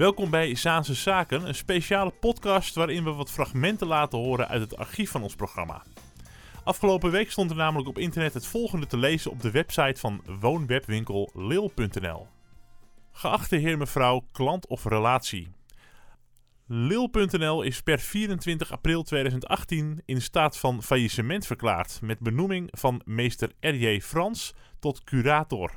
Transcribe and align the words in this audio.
Welkom 0.00 0.30
bij 0.30 0.54
Zaanse 0.54 0.94
Zaken, 0.94 1.48
een 1.48 1.54
speciale 1.54 2.10
podcast 2.10 2.74
waarin 2.74 3.04
we 3.04 3.10
wat 3.10 3.30
fragmenten 3.30 3.86
laten 3.86 4.18
horen 4.18 4.48
uit 4.48 4.60
het 4.60 4.76
archief 4.76 5.10
van 5.10 5.22
ons 5.22 5.34
programma. 5.34 5.82
Afgelopen 6.64 7.10
week 7.10 7.30
stond 7.30 7.50
er 7.50 7.56
namelijk 7.56 7.88
op 7.88 7.98
internet 7.98 8.34
het 8.34 8.46
volgende 8.46 8.86
te 8.86 8.96
lezen 8.96 9.30
op 9.30 9.40
de 9.40 9.50
website 9.50 10.00
van 10.00 10.22
woonwebwinkel 10.40 11.30
lil.nl. 11.34 12.26
Geachte 13.12 13.56
heer 13.56 13.78
mevrouw, 13.78 14.24
klant 14.32 14.66
of 14.66 14.84
relatie. 14.84 15.52
Lil.nl 16.66 17.62
is 17.62 17.82
per 17.82 17.98
24 17.98 18.72
april 18.72 19.02
2018 19.02 20.02
in 20.04 20.22
staat 20.22 20.58
van 20.58 20.82
faillissement 20.82 21.46
verklaard 21.46 21.98
met 22.02 22.18
benoeming 22.18 22.68
van 22.70 23.02
meester 23.04 23.52
R.J. 23.60 24.00
Frans 24.00 24.54
tot 24.78 25.04
curator. 25.04 25.70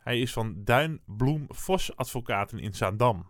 Hij 0.00 0.20
is 0.20 0.32
van 0.32 0.54
Duin 0.64 1.00
Bloem 1.06 1.46
Vos 1.48 1.96
Advocaten 1.96 2.58
in 2.58 2.74
Zaandam. 2.74 3.28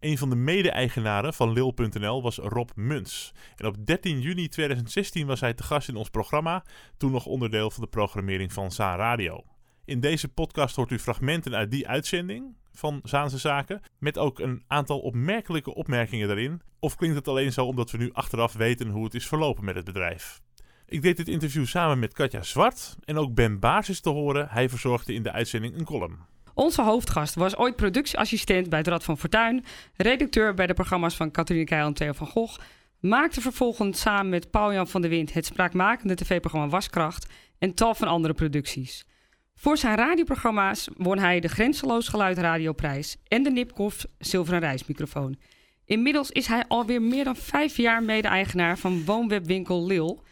Een 0.00 0.18
van 0.18 0.30
de 0.30 0.36
mede-eigenaren 0.36 1.34
van 1.34 1.52
Lil.nl 1.52 2.22
was 2.22 2.36
Rob 2.36 2.70
Muns. 2.74 3.32
En 3.56 3.66
op 3.66 3.86
13 3.86 4.20
juni 4.20 4.48
2016 4.48 5.26
was 5.26 5.40
hij 5.40 5.54
te 5.54 5.62
gast 5.62 5.88
in 5.88 5.96
ons 5.96 6.08
programma, 6.08 6.64
toen 6.96 7.12
nog 7.12 7.26
onderdeel 7.26 7.70
van 7.70 7.82
de 7.82 7.88
programmering 7.88 8.52
van 8.52 8.72
Zaan 8.72 8.96
Radio. 8.96 9.44
In 9.84 10.00
deze 10.00 10.28
podcast 10.28 10.76
hoort 10.76 10.90
u 10.90 10.98
fragmenten 10.98 11.54
uit 11.54 11.70
die 11.70 11.88
uitzending 11.88 12.56
van 12.72 13.00
Zaanse 13.02 13.38
Zaken, 13.38 13.80
met 13.98 14.18
ook 14.18 14.38
een 14.38 14.64
aantal 14.66 15.00
opmerkelijke 15.00 15.74
opmerkingen 15.74 16.26
daarin. 16.26 16.62
Of 16.78 16.96
klinkt 16.96 17.16
het 17.16 17.28
alleen 17.28 17.52
zo 17.52 17.66
omdat 17.66 17.90
we 17.90 17.98
nu 17.98 18.12
achteraf 18.12 18.52
weten 18.52 18.88
hoe 18.88 19.04
het 19.04 19.14
is 19.14 19.28
verlopen 19.28 19.64
met 19.64 19.74
het 19.74 19.84
bedrijf? 19.84 20.42
Ik 20.86 21.02
deed 21.02 21.16
dit 21.16 21.28
interview 21.28 21.66
samen 21.66 21.98
met 21.98 22.12
Katja 22.12 22.42
Zwart 22.42 22.96
en 23.04 23.16
ook 23.16 23.34
Ben 23.34 23.58
Baars 23.58 23.88
is 23.88 24.00
te 24.00 24.10
horen. 24.10 24.48
Hij 24.50 24.68
verzorgde 24.68 25.14
in 25.14 25.22
de 25.22 25.32
uitzending 25.32 25.78
een 25.78 25.84
column. 25.84 26.18
Onze 26.54 26.82
hoofdgast 26.82 27.34
was 27.34 27.56
ooit 27.56 27.76
productieassistent 27.76 28.68
bij 28.68 28.78
het 28.78 28.88
Rad 28.88 29.04
van 29.04 29.18
Fortuin, 29.18 29.64
redacteur 29.96 30.54
bij 30.54 30.66
de 30.66 30.74
programma's 30.74 31.16
van 31.16 31.30
Catharine 31.30 31.64
Keil 31.64 31.86
en 31.86 31.94
Theo 31.94 32.12
van 32.12 32.26
Gogh, 32.26 32.58
maakte 33.00 33.40
vervolgens 33.40 34.00
samen 34.00 34.28
met 34.28 34.50
Paul-Jan 34.50 34.88
van 34.88 35.00
der 35.00 35.10
Wind 35.10 35.32
het 35.32 35.46
spraakmakende 35.46 36.14
tv-programma 36.14 36.68
Waskracht 36.68 37.26
en 37.58 37.74
tal 37.74 37.94
van 37.94 38.08
andere 38.08 38.34
producties. 38.34 39.06
Voor 39.54 39.76
zijn 39.76 39.96
radioprogramma's 39.96 40.88
won 40.96 41.18
hij 41.18 41.40
de 41.40 41.48
Grenzeloos 41.48 42.08
Geluid 42.08 42.38
Radioprijs 42.38 43.16
en 43.28 43.42
de 43.42 43.50
Nipkoff 43.50 44.06
Zilveren 44.18 44.60
Reismicrofoon. 44.60 45.36
Inmiddels 45.84 46.30
is 46.30 46.46
hij 46.46 46.64
alweer 46.68 47.02
meer 47.02 47.24
dan 47.24 47.36
vijf 47.36 47.76
jaar 47.76 48.02
mede-eigenaar 48.02 48.78
van 48.78 49.04
woonwebwinkel 49.04 49.86
Lil, 49.86 50.22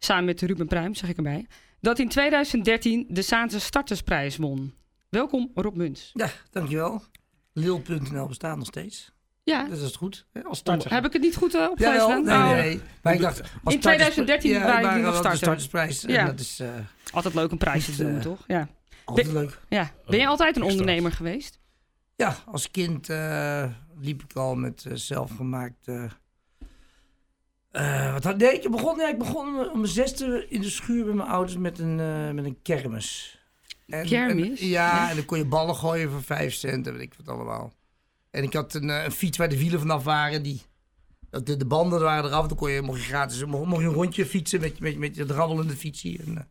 samen 0.00 0.24
met 0.24 0.40
Ruben 0.42 0.66
Pruim, 0.66 0.94
zeg 0.94 1.10
ik 1.10 1.16
erbij, 1.16 1.46
dat 1.80 1.98
in 1.98 2.08
2013 2.08 3.06
de 3.08 3.22
Zaanse 3.22 3.60
Startersprijs 3.60 4.36
won. 4.36 4.74
Welkom 5.08 5.50
Rob 5.54 5.76
Muns. 5.76 6.10
Ja, 6.14 6.28
dankjewel. 6.50 7.02
Lil.nl 7.52 8.26
bestaat 8.26 8.56
nog 8.56 8.66
steeds. 8.66 9.12
Ja, 9.42 9.64
Dus 9.68 9.78
dat 9.80 9.88
is 9.88 9.96
goed. 9.96 10.26
hè, 10.32 10.42
Als 10.42 10.58
starter. 10.58 10.92
heb 10.92 11.04
ik 11.06 11.12
het 11.12 11.22
niet 11.22 11.36
goed 11.36 11.54
uh, 11.54 11.60
Ja, 11.60 11.68
opgelezen? 11.70 12.06
wel. 12.08 12.22
Nee, 12.22 12.54
nee, 12.54 12.62
nee. 12.76 12.80
Maar 13.02 13.14
ik 13.14 13.20
dacht... 13.20 13.40
als 13.40 13.74
In 13.74 13.80
starters- 13.80 13.80
2013 14.14 14.50
ja, 14.50 14.60
waren 14.66 14.88
jullie 14.88 15.04
nog 15.04 15.14
starter. 15.16 15.36
startersprijs. 15.38 16.04
En 16.04 16.12
Ja. 16.12 16.24
dat 16.26 16.40
is 16.40 16.60
eh, 16.60 16.68
Altijd 17.12 17.34
leuk 17.34 17.50
een 17.50 17.58
prijsje 17.58 17.92
te 17.92 18.02
doen, 18.04 18.14
eh, 18.16 18.20
toch? 18.22 18.44
Ja. 18.46 18.68
altijd 19.04 19.32
leuk. 19.32 19.60
ja. 19.68 19.90
Ben 20.06 20.18
je 20.18 20.26
altijd 20.26 20.56
een 20.56 20.62
ondernemer 20.62 21.12
geweest? 21.12 21.58
Ja, 22.16 22.36
als 22.46 22.70
kind 22.70 23.08
eh, 23.08 23.64
liep 24.00 24.22
ik 24.22 24.32
al 24.36 24.54
met 24.54 24.84
eh, 24.86 24.92
zelfgemaakte... 24.94 26.08
eh, 27.70 28.12
wat 28.12 28.24
had, 28.24 28.36
nee, 28.38 28.60
ik 28.60 28.70
begon, 28.70 28.98
ja, 28.98 29.08
ik 29.08 29.18
begon 29.18 29.70
om 29.70 29.80
mijn 29.80 29.92
zesde 29.92 30.46
in 30.48 30.60
de 30.60 30.70
schuur 30.70 31.04
bij 31.04 31.14
mijn 31.14 31.28
ouders 31.28 31.56
met 31.56 31.78
een, 31.78 32.00
eh, 32.00 32.30
met 32.30 32.44
een 32.44 32.58
kermis. 32.62 33.38
En, 33.86 34.06
Kermis? 34.06 34.60
en- 34.60 34.66
ja, 34.66 35.10
en 35.10 35.16
dan 35.16 35.24
kon 35.24 35.38
je 35.38 35.44
ballen 35.44 35.74
gooien 35.76 36.10
voor 36.10 36.22
vijf 36.22 36.54
cent 36.54 36.86
en 36.86 36.92
weet 36.92 37.02
ik 37.02 37.14
wat 37.24 37.34
allemaal. 37.36 37.72
En 38.30 38.42
ik 38.42 38.52
had 38.52 38.74
een, 38.74 38.90
eh, 38.90 39.04
een 39.04 39.12
fiets 39.12 39.38
waar 39.38 39.48
de 39.48 39.58
wielen 39.58 39.80
vanaf 39.80 40.04
waren. 40.04 40.42
Die, 40.42 40.62
dat 41.30 41.46
de, 41.46 41.56
de 41.56 41.66
banden 41.66 42.00
waren 42.00 42.24
eraf. 42.30 42.46
Dan 42.46 42.56
kon 42.56 42.70
je, 42.70 42.82
mocht 42.82 42.98
je 43.00 43.06
gratis 43.06 43.44
mocht, 43.44 43.66
mocht 43.66 43.80
je 43.82 43.88
een 43.88 43.94
rondje 43.94 44.26
fietsen 44.26 44.60
met, 44.60 44.80
met, 44.80 44.98
met 44.98 45.16
je 45.16 45.24
drabbelende 45.24 45.76
fietsie. 45.76 46.20
En, 46.26 46.48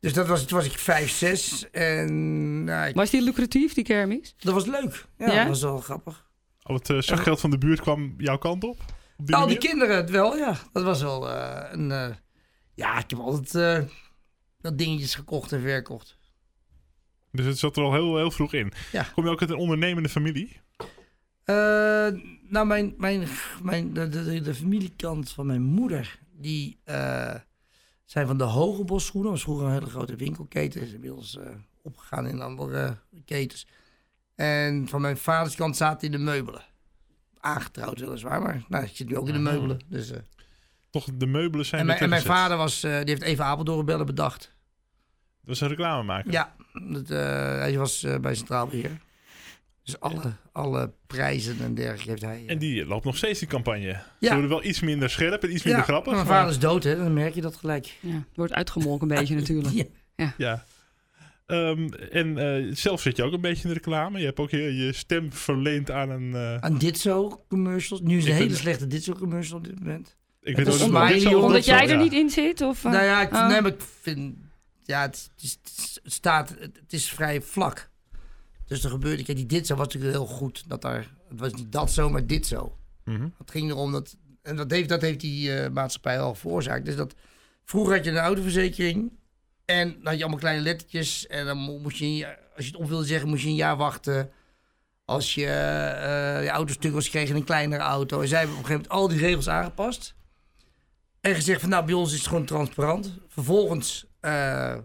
dus 0.00 0.12
dat 0.12 0.26
was, 0.26 0.44
toen 0.46 0.58
was 0.58 0.66
ik 0.66 0.78
vijf, 0.78 1.10
zes. 1.10 1.70
En 1.70 2.64
nou, 2.64 2.88
ik- 2.88 2.94
Was 2.94 3.10
die 3.10 3.22
lucratief, 3.22 3.74
die 3.74 3.84
kermis? 3.84 4.34
dat 4.38 4.54
was 4.54 4.66
leuk. 4.66 5.06
Ja, 5.18 5.26
Ja? 5.32 5.38
dat 5.38 5.46
was 5.48 5.62
wel 5.62 5.78
grappig. 5.78 6.26
Al 6.62 6.74
het 6.74 6.88
uh, 6.88 7.00
zakgeld 7.00 7.40
van 7.40 7.50
de 7.50 7.58
buurt 7.58 7.80
kwam 7.80 8.14
jouw 8.18 8.38
kant 8.38 8.64
op? 8.64 8.76
Die 9.26 9.36
Al 9.36 9.46
die 9.46 9.58
kinderen 9.58 9.96
het 9.96 10.10
wel, 10.10 10.36
ja. 10.36 10.58
Dat 10.72 10.82
was 10.82 11.02
wel 11.02 11.30
eh, 11.30 11.72
een... 11.72 11.90
eh, 11.90 12.14
ja, 12.74 12.98
ik 12.98 13.10
heb 13.10 13.18
altijd 13.18 13.54
eh, 13.54 13.88
dat 14.60 14.78
dingetjes 14.78 15.14
gekocht 15.14 15.52
en 15.52 15.60
verkocht. 15.60 16.18
Dus 17.30 17.46
het 17.46 17.58
zat 17.58 17.76
er 17.76 17.82
al 17.82 17.92
heel, 17.92 18.16
heel 18.16 18.30
vroeg 18.30 18.52
in. 18.52 18.72
Ja. 18.92 19.02
Kom 19.14 19.24
je 19.24 19.30
ook 19.30 19.40
uit 19.40 19.50
een 19.50 19.56
ondernemende 19.56 20.08
familie? 20.08 20.60
Nou, 22.48 22.66
mijn, 22.66 22.94
mijn, 22.98 23.28
mijn, 23.62 23.92
de, 23.92 24.08
de, 24.42 24.54
familiekant 24.54 25.30
van 25.30 25.46
mijn 25.46 25.62
moeder, 25.62 26.18
die 26.32 26.78
zijn 28.04 28.26
van 28.26 28.38
de 28.38 28.44
Hogebos 28.44 29.06
schoenen. 29.06 29.30
Dat 29.30 29.38
was 29.40 29.48
vroeger 29.48 29.66
een 29.66 29.72
hele 29.72 29.90
grote 29.90 30.16
winkelketen. 30.16 30.80
Is 30.82 30.92
inmiddels 30.92 31.38
opgegaan 31.82 32.26
in 32.26 32.40
andere 32.40 32.98
ketens. 33.24 33.66
En 34.34 34.88
van 34.88 35.00
mijn 35.00 35.16
vaders 35.16 35.54
kant 35.54 35.76
zaten 35.76 36.06
in 36.06 36.12
de 36.12 36.24
meubelen. 36.24 36.64
Aangetrouwd 37.44 38.00
weliswaar, 38.00 38.42
maar 38.42 38.62
nou, 38.68 38.84
ik 38.84 38.90
zit 38.96 39.08
nu 39.08 39.16
ook 39.16 39.26
in 39.28 39.32
de 39.32 39.38
Ah. 39.38 39.44
meubelen. 39.54 39.80
Dus, 39.88 40.10
eh. 40.10 40.18
Toch, 40.90 41.08
de 41.14 41.26
meubelen 41.26 41.66
zijn 41.66 41.80
en, 41.80 41.86
mijn, 41.86 41.98
en 41.98 42.08
mijn 42.08 42.22
vader 42.22 42.56
was, 42.56 42.82
eh, 42.82 42.90
die 42.90 43.08
heeft 43.08 43.22
even 43.22 43.44
Apeldoornbellen 43.44 44.06
bedacht. 44.06 44.40
Dat 44.40 45.48
was 45.48 45.60
een 45.60 45.68
reclamemaker. 45.68 46.32
Ja, 46.32 46.54
dat, 46.88 47.10
eh, 47.10 47.18
hij 47.58 47.78
was 47.78 48.02
eh, 48.02 48.18
bij 48.18 48.34
Centraal 48.34 48.66
Beheer. 48.66 48.90
Dus 49.84 50.00
alle, 50.00 50.32
alle 50.52 50.92
prijzen 51.06 51.56
en 51.60 51.74
dergelijke 51.74 52.10
heeft 52.10 52.22
hij. 52.22 52.44
En 52.46 52.58
die 52.58 52.86
loopt 52.86 53.04
nog 53.04 53.16
steeds 53.16 53.38
die 53.38 53.48
campagne. 53.48 53.86
Ja. 53.86 54.02
Ze 54.20 54.30
worden 54.32 54.48
wel 54.48 54.64
iets 54.64 54.80
minder 54.80 55.10
scherp 55.10 55.42
en 55.42 55.52
iets 55.52 55.62
minder 55.62 55.82
grappig. 55.82 56.12
Mijn 56.12 56.26
maar- 56.26 56.34
vader 56.36 56.50
is 56.50 56.58
dood, 56.58 56.84
hè? 56.84 56.96
Dan 56.96 57.12
merk 57.12 57.34
je 57.34 57.40
dat 57.40 57.56
gelijk. 57.56 57.96
Ja, 58.00 58.24
wordt 58.34 58.52
uitgemolken 58.52 59.10
een 59.10 59.16
beetje 59.18 59.34
natuurlijk. 59.44 59.88
Ja. 60.16 60.34
Ja. 60.36 60.64
Ehm, 61.52 61.88
en 62.10 62.38
eh, 62.38 62.74
zelf 62.74 63.00
zit 63.00 63.16
je 63.16 63.22
ook 63.22 63.32
een 63.32 63.40
beetje 63.40 63.62
in 63.62 63.68
de 63.68 63.74
reclame. 63.74 64.18
Je 64.18 64.24
hebt 64.24 64.38
ook 64.38 64.50
je, 64.50 64.76
je 64.76 64.92
stem 64.92 65.32
verleend 65.32 65.90
aan 65.90 66.10
een... 66.10 66.34
eh, 66.34 66.56
Aan 66.56 66.78
dit 66.78 66.98
zo 66.98 67.44
commercials. 67.48 68.02
Nu 68.02 68.16
is 68.18 68.24
een 68.26 68.32
hele 68.32 68.46
ben- 68.46 68.56
slechte 68.56 68.86
dit 68.86 69.04
zo 69.04 69.12
commercial 69.12 69.58
op 69.58 69.64
dit 69.64 69.78
moment. 69.78 70.16
ik 70.42 70.56
Het 70.56 70.66
weet 70.66 70.82
ook 70.82 71.08
niet 71.14 71.26
omdat 71.26 71.64
jij 71.64 71.82
er 71.82 71.96
ja. 71.96 72.02
niet 72.02 72.12
in 72.12 72.30
zit? 72.30 72.60
Of, 72.60 72.84
eh? 72.84 72.90
nou 72.92 73.04
ja, 73.04 73.22
ik, 73.22 73.32
oh. 73.32 73.48
nee, 73.48 73.60
maar 73.60 73.70
ik 73.72 73.80
vind... 74.00 74.34
Ja, 74.82 75.00
het, 75.00 75.30
is, 75.40 75.58
het, 75.62 75.72
is- 75.78 75.98
het 76.02 76.12
staat... 76.12 76.48
Het, 76.48 76.60
het 76.82 76.92
is 76.92 77.08
vrij 77.10 77.42
vlak. 77.42 77.90
Dus 78.66 78.84
er 78.84 78.90
gebeurde... 78.90 79.22
Kijk, 79.22 79.36
die 79.36 79.46
dit 79.46 79.66
zo 79.66 79.74
was 79.76 79.84
natuurlijk 79.86 80.12
heel 80.14 80.26
goed. 80.26 80.64
Dat 80.68 80.82
daar... 80.82 81.06
Het 81.28 81.40
was 81.40 81.52
niet 81.52 81.72
dat 81.72 81.92
zo, 81.92 82.10
maar 82.10 82.26
dit 82.26 82.46
zo. 82.46 82.76
Mhm. 83.04 83.28
Het 83.38 83.50
ging 83.50 83.70
erom 83.70 83.92
dat... 83.92 84.16
En 84.42 84.56
dat 84.56 84.70
heeft, 84.70 84.88
dat 84.88 85.00
heeft 85.02 85.20
die 85.20 85.54
eh, 85.54 85.70
maatschappij 85.70 86.20
al 86.20 86.34
veroorzaakt. 86.34 86.84
Dus 86.84 86.96
dat... 86.96 87.14
Vroeger 87.64 87.94
had 87.96 88.04
je 88.04 88.10
een 88.10 88.16
autoverzekering. 88.16 89.12
En 89.64 89.92
dan 89.92 90.04
had 90.04 90.14
je 90.14 90.20
allemaal 90.20 90.38
kleine 90.38 90.62
lettertjes. 90.62 91.26
En 91.26 91.46
dan 91.46 91.58
mo- 91.58 91.78
moest 91.78 91.96
je, 91.96 92.36
als 92.56 92.64
je 92.64 92.70
het 92.72 92.80
op 92.80 92.88
wilde 92.88 93.04
zeggen, 93.04 93.28
moest 93.28 93.42
je 93.42 93.48
een 93.48 93.54
jaar 93.54 93.76
wachten. 93.76 94.30
Als 95.04 95.34
je 95.34 95.46
eh 95.46 96.42
je 96.42 96.50
auto 96.50 96.72
stuk 96.72 96.92
was 96.92 97.12
een 97.12 97.44
kleinere 97.44 97.82
auto. 97.82 98.20
En 98.20 98.28
zij 98.28 98.38
hebben 98.38 98.56
op 98.56 98.62
een 98.62 98.68
gegeven 98.68 98.88
moment 98.90 99.10
al 99.10 99.16
die 99.16 99.26
regels 99.26 99.48
aangepast. 99.48 100.14
En 101.20 101.34
gezegd 101.34 101.60
van 101.60 101.68
nou, 101.68 101.84
bij 101.84 101.94
ons 101.94 102.12
is 102.12 102.18
het 102.18 102.28
gewoon 102.28 102.44
transparant. 102.44 103.18
Vervolgens 103.28 104.06
eh, 104.20 104.78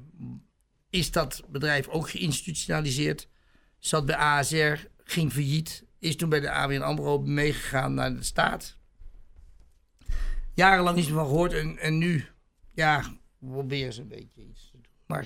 is 0.89 1.11
dat 1.11 1.43
bedrijf 1.49 1.87
ook 1.87 2.09
geïnstitutionaliseerd. 2.09 3.27
Zat 3.79 4.05
bij 4.05 4.15
ASR, 4.15 4.73
ging 5.03 5.31
failliet. 5.31 5.85
Is 5.99 6.15
toen 6.15 6.29
bij 6.29 6.39
de 6.39 6.51
ABN 6.51 6.81
AMRO 6.81 7.19
meegegaan 7.19 7.93
naar 7.93 8.13
de 8.13 8.23
staat. 8.23 8.77
Jarenlang 10.53 10.95
niets 10.95 11.07
meer 11.07 11.17
van 11.17 11.27
gehoord. 11.27 11.53
En, 11.53 11.77
en 11.77 11.97
nu, 11.97 12.25
ja, 12.73 13.17
proberen 13.39 13.93
ze 13.93 14.01
een 14.01 14.07
beetje 14.07 14.41
iets. 14.41 14.66
Maar, 15.07 15.25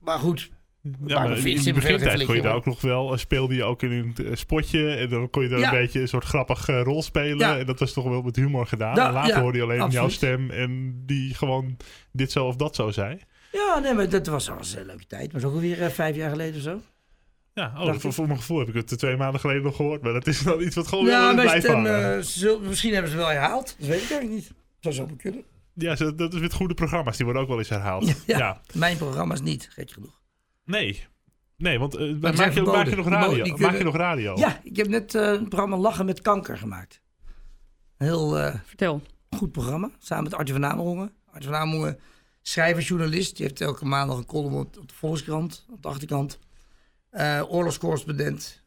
maar 0.00 0.18
goed, 0.18 0.50
Ja, 0.82 0.90
Maar 1.18 1.28
dan 1.28 1.36
in 1.46 1.62
de 1.62 1.72
begintijd 1.72 2.24
kon 2.24 2.34
je 2.34 2.42
daar 2.42 2.54
ook 2.54 2.64
nog 2.66 2.80
wel, 2.80 3.12
eh, 3.12 3.18
speelde 3.18 3.54
je 3.54 3.64
ook 3.64 3.82
in 3.82 3.90
een 3.90 4.26
eh, 4.26 4.34
spotje 4.34 4.94
en 4.94 5.08
dan 5.08 5.30
kon 5.30 5.42
je 5.42 5.48
daar 5.48 5.58
Ja. 5.58 5.72
een 5.72 5.78
beetje 5.80 6.00
een 6.00 6.08
soort 6.08 6.24
grappig 6.24 6.68
eh, 6.68 6.80
rol 6.82 7.02
spelen. 7.02 7.38
Ja. 7.38 7.58
En 7.58 7.66
dat 7.66 7.78
was 7.78 7.92
toch 7.92 8.04
wel 8.04 8.22
met 8.22 8.36
humor 8.36 8.66
gedaan. 8.66 8.98
En 8.98 9.12
later 9.12 9.40
hoorde 9.40 9.58
je 9.58 9.64
alleen 9.64 9.90
jouw 9.90 10.08
stem 10.08 10.50
en 10.50 11.02
die 11.06 11.34
gewoon 11.34 11.76
dit 12.12 12.32
zo 12.32 12.46
of 12.46 12.56
dat 12.56 12.74
zo 12.74 12.90
zei. 12.90 13.18
Ja, 13.52 13.78
nee, 13.78 13.94
maar 13.94 14.08
dat 14.08 14.26
was, 14.26 14.46
dat 14.46 14.56
was 14.56 14.74
een 14.74 14.86
leuke 14.86 15.06
tijd. 15.06 15.32
Maar 15.32 15.40
dat 15.40 15.50
ook 15.50 15.56
alweer 15.56 15.82
eh, 15.82 15.90
vijf 15.90 16.16
jaar 16.16 16.30
geleden 16.30 16.56
of 16.56 16.62
zo. 16.62 16.80
Ja, 17.54 17.72
oh, 17.78 17.94
voor, 17.98 18.26
mijn 18.26 18.38
gevoel 18.38 18.58
heb 18.58 18.68
ik 18.68 18.74
het 18.74 18.98
twee 18.98 19.16
maanden 19.16 19.40
geleden 19.40 19.62
nog 19.62 19.76
gehoord. 19.76 20.02
Maar 20.02 20.12
dat 20.12 20.26
is 20.26 20.42
wel 20.42 20.62
iets 20.62 20.74
wat 20.74 20.86
gewoon 20.86 21.04
Ja, 21.06 21.32
blijft 21.34 21.66
hangen. 21.66 22.16
misschien 22.62 22.92
hebben 22.92 23.10
ze 23.10 23.16
het 23.16 23.26
wel 23.26 23.34
herhaald. 23.34 23.76
Dat 23.78 23.88
weet 23.88 24.02
ik 24.02 24.10
eigenlijk 24.10 24.30
niet. 24.30 24.52
Zou 24.80 24.94
zo 24.94 25.08
kunnen. 25.16 25.44
Ja, 25.74 25.94
dat 25.94 26.34
is 26.34 26.40
met 26.40 26.52
goede 26.52 26.74
programma's. 26.74 27.16
Die 27.16 27.24
worden 27.24 27.42
ook 27.42 27.48
wel 27.48 27.58
eens 27.58 27.68
herhaald. 27.68 28.06
Ja. 28.26 28.38
Ja. 28.38 28.60
Mijn 28.74 28.96
programma's 28.96 29.40
niet, 29.40 29.68
gek 29.70 29.90
genoeg. 29.90 30.20
Nee. 30.64 31.04
Nee, 31.56 31.78
want 31.78 31.94
eh, 31.94 32.14
maak, 32.20 32.52
je, 32.52 32.62
maak 32.62 32.86
je 32.88 32.96
nog 32.96 33.08
radio? 33.08 33.56
Maak 33.56 33.76
je 33.78 33.84
nog 33.84 33.96
radio? 33.96 34.36
Ja, 34.36 34.60
ik 34.64 34.76
heb 34.76 34.88
net 34.88 35.14
eh, 35.14 35.22
een 35.32 35.48
programma 35.48 35.76
Lachen 35.76 36.06
met 36.06 36.20
Kanker 36.20 36.58
gemaakt. 36.58 37.00
Een 37.96 38.06
heel 38.06 38.38
eh, 38.38 38.54
Vertel. 38.64 39.02
goed 39.30 39.52
programma. 39.52 39.90
Samen 39.98 40.24
met 40.24 40.34
Arthur 40.34 40.54
van 40.54 40.64
Amerongen. 40.66 41.12
Arthur 41.32 41.50
van 41.50 41.58
Amerongen, 41.60 41.98
schrijver, 42.42 42.82
journalist. 42.82 43.36
Die 43.36 43.46
heeft 43.46 43.60
elke 43.60 43.84
maand 43.84 44.08
nog 44.08 44.18
een 44.18 44.26
column 44.26 44.54
op, 44.54 44.76
op 44.78 44.88
de 44.88 44.94
Volkskrant, 44.94 45.66
op 45.72 45.82
de 45.82 45.88
achterkant. 45.88 46.38
Eh 47.10 47.42
oorlogscorrespondent 47.48 48.62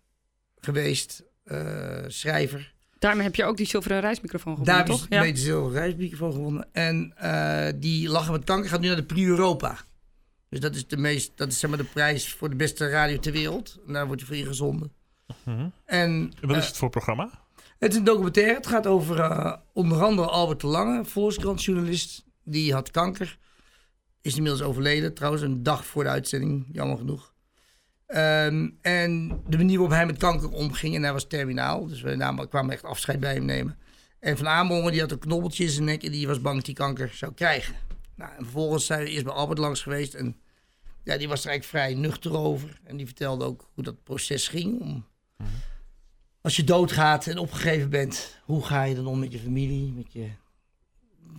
geweest. 0.59 1.24
eh, 1.44 2.04
schrijver. 2.07 2.74
Daarmee 2.99 3.23
heb 3.23 3.35
je 3.35 3.44
ook 3.45 3.57
die 3.57 3.65
zilveren 3.67 3.99
reismicrofoon 3.99 4.57
gewonnen, 4.57 4.75
Daar 4.85 4.94
is 4.95 4.99
toch? 4.99 5.07
een 5.09 5.19
beetje 5.19 5.44
zilveren 5.44 5.81
reismicrofoon 5.81 6.31
gewonnen. 6.31 6.67
En 6.71 7.13
eh, 7.17 7.73
die 7.75 8.09
Lachen 8.09 8.31
met 8.31 8.44
Kanker 8.44 8.69
gaat 8.69 8.79
nu 8.79 8.88
naar 8.88 8.95
de 8.95 9.03
Prix 9.05 9.27
Europa. 9.27 9.77
Dus 10.49 10.59
dat 10.59 10.75
is 10.75 10.88
de 10.88 10.97
meest, 10.97 11.31
dat 11.35 11.47
is 11.51 11.59
zeg 11.59 11.69
maar 11.69 11.79
de 11.79 11.85
prijs 11.85 12.33
voor 12.33 12.49
de 12.49 12.55
beste 12.55 12.89
radio 12.89 13.17
ter 13.19 13.31
wereld. 13.31 13.77
En 13.88 13.94
daar 13.94 14.05
wordt 14.07 14.21
hij 14.21 14.29
voor 14.29 14.45
ingezonden. 14.45 14.91
Mhm. 15.44 15.59
En 15.59 15.69
En 15.85 16.33
Wat 16.41 16.51
eh, 16.51 16.57
is 16.57 16.67
het 16.67 16.77
voor 16.77 16.89
programma? 16.89 17.29
het 17.79 17.91
is 17.91 17.97
een 17.97 18.03
documentaire. 18.03 18.53
Het 18.53 18.67
gaat 18.67 18.88
over 18.88 19.19
eh, 19.19 19.53
onder 19.73 20.03
andere 20.03 20.27
Albert 20.27 20.61
de 20.61 20.67
Lange, 20.67 21.05
Volkskrant-journalist. 21.05 22.25
Die 22.44 22.73
had 22.73 22.91
kanker. 22.91 23.38
Is 24.21 24.35
inmiddels 24.35 24.63
overleden, 24.63 25.13
trouwens, 25.13 25.44
een 25.44 25.63
dag 25.63 25.85
voor 25.85 26.03
de 26.03 26.09
uitzending, 26.09 26.65
jammer 26.71 26.97
genoeg. 26.97 27.33
Ehm, 28.07 28.69
en 28.81 29.42
de 29.48 29.57
manier 29.57 29.77
waarop 29.77 29.95
hij 29.95 30.06
met 30.06 30.18
kanker 30.18 30.50
omging, 30.50 30.95
en 30.95 31.04
hij 31.04 31.13
was 31.13 31.27
terminaal. 31.27 31.88
Dus 31.88 32.01
we 32.01 32.15
namen, 32.15 32.50
kwamen 32.50 32.71
echt 32.71 32.83
afscheid 32.83 33.19
bij 33.19 33.33
hem 33.33 33.45
nemen. 33.45 33.77
En 34.19 34.38
Van 34.38 34.48
Amerongen, 34.48 34.92
die 34.92 35.01
had 35.01 35.12
een 35.12 35.19
knobbeltje 35.19 35.63
in 35.63 35.69
zijn 35.69 35.86
nek 35.86 36.04
en 36.04 36.12
die 36.12 36.27
was 36.27 36.42
bang 36.42 36.56
dat 36.56 36.65
hij 36.65 36.75
kanker 36.75 37.09
zou 37.13 37.33
krijgen. 37.33 37.75
Nou, 38.15 38.31
en 38.38 38.44
vervolgens 38.44 38.86
zijn 38.86 39.04
we 39.04 39.09
eerst 39.09 39.24
bij 39.24 39.33
Albert 39.33 39.59
langs 39.59 39.81
geweest 39.81 40.13
en 40.13 40.36
ja, 41.04 41.18
die 41.18 41.27
was 41.27 41.44
er 41.44 41.50
eigenlijk 41.50 41.86
vrij 41.86 42.01
nuchter 42.01 42.38
over. 42.38 42.80
En 42.83 42.98
die 42.98 43.06
vertelde 43.06 43.45
ook 43.45 43.69
hoe 43.74 43.83
dat 43.83 44.04
proces 44.04 44.48
ging 44.48 44.81
om 44.81 45.06
als 46.48 46.56
je 46.56 46.63
doodgaat 46.63 47.27
en 47.27 47.38
opgegeven 47.38 47.89
bent, 47.89 48.39
hoe 48.44 48.65
ga 48.65 48.83
je 48.83 48.95
dan 48.95 49.07
om 49.07 49.19
met 49.19 49.31
je 49.31 49.39
familie? 49.39 49.94
Met 49.94 50.13
je, 50.13 50.27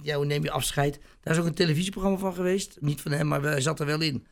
ja, 0.03 0.17
hoe 0.17 0.25
neem 0.25 0.43
je 0.43 0.51
afscheid? 0.51 1.01
Daar 1.21 1.35
is 1.35 1.41
ook 1.41 1.47
een 1.47 1.55
televisieprogramma 1.55 2.19
van 2.19 2.35
geweest. 2.35 2.77
Niet 2.81 3.01
van 3.01 3.13
hem, 3.13 3.27
maar 3.27 3.43
hij 3.43 3.61
zat 3.61 3.81
er 3.81 3.87
wel 3.87 4.01
in. 4.01 4.27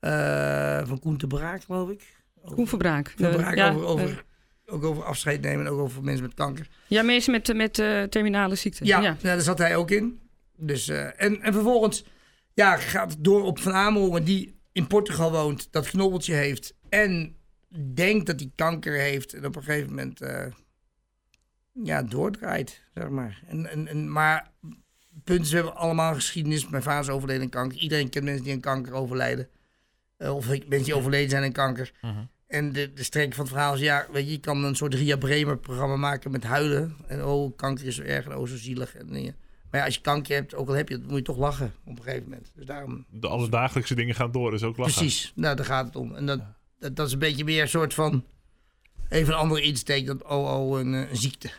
Eh, 0.00 0.86
van 0.86 0.98
Koen 0.98 1.16
de 1.16 1.26
Braak, 1.26 1.62
geloof 1.62 1.90
ik. 1.90 2.14
Koen 2.44 2.68
Verbraak. 2.68 3.14
Van 3.16 3.30
De- 3.30 3.36
Braak 3.36 3.56
ja, 3.56 3.70
over, 3.72 3.86
over, 3.86 4.24
ook 4.66 4.84
over 4.84 5.04
afscheid 5.04 5.40
nemen 5.40 5.66
en 5.66 5.72
ook 5.72 5.78
over 5.78 6.02
mensen 6.02 6.24
met 6.24 6.34
kanker. 6.34 6.68
ja, 6.86 7.02
mensen 7.02 7.32
met, 7.32 7.54
met 7.54 7.78
eh, 7.78 8.02
terminale 8.02 8.54
ziekte. 8.54 8.84
Ja, 8.84 8.96
ja. 9.00 9.10
nou, 9.10 9.16
daar 9.22 9.40
zat 9.40 9.58
hij 9.58 9.76
ook 9.76 9.90
in. 9.90 10.20
Dus, 10.56 10.88
eh, 10.88 11.22
en, 11.22 11.42
en 11.42 11.52
vervolgens 11.52 12.04
ja, 12.54 12.76
gaat 12.76 13.10
het 13.10 13.24
door 13.24 13.42
op 13.44 13.58
Van 13.58 13.72
Amerongen, 13.72 14.24
die 14.24 14.54
in 14.72 14.86
Portugal 14.86 15.30
woont, 15.30 15.68
dat 15.72 15.88
knobbeltje 15.88 16.34
heeft 16.34 16.74
en 16.88 17.36
denkt 17.94 18.26
dat 18.26 18.40
hij 18.40 18.50
kanker 18.54 18.92
heeft. 18.94 19.32
En 19.32 19.46
op 19.46 19.56
een 19.56 19.62
gegeven 19.62 19.88
moment 19.88 20.20
ja, 21.84 22.02
doordraait, 22.02 22.82
zeg 22.94 23.08
maar. 23.08 23.42
En, 23.46 23.70
en, 23.70 23.88
en, 23.88 24.12
maar 24.12 24.50
punt 25.24 25.44
is, 25.44 25.50
we 25.50 25.56
hebben 25.56 25.76
allemaal 25.76 26.14
geschiedenis. 26.14 26.68
Mijn 26.68 26.82
vader 26.82 27.00
is 27.08 27.14
overleden 27.16 27.42
aan 27.42 27.48
kanker. 27.48 27.78
Iedereen 27.78 28.08
kent 28.08 28.24
mensen 28.24 28.44
die 28.44 28.52
aan 28.52 28.60
kanker 28.60 28.92
overlijden. 28.92 29.48
Eh, 30.16 30.34
of 30.34 30.48
mensen 30.48 30.82
die 30.82 30.94
overleden 30.94 31.30
zijn 31.30 31.42
aan 31.44 31.52
kanker. 31.52 31.92
En 32.46 32.72
de, 32.72 32.92
de 32.92 33.02
strekking 33.02 33.34
van 33.34 33.44
het 33.44 33.52
verhaal 33.54 33.74
is, 33.74 33.80
ja, 33.80 34.06
weet 34.12 34.24
je, 34.24 34.30
je 34.30 34.40
kan 34.40 34.64
een 34.64 34.74
soort 34.76 34.94
Ria 34.94 35.16
Bremer 35.16 35.58
programma 35.58 35.96
maken 35.96 36.30
met 36.30 36.44
huilen. 36.44 36.96
En 37.06 37.24
oh, 37.24 37.56
kanker 37.56 37.86
is 37.86 37.94
zo 37.96 38.02
erg 38.02 38.24
en 38.26 38.36
oh, 38.36 38.46
zo 38.46 38.56
zielig. 38.56 38.94
En 38.96 39.06
dingen. 39.06 39.36
Maar 39.70 39.80
ja, 39.80 39.86
als 39.86 39.94
je 39.94 40.00
kanker 40.00 40.34
hebt, 40.34 40.54
ook 40.54 40.68
al 40.68 40.74
heb 40.74 40.88
je 40.88 40.94
het, 40.94 41.06
moet 41.06 41.16
je 41.16 41.22
toch 41.22 41.36
lachen 41.38 41.74
op 41.84 41.96
een 41.98 42.02
gegeven 42.04 42.24
moment. 42.24 42.50
Dus 42.54 42.66
daarom, 42.66 43.04
De 43.10 43.28
alledagelijkse 43.28 43.94
dingen 43.94 44.14
gaan 44.14 44.32
door, 44.32 44.50
dus 44.50 44.62
ook 44.62 44.76
lachen. 44.76 44.94
precies, 44.94 45.32
nou, 45.34 45.56
daar 45.56 45.64
gaat 45.64 45.86
het 45.86 45.96
om. 45.96 46.14
En 46.14 46.26
dat, 46.26 46.40
dat, 46.78 46.96
dat 46.96 47.06
is 47.06 47.12
een 47.12 47.18
beetje 47.18 47.44
meer 47.44 47.62
een 47.62 47.68
soort 47.68 47.94
van, 47.94 48.24
even 49.08 49.32
een 49.32 49.38
andere 49.38 49.62
insteek 49.62 50.06
dan 50.06 50.24
oh, 50.28 50.68
oh, 50.70 50.78
een, 50.78 50.94
eh, 50.94 51.10
een 51.10 51.16
ziekte. 51.16 51.50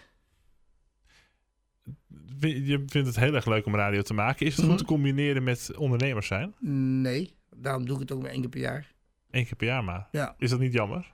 Je 2.39 2.83
vindt 2.87 3.07
het 3.07 3.15
heel 3.19 3.33
erg 3.35 3.45
leuk 3.45 3.65
om 3.65 3.75
radio 3.75 4.01
te 4.01 4.13
maken. 4.13 4.45
Is 4.45 4.51
het 4.55 4.61
Mhm. 4.61 4.69
goed 4.69 4.79
te 4.79 4.85
combineren 4.85 5.43
met 5.43 5.71
ondernemers 5.75 6.27
zijn? 6.27 6.53
Nee, 7.01 7.33
daarom 7.57 7.85
doe 7.85 7.95
ik 7.95 8.01
het 8.01 8.11
ook 8.11 8.21
maar 8.21 8.31
één 8.31 8.41
keer 8.41 8.49
per 8.49 8.59
jaar. 8.59 8.93
Eén 9.31 9.45
keer 9.45 9.55
per 9.55 9.67
jaar 9.67 9.83
maar. 9.83 10.07
Ja. 10.11 10.35
Is 10.37 10.49
dat 10.49 10.59
niet 10.59 10.73
jammer? 10.73 11.13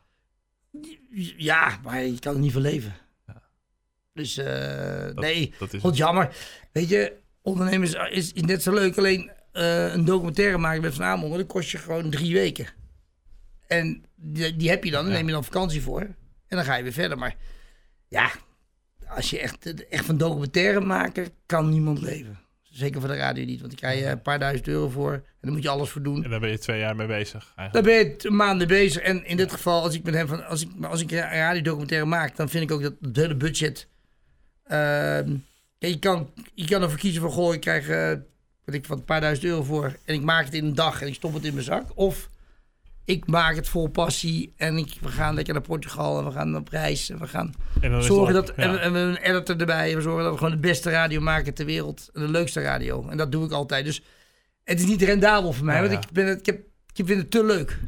Ja, 1.37 1.79
maar 1.83 2.01
je 2.03 2.19
kan 2.19 2.33
er 2.33 2.39
niet 2.39 2.51
van 2.51 2.61
leven. 2.61 2.93
Ja. 3.27 3.41
Dus 4.13 4.37
eh, 4.37 5.05
Dat- 5.05 5.15
nee, 5.15 5.53
Dat 5.59 5.73
is 5.73 5.81
God 5.81 5.97
jammer. 5.97 6.35
Weet 6.71 6.89
je, 6.89 7.17
ondernemers 7.41 7.93
is, 7.93 8.33
is 8.33 8.41
net 8.41 8.63
zo 8.63 8.73
leuk. 8.73 8.97
Alleen 8.97 9.31
eh, 9.51 9.93
een 9.93 10.05
documentaire 10.05 10.57
maken 10.57 10.81
met 10.81 10.93
Van 10.95 11.05
Amerongen, 11.05 11.37
dat 11.37 11.47
kost 11.47 11.69
je 11.69 11.77
gewoon 11.77 12.09
drie 12.09 12.33
weken. 12.33 12.67
En 13.67 14.05
die, 14.15 14.55
die 14.55 14.69
heb 14.69 14.83
je 14.83 14.91
dan, 14.91 15.01
daar 15.03 15.11
Ja. 15.11 15.17
neem 15.17 15.27
je 15.27 15.33
dan 15.33 15.43
vakantie 15.43 15.81
voor. 15.81 16.01
En 16.01 16.15
dan 16.59 16.63
ga 16.63 16.75
je 16.75 16.83
weer 16.83 16.93
verder. 16.93 17.17
Maar 17.17 17.35
ja, 18.07 18.31
als 19.07 19.29
je 19.29 19.39
echt, 19.39 19.87
echt 19.89 20.05
van 20.05 20.17
documentaire 20.17 20.79
maken, 20.79 21.27
kan 21.45 21.69
niemand 21.69 22.01
leven. 22.01 22.39
Zeker 22.73 22.99
voor 22.99 23.09
de 23.09 23.15
radio 23.15 23.45
niet, 23.45 23.57
want 23.59 23.69
die 23.71 23.79
krijg 23.79 23.99
je 23.99 24.05
een 24.05 24.21
paar 24.21 24.39
duizend 24.39 24.67
euro 24.67 24.89
voor. 24.89 25.13
En 25.13 25.23
daar 25.41 25.51
moet 25.51 25.63
je 25.63 25.69
alles 25.69 25.89
voor 25.89 26.01
doen. 26.01 26.23
En 26.23 26.29
daar 26.29 26.39
ben 26.39 26.49
je 26.49 26.57
twee 26.59 26.79
jaar 26.79 26.95
mee 26.95 27.07
bezig. 27.07 27.53
Eigenlijk. 27.55 27.73
Daar 27.73 28.03
ben 28.03 28.15
je 28.17 28.29
maanden 28.29 28.67
bezig. 28.67 29.01
En 29.01 29.25
in 29.25 29.37
dit 29.37 29.51
geval, 29.51 29.81
als 29.81 29.95
ik 29.95 30.03
met 30.03 30.13
hem 30.13 30.27
van, 30.27 30.47
als 30.47 30.61
ik, 30.61 30.69
als 30.81 31.01
ik 31.01 31.11
een 31.11 31.17
radiodocumentaire 31.19 32.07
maak, 32.07 32.35
dan 32.35 32.49
vind 32.49 32.63
ik 32.63 32.71
ook 32.71 32.81
dat 32.81 32.93
het 33.01 33.15
hele 33.15 33.35
budget. 33.35 33.87
ehm, 34.63 35.29
ja, 35.77 35.87
je, 35.87 35.99
kan, 35.99 36.29
je 36.53 36.65
kan 36.65 36.81
ervoor 36.81 36.99
kiezen 36.99 37.21
van 37.21 37.31
goh, 37.31 37.53
ik 37.53 37.59
krijg 37.59 37.87
eh, 37.87 38.11
wat 38.65 38.75
ik 38.75 38.85
van 38.85 38.97
een 38.97 39.05
paar 39.05 39.21
duizend 39.21 39.45
euro 39.47 39.63
voor. 39.63 39.95
En 40.05 40.13
ik 40.13 40.21
maak 40.21 40.45
het 40.45 40.53
in 40.53 40.65
een 40.65 40.75
dag 40.75 41.01
en 41.01 41.07
ik 41.07 41.13
stop 41.13 41.33
het 41.33 41.45
in 41.45 41.53
mijn 41.53 41.65
zak. 41.65 41.85
Of 41.93 42.29
ik 43.05 43.27
maak 43.27 43.55
het 43.55 43.69
vol 43.69 43.87
passie 43.87 44.53
en 44.57 44.77
ik, 44.77 44.93
we 45.01 45.07
gaan 45.09 45.35
lekker 45.35 45.53
naar 45.53 45.63
Portugal 45.63 46.19
en 46.19 46.25
we 46.25 46.31
gaan 46.31 46.55
op 46.55 46.69
reis. 46.69 47.09
En 47.09 47.19
we 47.19 47.27
gaan 47.27 47.53
En 47.81 48.03
zorgen 48.03 48.33
dat. 48.33 48.53
ja. 48.55 48.63
En, 48.63 48.71
we- 48.71 48.77
en 48.77 48.91
we 48.93 48.99
hebben 48.99 49.01
een 49.23 49.35
editor 49.35 49.57
erbij. 49.59 49.89
En 49.89 49.95
we 49.95 50.01
zorgen 50.01 50.23
dat 50.23 50.31
we 50.31 50.37
gewoon 50.37 50.53
de 50.53 50.59
beste 50.59 50.89
radio 50.89 51.21
maken 51.21 51.53
ter 51.53 51.65
wereld. 51.65 52.09
En 52.13 52.21
de 52.21 52.27
leukste 52.29 52.61
radio. 52.61 53.07
En 53.09 53.17
dat 53.17 53.31
doe 53.31 53.45
ik 53.45 53.51
altijd. 53.51 53.85
Dus 53.85 54.03
het 54.63 54.79
is 54.79 54.85
niet 54.85 55.01
rendabel 55.01 55.53
voor 55.53 55.65
mij. 55.65 55.75
Ja, 55.83 55.87
want 55.89 56.03
ik, 56.03 56.11
ben 56.11 56.25
het, 56.27 56.39
ik, 56.39 56.45
heb, 56.45 56.59
ik 56.95 57.05
vind 57.05 57.19
het 57.21 57.31
te 57.31 57.43
leuk. 57.45 57.79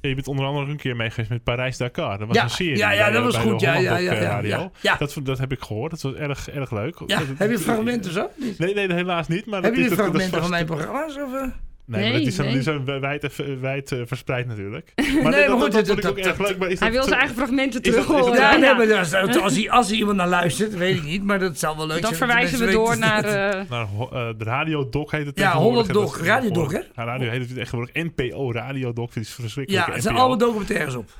Ja, 0.00 0.08
je 0.08 0.14
bent 0.14 0.28
onder 0.28 0.44
andere 0.44 0.70
een 0.70 0.76
keer 0.76 0.96
mee 0.96 1.10
geweest 1.10 1.30
met 1.30 1.42
Parijs-Dakar. 1.44 2.18
Dat 2.18 2.26
was 2.26 2.36
Ja, 2.36 2.42
een 2.42 2.50
serie 2.50 2.76
ja, 2.76 2.90
ja, 2.92 3.04
bij, 3.04 3.12
dat 3.12 3.22
was 3.32 3.36
goed. 3.42 3.60
Ja, 3.60 3.74
ja, 3.76 3.96
ja, 3.96 4.42
eh, 4.42 4.66
ja. 4.80 4.96
Dat, 4.96 5.16
dat 5.22 5.38
heb 5.38 5.52
ik 5.52 5.60
gehoord. 5.62 5.90
Dat 5.90 6.02
was 6.02 6.14
erg, 6.14 6.50
erg 6.50 6.70
leuk. 6.70 6.98
Dat- 7.06 7.22
heb 7.36 7.50
je 7.50 7.58
fragmenten 7.58 8.12
zo? 8.12 8.30
Nee, 8.58 8.74
nee, 8.74 8.92
helaas 8.92 9.28
niet. 9.28 9.46
Maar 9.46 9.62
Heb 9.62 9.70
dat 9.74 9.78
je 9.84 9.90
is- 9.90 9.96
de 9.96 10.02
dat- 10.02 10.12
dat 10.12 10.20
is 10.22 10.28
fragmenten 10.28 10.40
van 10.40 10.50
mijn 10.50 10.66
programma's? 10.66 11.16
Of, 11.16 11.34
eh? 11.34 11.48
Nee, 11.90 12.10
maar 12.12 12.20
Nee, 12.20 12.30
zijn, 12.30 12.46
nee. 12.46 12.54
die 12.56 12.62
zijn 12.64 13.00
wijd, 13.00 13.36
wijd 13.60 13.92
eh, 13.92 13.98
verspreid 14.04 14.46
natuurlijk. 14.46 14.92
Maar, 14.94 15.06
Nee, 15.06 15.22
dat, 15.22 15.32
maar 15.32 15.60
goed, 15.60 15.72
dat, 15.72 15.86
dat- 15.86 16.16
ik 16.16 16.38
leuk. 16.38 16.58
Maar 16.58 16.68
is 16.68 16.80
Hij 16.80 16.90
wil 16.90 17.02
zo- 17.02 17.08
zijn 17.08 17.18
eigen 17.20 17.36
fragmenten 17.36 17.82
is 17.82 17.92
dat- 17.92 17.92
terug 17.92 18.00
is 18.00 18.06
dat- 18.14 18.20
horen. 18.20 18.40
Ja, 18.40 18.50
nee, 18.56 18.60
Ja. 18.68 18.76
maar 18.76 18.86
dat 18.86 19.06
is- 19.06 19.40
als, 19.42 19.54
hij, 19.56 19.70
als 19.70 19.90
er 19.90 19.96
iemand 19.96 20.16
naar 20.16 20.28
luistert, 20.28 20.74
weet 20.76 20.96
ik 20.96 21.02
niet. 21.04 21.22
Maar 21.24 21.38
dat 21.38 21.58
zou 21.58 21.76
wel 21.76 21.86
leuk 21.86 21.98
zijn. 21.98 22.08
dat 22.10 22.16
verwijzen 22.18 22.58
we 22.66 22.72
door 22.72 22.98
naar... 22.98 23.24
eh, 23.24 23.60
naar 23.70 23.86
eh, 24.12 24.28
de 24.38 24.44
radiodoc 24.44 25.10
heet 25.10 25.26
het 25.26 25.38
Ja, 25.38 25.44
tegenwoordig. 25.44 25.62
Holland 25.70 25.88
En 25.88 25.94
dat 25.94 26.02
Doc, 26.02 26.20
is 26.20 26.26
Radiodoc, 26.26 26.68
tegenwoordig- 26.68 26.96
Ja, 26.96 27.04
radio 27.04 27.30
heet 27.30 27.40
het 27.48 27.54
tegenwoordig 27.54 27.94
NPO 27.94 28.52
Radiodoc. 28.52 29.14
Dat 29.14 29.22
is 29.22 29.30
verschrikkelijk. 29.34 29.86
Ja, 29.86 29.92
het 29.92 30.02
zijn 30.02 30.16
allemaal 30.16 30.38
documentaires 30.38 30.94
op. 30.94 31.10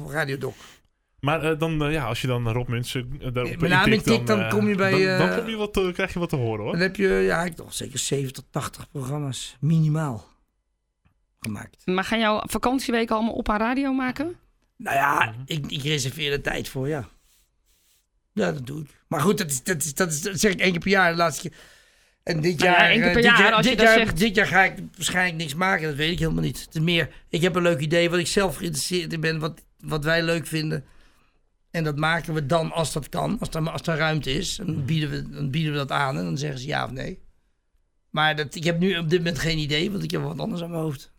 Op 0.00 0.10
Radio 0.10 0.38
Doc. 0.38 0.54
Maar 1.24 1.42
eh, 1.42 1.58
dan, 1.58 1.84
eh, 1.84 1.92
ja, 1.92 2.04
als 2.04 2.20
je 2.20 2.26
dan 2.26 2.48
Rob 2.48 2.68
Munsen 2.68 3.12
uh, 3.12 3.28
daarop 3.32 3.56
Met 3.60 3.70
name 3.70 4.22
dan 4.24 4.40
eh, 4.40 4.50
kom 4.50 4.68
je 4.68 4.74
bij, 4.74 4.90
Dan, 4.90 5.18
dan 5.18 5.28
eh, 5.28 5.36
kom 5.36 5.48
je 5.48 5.56
wat, 5.56 5.76
eh, 5.76 5.92
krijg 5.92 6.12
je 6.12 6.18
wat 6.18 6.28
te 6.28 6.36
horen 6.36 6.62
hoor. 6.62 6.72
Dan 6.72 6.80
heb 6.80 6.96
je, 6.96 7.08
ja, 7.08 7.44
ik 7.44 7.54
toch 7.54 7.74
zeker 7.74 7.98
70 7.98 8.32
tot 8.32 8.44
80 8.50 8.90
programma's. 8.90 9.56
Minimaal. 9.60 10.24
gemaakt. 11.40 11.82
Maar 11.84 12.04
gaan 12.04 12.18
jouw 12.18 12.42
vakantieweken 12.46 13.14
allemaal 13.16 13.34
op 13.34 13.48
aan 13.48 13.58
radio 13.58 13.92
maken? 13.92 14.36
Nou 14.76 14.96
ja, 14.96 15.24
Mhm. 15.24 15.42
ik, 15.46 15.70
ik 15.70 15.82
reserveer 15.82 16.32
er 16.32 16.40
tijd 16.42 16.68
voor, 16.68 16.88
ja. 16.88 17.08
Ja, 18.32 18.52
dat 18.52 18.66
doe 18.66 18.80
ik. 18.80 18.88
Maar 19.08 19.20
goed, 19.20 19.38
dat, 19.38 19.50
is, 19.50 19.62
dat, 19.62 19.82
is, 19.82 19.94
dat, 19.94 20.12
is, 20.12 20.22
dat 20.22 20.40
zeg 20.40 20.52
ik 20.52 20.60
één 20.60 20.70
keer 20.70 20.80
per 20.80 20.90
jaar. 20.90 21.10
De 21.10 21.16
laatste 21.16 21.48
keer. 21.48 21.58
En 22.22 22.40
dit 22.40 22.58
Nou 22.58 22.70
ja, 22.70 22.92
jaar, 22.92 23.08
eh, 23.08 23.14
dit 23.14 23.24
jaar, 23.24 23.62
dit, 23.62 23.80
zegt. 23.80 24.18
dit 24.18 24.34
jaar 24.34 24.46
ga 24.46 24.62
ik 24.64 24.74
waarschijnlijk 24.96 25.36
niks 25.38 25.54
maken. 25.54 25.86
Dat 25.88 25.96
weet 25.96 26.12
ik 26.12 26.18
helemaal 26.18 26.42
niet. 26.42 26.60
Het 26.64 26.74
is 26.74 26.80
meer, 26.80 27.08
ik 27.28 27.42
heb 27.42 27.54
een 27.54 27.62
leuk 27.62 27.80
idee 27.80 28.10
wat 28.10 28.18
ik 28.18 28.26
zelf 28.26 28.56
geïnteresseerd 28.56 29.12
in 29.12 29.20
ben. 29.20 29.38
Wat, 29.38 29.62
wat 29.80 30.04
wij 30.04 30.22
leuk 30.22 30.46
vinden. 30.46 30.84
En 31.74 31.84
dat 31.84 31.96
maken 31.96 32.34
we 32.34 32.46
dan 32.46 32.72
als 32.72 32.92
dat 32.92 33.08
kan. 33.08 33.38
Als 33.38 33.48
er, 33.48 33.70
als 33.70 33.86
er 33.86 33.96
ruimte 33.96 34.30
is. 34.30 34.56
Dan 34.56 34.84
bieden, 34.84 35.10
we, 35.10 35.28
dan 35.30 35.50
bieden 35.50 35.72
we 35.72 35.78
dat 35.78 35.90
aan. 35.90 36.16
En 36.18 36.24
dan 36.24 36.38
zeggen 36.38 36.58
ze 36.58 36.66
ja 36.66 36.84
of 36.84 36.90
nee. 36.90 37.22
Maar 38.10 38.36
dat, 38.36 38.54
ik 38.54 38.64
heb 38.64 38.78
nu 38.78 38.98
op 38.98 39.10
dit 39.10 39.18
moment 39.18 39.38
geen 39.38 39.58
idee. 39.58 39.90
Want 39.90 40.02
ik 40.02 40.10
heb 40.10 40.22
wat 40.22 40.38
anders 40.38 40.62
aan 40.62 40.70
mijn 40.70 40.82
hoofd. 40.82 41.12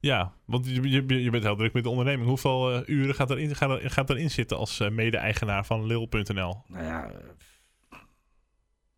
Ja, 0.00 0.34
want 0.44 0.66
je, 0.66 0.82
je, 0.90 1.22
je 1.22 1.30
bent 1.30 1.42
heel 1.44 1.56
druk 1.56 1.72
met 1.72 1.82
de 1.82 1.88
onderneming. 1.88 2.28
Hoeveel 2.28 2.72
eh, 2.74 2.88
uren 2.88 3.14
gaat 3.14 3.30
erin, 3.30 3.56
gaat, 3.56 3.70
er, 3.82 3.90
gaat 3.90 4.10
erin 4.10 4.30
zitten 4.30 4.56
als 4.56 4.80
eh, 4.80 4.90
mede-eigenaar 4.90 5.66
van 5.66 5.86
Lil.nl? 5.86 6.62
Nou 6.66 6.84
ja, 6.84 7.10
eh, 7.10 7.98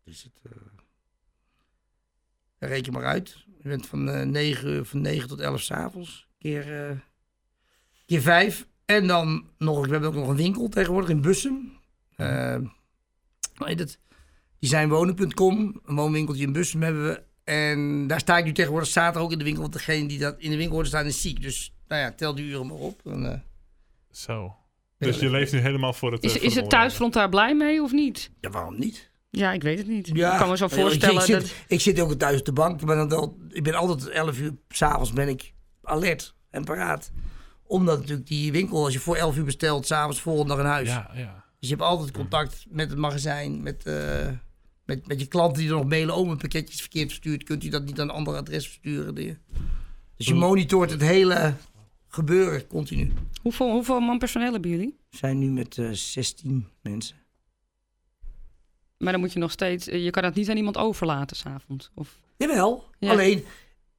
is 0.05 0.23
het. 0.23 0.33
eh, 0.43 0.51
reken 2.69 2.93
maar 2.93 3.05
uit. 3.05 3.45
Je 3.61 3.69
bent 3.69 3.87
van, 3.87 4.09
eh 4.09 4.25
9, 4.25 4.85
van 4.85 5.01
9 5.01 5.27
tot 5.27 5.39
11 5.39 5.61
s'avonds. 5.61 6.27
Keer, 6.39 6.63
keer 8.05 8.21
5. 8.21 8.67
En 8.85 9.07
dan 9.07 9.45
nog, 9.57 9.85
we 9.85 9.91
hebben 9.91 10.09
ook 10.09 10.15
nog 10.15 10.27
een 10.27 10.35
winkel 10.35 10.69
tegenwoordig 10.69 11.09
in 11.09 11.21
Bussum. 11.21 11.71
Eh, 12.15 12.55
hoe 13.55 13.67
heet 13.67 13.79
het? 13.79 13.99
Designwonen.com. 14.59 15.81
Een 15.85 15.95
woonwinkeltje 15.95 16.43
in 16.43 16.51
Bussum 16.53 16.81
hebben 16.81 17.03
we. 17.05 17.23
En 17.43 18.07
daar 18.07 18.19
sta 18.19 18.37
ik 18.37 18.45
nu 18.45 18.51
tegenwoordig 18.51 18.89
zaterdag 18.89 19.23
ook 19.23 19.31
in 19.31 19.37
de 19.37 19.43
winkel. 19.43 19.61
Want 19.61 19.73
degene 19.73 20.07
die 20.07 20.19
dat 20.19 20.35
in 20.37 20.49
de 20.49 20.57
winkel 20.57 20.75
hoort 20.75 20.87
staan 20.87 21.05
is 21.05 21.21
ziek. 21.21 21.41
Dus 21.41 21.73
nou 21.87 22.01
ja, 22.01 22.11
tel 22.11 22.35
die 22.35 22.45
uren 22.45 22.67
maar 22.67 22.77
op. 22.77 22.99
En, 23.05 23.31
eh, 23.31 23.39
Zo. 24.11 24.55
Dus 24.97 25.19
je 25.19 25.29
leeft 25.29 25.51
nu 25.53 25.59
helemaal 25.59 25.93
voor 25.93 26.11
het. 26.11 26.23
eh, 26.23 26.29
Is, 26.29 26.35
voor 26.37 26.45
is 26.45 26.55
het 26.55 26.69
thuisfront 26.69 27.13
daar 27.13 27.29
blij 27.29 27.55
mee 27.55 27.81
of 27.83 27.91
niet? 27.91 28.31
ja, 28.41 28.49
waarom 28.49 28.79
niet? 28.79 29.09
Ja, 29.29 29.51
ik 29.53 29.61
weet 29.61 29.77
het 29.77 29.87
niet. 29.87 30.09
Ja, 30.13 30.31
ik 30.33 30.37
kan 30.39 30.49
me 30.49 30.57
zo 30.57 30.67
voorstellen 30.67 31.15
Ik, 31.15 31.21
zit, 31.21 31.41
dat... 31.41 31.53
ik 31.67 31.79
zit 31.81 31.99
ook 31.99 32.13
thuis 32.13 32.39
op 32.39 32.45
de 32.45 32.53
bank. 32.53 32.79
Ik 32.81 32.87
ben, 32.87 32.95
dan 32.97 33.09
wel, 33.09 33.37
ik 33.49 33.63
ben 33.63 33.73
altijd 33.73 34.09
11 34.09 34.39
uur 34.39 34.51
s'avonds 34.69 35.13
ben 35.13 35.27
ik 35.27 35.53
alert 35.83 36.35
en 36.49 36.63
paraat. 36.63 37.11
Omdat 37.67 37.99
natuurlijk 37.99 38.27
die 38.27 38.51
winkel, 38.51 38.83
als 38.83 38.93
je 38.93 38.99
voor 38.99 39.15
11 39.15 39.37
uur 39.37 39.43
bestelt, 39.45 39.85
s'avonds 39.87 40.21
volgende 40.21 40.49
dag 40.55 40.59
in 40.63 40.69
huis. 40.69 40.87
Ja, 40.87 41.11
ja. 41.13 41.43
Dus 41.59 41.69
je 41.69 41.75
hebt 41.75 41.87
altijd 41.87 42.11
contact 42.11 42.65
met 42.69 42.89
het 42.89 42.99
magazijn, 42.99 43.63
met, 43.63 43.85
eh, 43.85 44.29
met, 44.85 45.07
met 45.07 45.19
je 45.19 45.25
klanten 45.27 45.57
die 45.61 45.69
er 45.71 45.75
nog 45.75 45.85
mailen. 45.85 46.15
Oh, 46.15 46.25
mijn 46.25 46.37
pakketje 46.37 46.73
is 46.73 46.81
verkeerd 46.81 47.07
verstuurd. 47.07 47.43
Kunt 47.43 47.63
u 47.63 47.69
dat 47.69 47.85
niet 47.85 47.99
aan 47.99 48.09
een 48.09 48.15
ander 48.15 48.35
adres 48.35 48.65
versturen? 48.65 49.15
Die- 49.15 49.37
Dus 50.15 50.27
je 50.27 50.33
Hm. 50.33 50.39
monitort 50.39 50.91
het 50.91 51.01
hele 51.01 51.53
gebeuren 52.07 52.67
continu. 52.67 53.11
Hoeveel, 53.41 53.71
hoeveel 53.71 53.99
man 53.99 54.17
personeel 54.17 54.51
hebben 54.51 54.69
jullie? 54.71 54.97
We 55.09 55.17
zijn 55.17 55.39
nu 55.39 55.49
met 55.51 55.77
eh 55.77 55.89
16 55.91 56.67
mensen. 56.81 57.15
Maar 58.97 59.11
dan 59.11 59.21
moet 59.21 59.33
je 59.33 59.39
nog 59.39 59.51
steeds... 59.51 59.85
Je 59.85 60.09
kan 60.09 60.23
dat 60.23 60.35
niet 60.35 60.49
aan 60.49 60.57
iemand 60.57 60.77
overlaten 60.77 61.35
s'avonds. 61.37 61.91
Of... 61.95 62.19
Jawel, 62.37 62.85
Ja. 62.99 63.11
alleen 63.11 63.43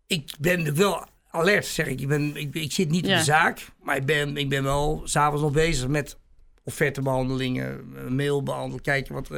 ik 0.07 0.35
ben 0.41 0.51
natuurlijk 0.59 0.77
wel 0.79 1.07
alert, 1.37 1.67
zeg 1.67 1.87
ik. 1.87 2.01
Ik, 2.01 2.09
ben, 2.09 2.37
ik, 2.37 2.55
ik 2.55 2.73
zit 2.73 2.89
niet 2.91 3.07
Ja. 3.07 3.13
op 3.13 3.19
de 3.19 3.25
zaak, 3.25 3.69
maar 3.83 3.97
ik 3.97 4.05
ben, 4.07 4.37
ik 4.37 4.49
ben 4.49 4.63
wel 4.63 5.01
s'avonds 5.05 5.43
nog 5.43 5.53
bezig 5.53 5.89
met 5.89 6.19
offertebehandelingen, 6.65 7.85
eh, 7.97 8.07
mail 8.07 8.43
behandelen, 8.43 8.83
kijken 8.83 9.15
wat. 9.15 9.29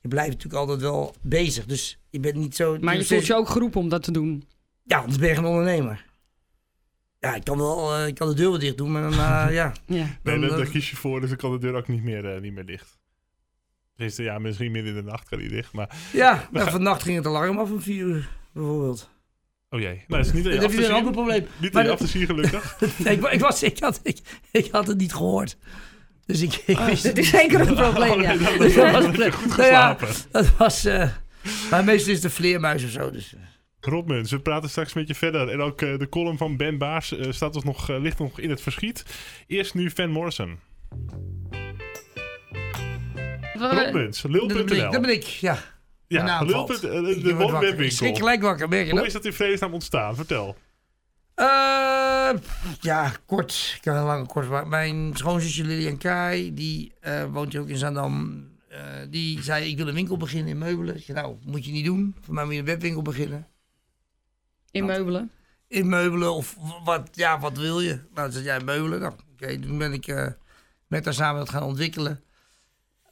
Je 0.00 0.08
blijft 0.08 0.30
natuurlijk 0.30 0.60
altijd 0.60 0.80
wel 0.80 1.14
bezig, 1.20 1.64
dus 1.64 1.98
je 2.10 2.20
bent 2.20 2.34
niet 2.34 2.56
zo... 2.56 2.78
Maar 2.80 2.96
je 2.96 3.04
voelt 3.04 3.26
je 3.26 3.34
ook 3.34 3.48
geroepen 3.48 3.80
om 3.80 3.88
dat 3.88 4.02
te 4.02 4.10
doen. 4.12 4.44
Ja, 4.82 4.98
anders 4.98 5.18
ben 5.18 5.28
je 5.28 5.34
een 5.36 5.44
ondernemer. 5.44 6.06
Ja, 7.18 7.34
ik 7.34 7.44
kan 7.44 7.58
wel 7.58 7.94
eh, 7.94 8.06
ik 8.06 8.14
kan 8.14 8.28
de 8.28 8.34
deur 8.34 8.50
wel 8.50 8.58
dicht 8.58 8.76
doen, 8.76 8.92
maar 8.92 9.02
dan, 9.02 9.12
eh, 9.12 9.18
ja. 9.50 9.50
Ja. 9.50 9.72
Nee, 9.86 10.08
Dan, 10.22 10.40
daar, 10.40 10.58
daar 10.58 10.66
kies 10.68 10.90
je 10.90 10.96
voor, 10.96 11.20
dus 11.20 11.28
dan 11.28 11.38
kan 11.38 11.50
de 11.52 11.58
deur 11.58 11.74
ook 11.74 11.88
niet 11.88 12.02
meer, 12.02 12.40
niet 12.40 12.52
meer 12.54 12.66
dicht. 12.66 12.98
Dus, 13.96 14.16
ja, 14.16 14.38
misschien 14.38 14.70
midden 14.70 14.96
in 14.96 15.04
de 15.04 15.10
nacht 15.10 15.28
kan 15.28 15.38
die 15.38 15.48
dicht, 15.48 15.72
maar... 15.72 15.96
Ja, 16.12 16.48
nou, 16.52 16.70
vannacht 16.70 17.02
ging 17.02 17.16
het 17.16 17.26
alarm 17.26 17.58
af 17.58 17.70
om 17.70 17.80
vier 17.80 18.04
uur, 18.06 18.28
bijvoorbeeld. 18.52 19.10
Oh 19.70 19.80
jee. 19.80 20.04
Nou, 20.08 20.22
dat 20.22 20.26
is 20.26 20.32
niet 20.32 20.46
aan 20.46 20.52
je 20.52 20.58
Dan 20.58 20.70
heb 20.70 20.78
je 20.78 20.86
weer 20.86 20.88
een 20.90 20.94
af 20.94 21.00
te 21.00 21.06
ander 21.06 21.14
zien. 21.14 21.42
probleem. 21.42 21.46
Niet 21.60 21.72
Maar 21.72 21.82
aan 21.82 21.88
je 21.88 21.94
af 21.94 21.98
te 22.00 22.06
zien, 22.06 22.26
gelukkig. 22.26 22.76
Nee, 23.04 23.14
ik, 23.14 23.20
wa- 23.20 23.30
ik, 23.30 23.40
was, 23.40 23.62
ik, 23.62 23.78
had, 23.78 24.00
ik, 24.02 24.18
ik 24.50 24.68
had 24.70 24.86
het 24.86 24.98
niet 24.98 25.14
gehoord. 25.14 25.56
Dus 26.26 26.40
ik, 26.42 26.54
ik 26.66 26.78
wist 26.78 27.02
het 27.02 27.14
Dit 27.14 27.24
is 27.24 27.30
zeker 27.30 27.60
een 27.60 27.74
probleem, 27.74 28.20
ja. 28.22 28.34
Oh, 28.34 28.40
nee, 28.40 28.58
Dus 28.68 28.74
dat 28.74 28.90
was 28.92 29.04
goed 29.04 29.16
Nou 29.16 29.32
ja, 29.32 29.94
geslapen. 29.94 30.08
Dat 30.30 30.56
was... 30.56 30.84
eh, 30.84 31.08
maar 31.70 31.84
meestal 31.84 32.08
is 32.10 32.16
het 32.16 32.24
een 32.24 32.30
vleermuis 32.30 32.84
of 32.84 32.90
zo. 32.90 33.10
Dus, 33.10 33.34
eh. 33.34 33.40
Rob 33.80 34.08
Muns, 34.08 34.30
we 34.30 34.40
praten 34.40 34.70
straks 34.70 34.92
met 34.92 35.08
je 35.08 35.14
verder. 35.14 35.48
En 35.48 35.60
ook 35.60 35.82
eh, 35.82 35.98
de 35.98 36.08
column 36.08 36.38
van 36.38 36.56
Ben 36.56 36.78
Baars 36.78 37.14
staat 37.30 37.54
ons 37.54 37.64
nog, 37.64 37.90
eh, 37.90 38.00
ligt 38.00 38.18
nog 38.18 38.40
in 38.40 38.50
het 38.50 38.60
verschiet. 38.60 39.04
Eerst 39.46 39.74
nu 39.74 39.90
Van 39.90 40.10
Morrison. 40.10 40.58
Rob 43.54 43.92
Muns, 43.92 44.22
dat, 44.22 44.30
ben 44.32 44.40
ik, 44.42 44.68
Lil.nl. 44.70 44.90
dat 44.90 45.00
ben 45.00 45.10
ik, 45.12 45.22
ja. 45.22 45.58
Ja, 46.08 46.22
naam 46.24 46.46
Lil. 46.46 46.54
valt. 46.66 46.84
eh, 46.84 46.90
De. 47.02 47.10
Ik 47.10 47.34
woonwebwinkel. 47.36 47.96
schrik 47.96 48.16
gelijk 48.16 48.42
wakker, 48.42 48.68
merk 48.68 48.86
je 48.86 48.92
Hoe 48.92 49.06
is 49.06 49.12
dat 49.12 49.24
in 49.24 49.32
vredesnaam 49.32 49.72
ontstaan? 49.72 50.14
Vertel. 50.16 50.56
Eh, 51.34 52.30
ja, 52.80 53.12
kort. 53.26 53.72
Ik 53.76 53.82
kan 53.82 53.94
heel 53.96 54.04
lang 54.04 54.26
kort. 54.26 54.66
Mijn 54.68 55.10
schoonzusje 55.16 55.64
Lilian 55.64 55.96
Kai, 55.98 56.54
die 56.54 56.92
eh, 57.00 57.24
woont 57.24 57.52
hier 57.52 57.60
ook 57.60 57.68
in 57.68 57.76
Zandam. 57.76 58.46
Eh, 58.68 58.80
die 59.10 59.42
zei, 59.42 59.70
ik 59.70 59.76
wil 59.76 59.88
een 59.88 59.94
winkel 59.94 60.16
beginnen 60.16 60.48
in 60.48 60.58
meubelen. 60.58 60.96
Ik 60.96 61.02
zei, 61.04 61.20
nou, 61.20 61.36
moet 61.44 61.64
je 61.64 61.72
niet 61.72 61.84
doen. 61.84 62.14
Voor 62.20 62.34
mij 62.34 62.44
moet 62.44 62.52
je 62.52 62.58
een 62.58 62.64
webwinkel 62.64 63.02
beginnen. 63.02 63.46
In 64.70 64.84
meubelen. 64.86 65.30
in 65.68 65.88
meubelen 65.88 66.32
of 66.34 66.56
wat, 66.84 67.08
ja, 67.12 67.38
wat 67.40 67.56
wil 67.58 67.80
je? 67.80 67.88
Nou, 67.94 68.04
dan 68.14 68.32
zei 68.32 68.44
jij 68.44 68.60
meubelen. 68.60 69.00
Nou, 69.00 69.12
oké, 69.32 69.58
toen 69.60 69.78
ben 69.78 69.92
ik 69.92 70.06
eh, 70.06 70.26
met 70.86 71.04
haar 71.04 71.14
samen 71.14 71.38
dat 71.38 71.48
gaan 71.50 71.62
ontwikkelen. 71.62 72.20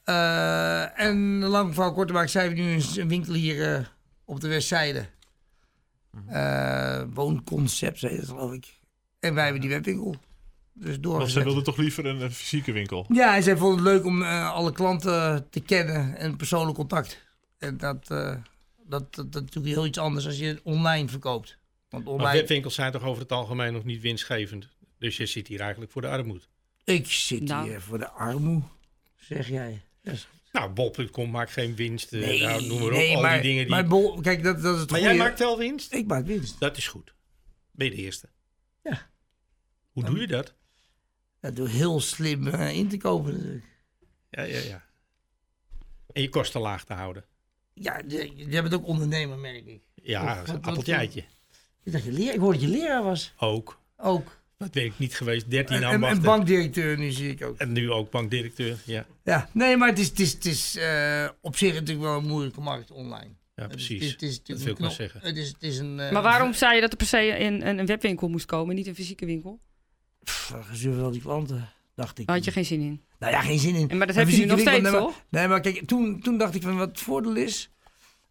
Eh, 0.07 0.99
en 0.99 1.39
lang 1.43 1.73
verhaal 1.73 1.93
kort 1.93 2.07
te 2.07 2.13
maken, 2.13 2.29
zijn 2.29 2.49
we 2.53 2.55
nu 2.61 2.71
een, 2.73 2.83
een 2.95 3.07
winkel 3.07 3.33
hier 3.33 3.73
eh, 3.75 3.85
op 4.25 4.39
de 4.39 4.47
Westzijde. 4.47 5.05
Eh 6.27 7.01
woonconcept, 7.13 8.01
heet 8.01 8.17
het 8.17 8.27
geloof 8.27 8.53
ik. 8.53 8.79
En 9.19 9.33
wij 9.33 9.43
hebben 9.43 9.61
die 9.61 9.69
webwinkel. 9.69 10.15
Dus 10.73 10.89
Want 10.89 11.03
doorgezet. 11.03 11.33
ze 11.33 11.43
wilden 11.43 11.63
toch 11.63 11.77
liever 11.77 12.05
een, 12.05 12.21
een 12.21 12.31
fysieke 12.31 12.71
winkel? 12.71 13.05
Ja, 13.09 13.35
en 13.35 13.43
zij 13.43 13.57
vonden 13.57 13.77
het 13.85 13.93
leuk 13.93 14.05
om 14.05 14.21
eh, 14.23 14.51
alle 14.51 14.71
klanten 14.71 15.47
te 15.49 15.59
kennen 15.59 16.17
en 16.17 16.35
persoonlijk 16.37 16.77
contact. 16.77 17.25
En 17.57 17.77
dat, 17.77 18.11
eh, 18.11 18.35
dat, 18.85 19.15
dat, 19.15 19.15
dat 19.15 19.25
is 19.35 19.41
natuurlijk 19.41 19.75
heel 19.75 19.85
iets 19.85 19.97
anders 19.97 20.25
als 20.25 20.37
je 20.37 20.59
online 20.63 21.07
verkoopt. 21.09 21.57
Want 21.89 22.03
Maar 22.03 22.13
online... 22.13 22.37
webwinkels 22.37 22.75
zijn 22.75 22.91
toch 22.91 23.03
over 23.03 23.21
het 23.21 23.31
algemeen 23.31 23.73
nog 23.73 23.83
niet 23.83 24.01
winstgevend. 24.01 24.69
Dus 24.99 25.17
je 25.17 25.25
zit 25.25 25.47
hier 25.47 25.59
eigenlijk 25.59 25.91
voor 25.91 26.01
de 26.01 26.07
armoede. 26.09 26.43
Ik 26.83 27.11
zit 27.11 27.41
Nou. 27.43 27.69
hier 27.69 27.81
voor 27.81 27.97
de 27.97 28.09
armoe, 28.09 28.61
zeg 29.15 29.47
jij. 29.47 29.81
Nou, 30.51 30.71
bol.com 30.71 31.29
maakt 31.29 31.51
geen 31.51 31.75
winst. 31.75 32.13
eh, 32.13 32.19
Nee, 32.19 32.41
nou, 32.41 32.65
noem 32.65 32.77
maar 32.79 32.87
op. 32.87 32.91
nee, 32.93 33.15
al 33.15 33.21
maar, 33.21 33.33
die 33.33 33.41
dingen 33.41 33.61
die... 33.63 33.71
maar 33.71 33.87
bol, 33.87 34.21
kijk, 34.21 34.43
dat, 34.43 34.61
dat 34.61 34.73
is 34.75 34.81
het 34.81 34.89
maar 34.89 34.99
goeie. 34.99 35.15
jij 35.15 35.23
maakt 35.25 35.39
wel 35.39 35.57
winst? 35.57 35.93
Ik 35.93 36.07
maak 36.07 36.25
winst. 36.25 36.59
Dat 36.59 36.77
is 36.77 36.87
goed. 36.87 37.13
Ben 37.71 37.89
je 37.89 37.95
de 37.95 38.01
eerste? 38.01 38.29
Ja. 38.83 39.09
Hoe 39.91 40.03
doe 40.03 40.19
je 40.19 40.27
dat? 40.27 40.53
Ja, 41.41 41.51
door 41.51 41.67
heel 41.67 41.99
slim 41.99 42.47
eh, 42.47 42.75
in 42.77 42.87
te 42.87 42.97
kopen 42.97 43.33
natuurlijk. 43.33 43.65
Ja, 44.29 44.41
ja, 44.43 44.59
ja. 44.59 44.85
En 46.13 46.21
je 46.21 46.29
kosten 46.29 46.61
laag 46.61 46.85
te 46.85 46.93
houden. 46.93 47.25
Ja, 47.73 48.01
je, 48.07 48.33
je 48.35 48.61
bent 48.61 48.73
ook 48.73 48.87
ondernemer, 48.87 49.37
merk 49.37 49.65
ik. 49.65 49.81
Ja, 49.95 50.21
Of 50.21 50.27
dat 50.37 50.47
wat- 50.47 50.55
een 50.55 50.63
appeltjeitje. 50.63 51.23
Ik 51.83 51.91
dacht, 51.91 52.03
je, 52.03 52.11
leer, 52.11 52.33
ik 52.33 52.39
hoorde 52.39 52.59
dat 52.59 52.69
je 52.69 52.75
leraar 52.77 53.03
was. 53.03 53.33
Ook. 53.37 53.81
Ook. 53.97 54.36
Dat 54.57 54.73
weet 54.73 54.85
ik 54.85 54.99
niet 54.99 55.15
geweest. 55.15 55.49
13 55.49 55.83
En, 55.83 56.03
en, 56.03 56.21
bankdirecteur 56.21 56.97
nu 56.97 57.11
zie 57.11 57.29
ik 57.29 57.45
ook. 57.45 57.57
En 57.57 57.71
nu 57.71 57.91
ook 57.91 58.11
bankdirecteur. 58.11 58.77
Ja, 58.85 59.05
Ja, 59.23 59.49
nee, 59.53 59.77
maar 59.77 59.89
het 59.89 59.99
is, 59.99 60.07
het 60.07 60.19
is, 60.19 60.33
het 60.33 60.45
is 60.45 60.75
eh, 60.75 61.27
op 61.41 61.57
zich 61.57 61.73
natuurlijk 61.73 62.07
wel 62.07 62.17
een 62.17 62.27
moeilijke 62.27 62.61
markt 62.61 62.91
online. 62.91 63.29
ja 63.55 63.63
Het 63.63 63.75
is- 63.75 63.85
precies. 63.87 64.11
Het 64.11 64.21
is, 64.21 64.35
het 64.37 64.49
is 64.49 64.55
dat 64.55 64.57
wil 64.63 64.71
ik 64.71 64.75
knop- 64.75 64.91
zeggen. 64.91 65.19
Het 65.23 65.37
is, 65.37 65.47
het 65.47 65.63
is 65.63 65.77
een... 65.77 65.99
eh, 65.99 66.11
Maar 66.11 66.21
waarom 66.21 66.53
zei 66.53 66.75
je 66.75 66.81
dat 66.81 66.91
er 66.91 66.97
per 66.97 67.07
se 67.07 67.27
in 67.27 67.61
een, 67.61 67.77
een 67.79 67.85
webwinkel 67.85 68.27
moest 68.29 68.45
komen, 68.45 68.75
niet 68.75 68.87
een 68.87 68.95
fysieke 68.95 69.25
winkel? 69.25 69.59
Gezeur 70.69 70.95
wel 70.95 71.11
die 71.11 71.21
klanten, 71.21 71.69
dacht 71.95 72.19
ik. 72.19 72.27
Daar 72.27 72.35
had 72.35 72.45
je 72.45 72.51
geen 72.51 72.65
zin 72.65 72.81
in. 72.81 73.01
Nou 73.19 73.31
ja, 73.33 73.41
geen 73.41 73.59
zin 73.59 73.75
in. 73.75 73.89
En 73.89 73.97
Maar 73.97 74.07
dat 74.07 74.15
heb 74.15 74.29
je 74.29 74.37
nu 74.37 74.45
nog 74.45 74.59
steeds, 74.59 74.89
toch? 74.89 75.23
Nee, 75.29 75.47
maar 75.47 75.61
kijk, 75.61 75.87
toen, 75.87 76.19
toen 76.21 76.37
dacht 76.37 76.55
ik 76.55 76.61
van 76.61 76.77
wat 76.77 76.89
het 76.89 76.99
voordeel 76.99 77.35
is. 77.35 77.69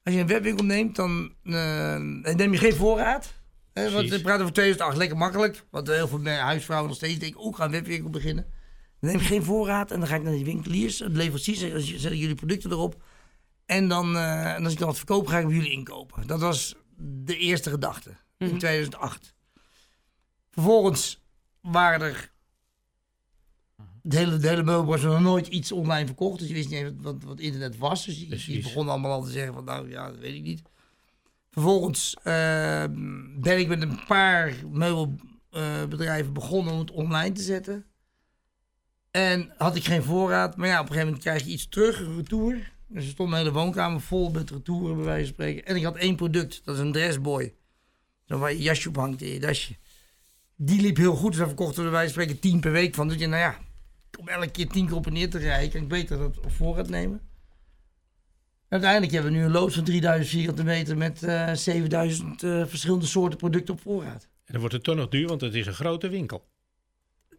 Als 0.02 0.14
je 0.14 0.21
een 0.21 0.26
webwinkel 0.26 0.64
neemt, 0.64 0.97
dan 0.97 1.33
eh, 1.45 1.52
dan 2.23 2.37
neem 2.37 2.52
je 2.52 2.59
geen 2.59 2.75
voorraad. 2.75 3.35
Hè, 3.76 3.83
want 3.83 3.95
Precies. 3.95 4.11
we 4.16 4.21
praten 4.23 4.40
over 4.42 4.54
2008, 4.54 4.97
lekker 4.97 5.16
makkelijk. 5.16 5.64
Want 5.71 5.87
heel 5.88 6.09
veel 6.09 6.25
huisvrouwen 6.25 6.88
nog 6.88 6.97
steeds 6.99 7.18
denken, 7.18 7.40
oh, 7.40 7.49
ik 7.50 7.54
ga 7.56 7.64
een 7.64 7.71
webwinkel 7.71 8.11
beginnen. 8.11 8.45
Dan 9.00 9.11
neem 9.11 9.18
je 9.18 9.25
geen 9.26 9.42
voorraad 9.45 9.90
en 9.90 9.99
dan 9.99 10.09
ga 10.09 10.14
ik 10.14 10.23
naar 10.23 10.33
die 10.33 10.45
winkeliers, 10.45 10.97
de 10.97 11.09
leveranciers, 11.09 11.61
zetten 12.00 12.16
jullie 12.18 12.35
producten 12.35 12.71
erop. 12.71 13.02
En 13.66 13.88
dan, 13.88 14.16
eh, 14.16 14.54
en 14.54 14.64
als 14.64 14.73
ik 14.73 14.78
dan 14.78 14.88
wat 14.88 14.97
verkoop, 14.97 15.26
ga 15.26 15.38
ik 15.38 15.47
bij 15.47 15.54
jullie 15.54 15.71
inkopen. 15.71 16.26
Dat 16.26 16.40
was 16.40 16.75
de 16.99 17.37
eerste 17.37 17.71
gedachte 17.71 18.11
in 18.38 18.47
Mhm. 18.49 18.59
2008. 18.59 19.35
Vervolgens 20.50 21.23
waren 21.61 22.00
er 22.00 22.33
de 24.02 24.16
hele, 24.16 24.37
de 24.37 24.49
hele 24.49 24.62
meubelbranche 24.62 25.06
nog 25.06 25.21
nooit 25.21 25.47
iets 25.47 25.73
online 25.73 26.06
verkocht. 26.06 26.38
Dus 26.38 26.49
je 26.49 26.54
wist 26.54 26.68
niet 26.71 26.78
eens 26.80 26.92
wat, 26.97 27.23
wat 27.25 27.40
internet 27.40 27.78
was. 27.78 28.04
Dus 28.04 28.14
die, 28.14 28.28
die 28.28 28.28
Precies. 28.35 28.62
begonnen 28.62 28.92
allemaal 28.92 29.12
al 29.12 29.23
te 29.25 29.30
zeggen 29.30 29.54
van 29.54 29.64
nou 29.64 29.90
ja, 29.90 30.11
dat 30.11 30.18
weet 30.18 30.35
ik 30.35 30.42
niet. 30.42 30.62
Vervolgens 31.56 32.16
eh, 32.22 32.84
ben 33.38 33.58
ik 33.58 33.68
met 33.68 33.82
een 33.82 34.04
paar 34.06 34.54
meubelbedrijven 34.72 36.32
begonnen 36.32 36.72
om 36.72 36.78
het 36.78 36.90
online 36.90 37.34
te 37.34 37.42
zetten. 37.42 37.84
En 39.10 39.52
had 39.56 39.76
ik 39.76 39.84
geen 39.84 40.02
voorraad. 40.02 40.56
Maar 40.56 40.68
ja, 40.68 40.75
op 40.75 40.80
een 40.80 40.86
gegeven 40.86 41.06
moment 41.06 41.25
krijg 41.25 41.44
je 41.44 41.50
iets 41.50 41.68
terug, 41.68 42.00
een 42.00 42.16
retour. 42.16 42.72
Dus 42.88 43.04
er 43.04 43.10
stond 43.10 43.30
mijn 43.30 43.42
hele 43.42 43.54
woonkamer 43.54 44.00
vol 44.00 44.30
met 44.30 44.50
retouren, 44.50 44.96
bij 44.96 45.04
wijze 45.04 45.25
van 45.25 45.34
spreken. 45.34 45.64
En 45.64 45.76
ik 45.76 45.84
had 45.84 45.96
één 45.96 46.16
product, 46.16 46.60
dat 46.64 46.75
is 46.75 46.80
een 46.80 46.92
dressboy. 46.92 47.54
Zo 48.25 48.38
waar 48.38 48.52
je 48.52 48.62
jasje 48.62 48.88
op 48.88 48.96
hangt 48.96 49.22
in 49.22 49.32
je 49.32 49.40
dasje. 49.40 49.76
Die 50.56 50.80
liep 50.80 50.96
heel 50.96 51.14
goed, 51.14 51.30
dus 51.30 51.38
daar 51.38 51.46
verkochten 51.46 51.76
we 51.76 51.82
bij 51.82 51.98
wijze 51.98 52.14
van 52.14 52.22
spreken 52.22 52.42
tien 52.42 52.60
per 52.60 52.72
week 52.72 52.94
van. 52.94 53.08
Dus 53.08 53.18
je, 53.18 53.26
nou 53.26 53.42
ja, 53.42 53.58
om 54.18 54.28
elke 54.28 54.50
keer 54.50 54.68
tien 54.68 54.86
keer 54.86 54.96
op 54.96 55.06
en 55.06 55.12
neer 55.12 55.30
te 55.30 55.38
rijden, 55.38 55.70
kan 55.70 55.82
ik 55.82 55.88
beter 55.88 56.18
dat 56.18 56.40
op 56.40 56.52
voorraad 56.52 56.88
nemen. 56.88 57.20
Uiteindelijk 58.68 59.12
hebben 59.12 59.32
we 59.32 59.38
nu 59.38 59.44
een 59.44 59.50
loods 59.50 59.75
van 59.75 59.85
3000 59.85 60.28
vierkante 60.28 60.64
meter 60.64 60.96
met 60.96 61.23
eh 61.23 61.52
7000 61.54 62.42
eh, 62.42 62.66
verschillende 62.66 63.06
soorten 63.06 63.38
producten 63.38 63.75
op 63.75 63.80
voorraad. 63.80 64.23
En 64.23 64.52
dan 64.52 64.61
wordt 64.61 64.75
het 64.75 64.85
toch 64.85 64.96
nog 64.96 65.08
duur, 65.08 65.28
want 65.28 65.40
het 65.40 65.54
is 65.54 65.66
een 65.66 65.75
grote 65.75 66.08
winkel. 66.08 66.49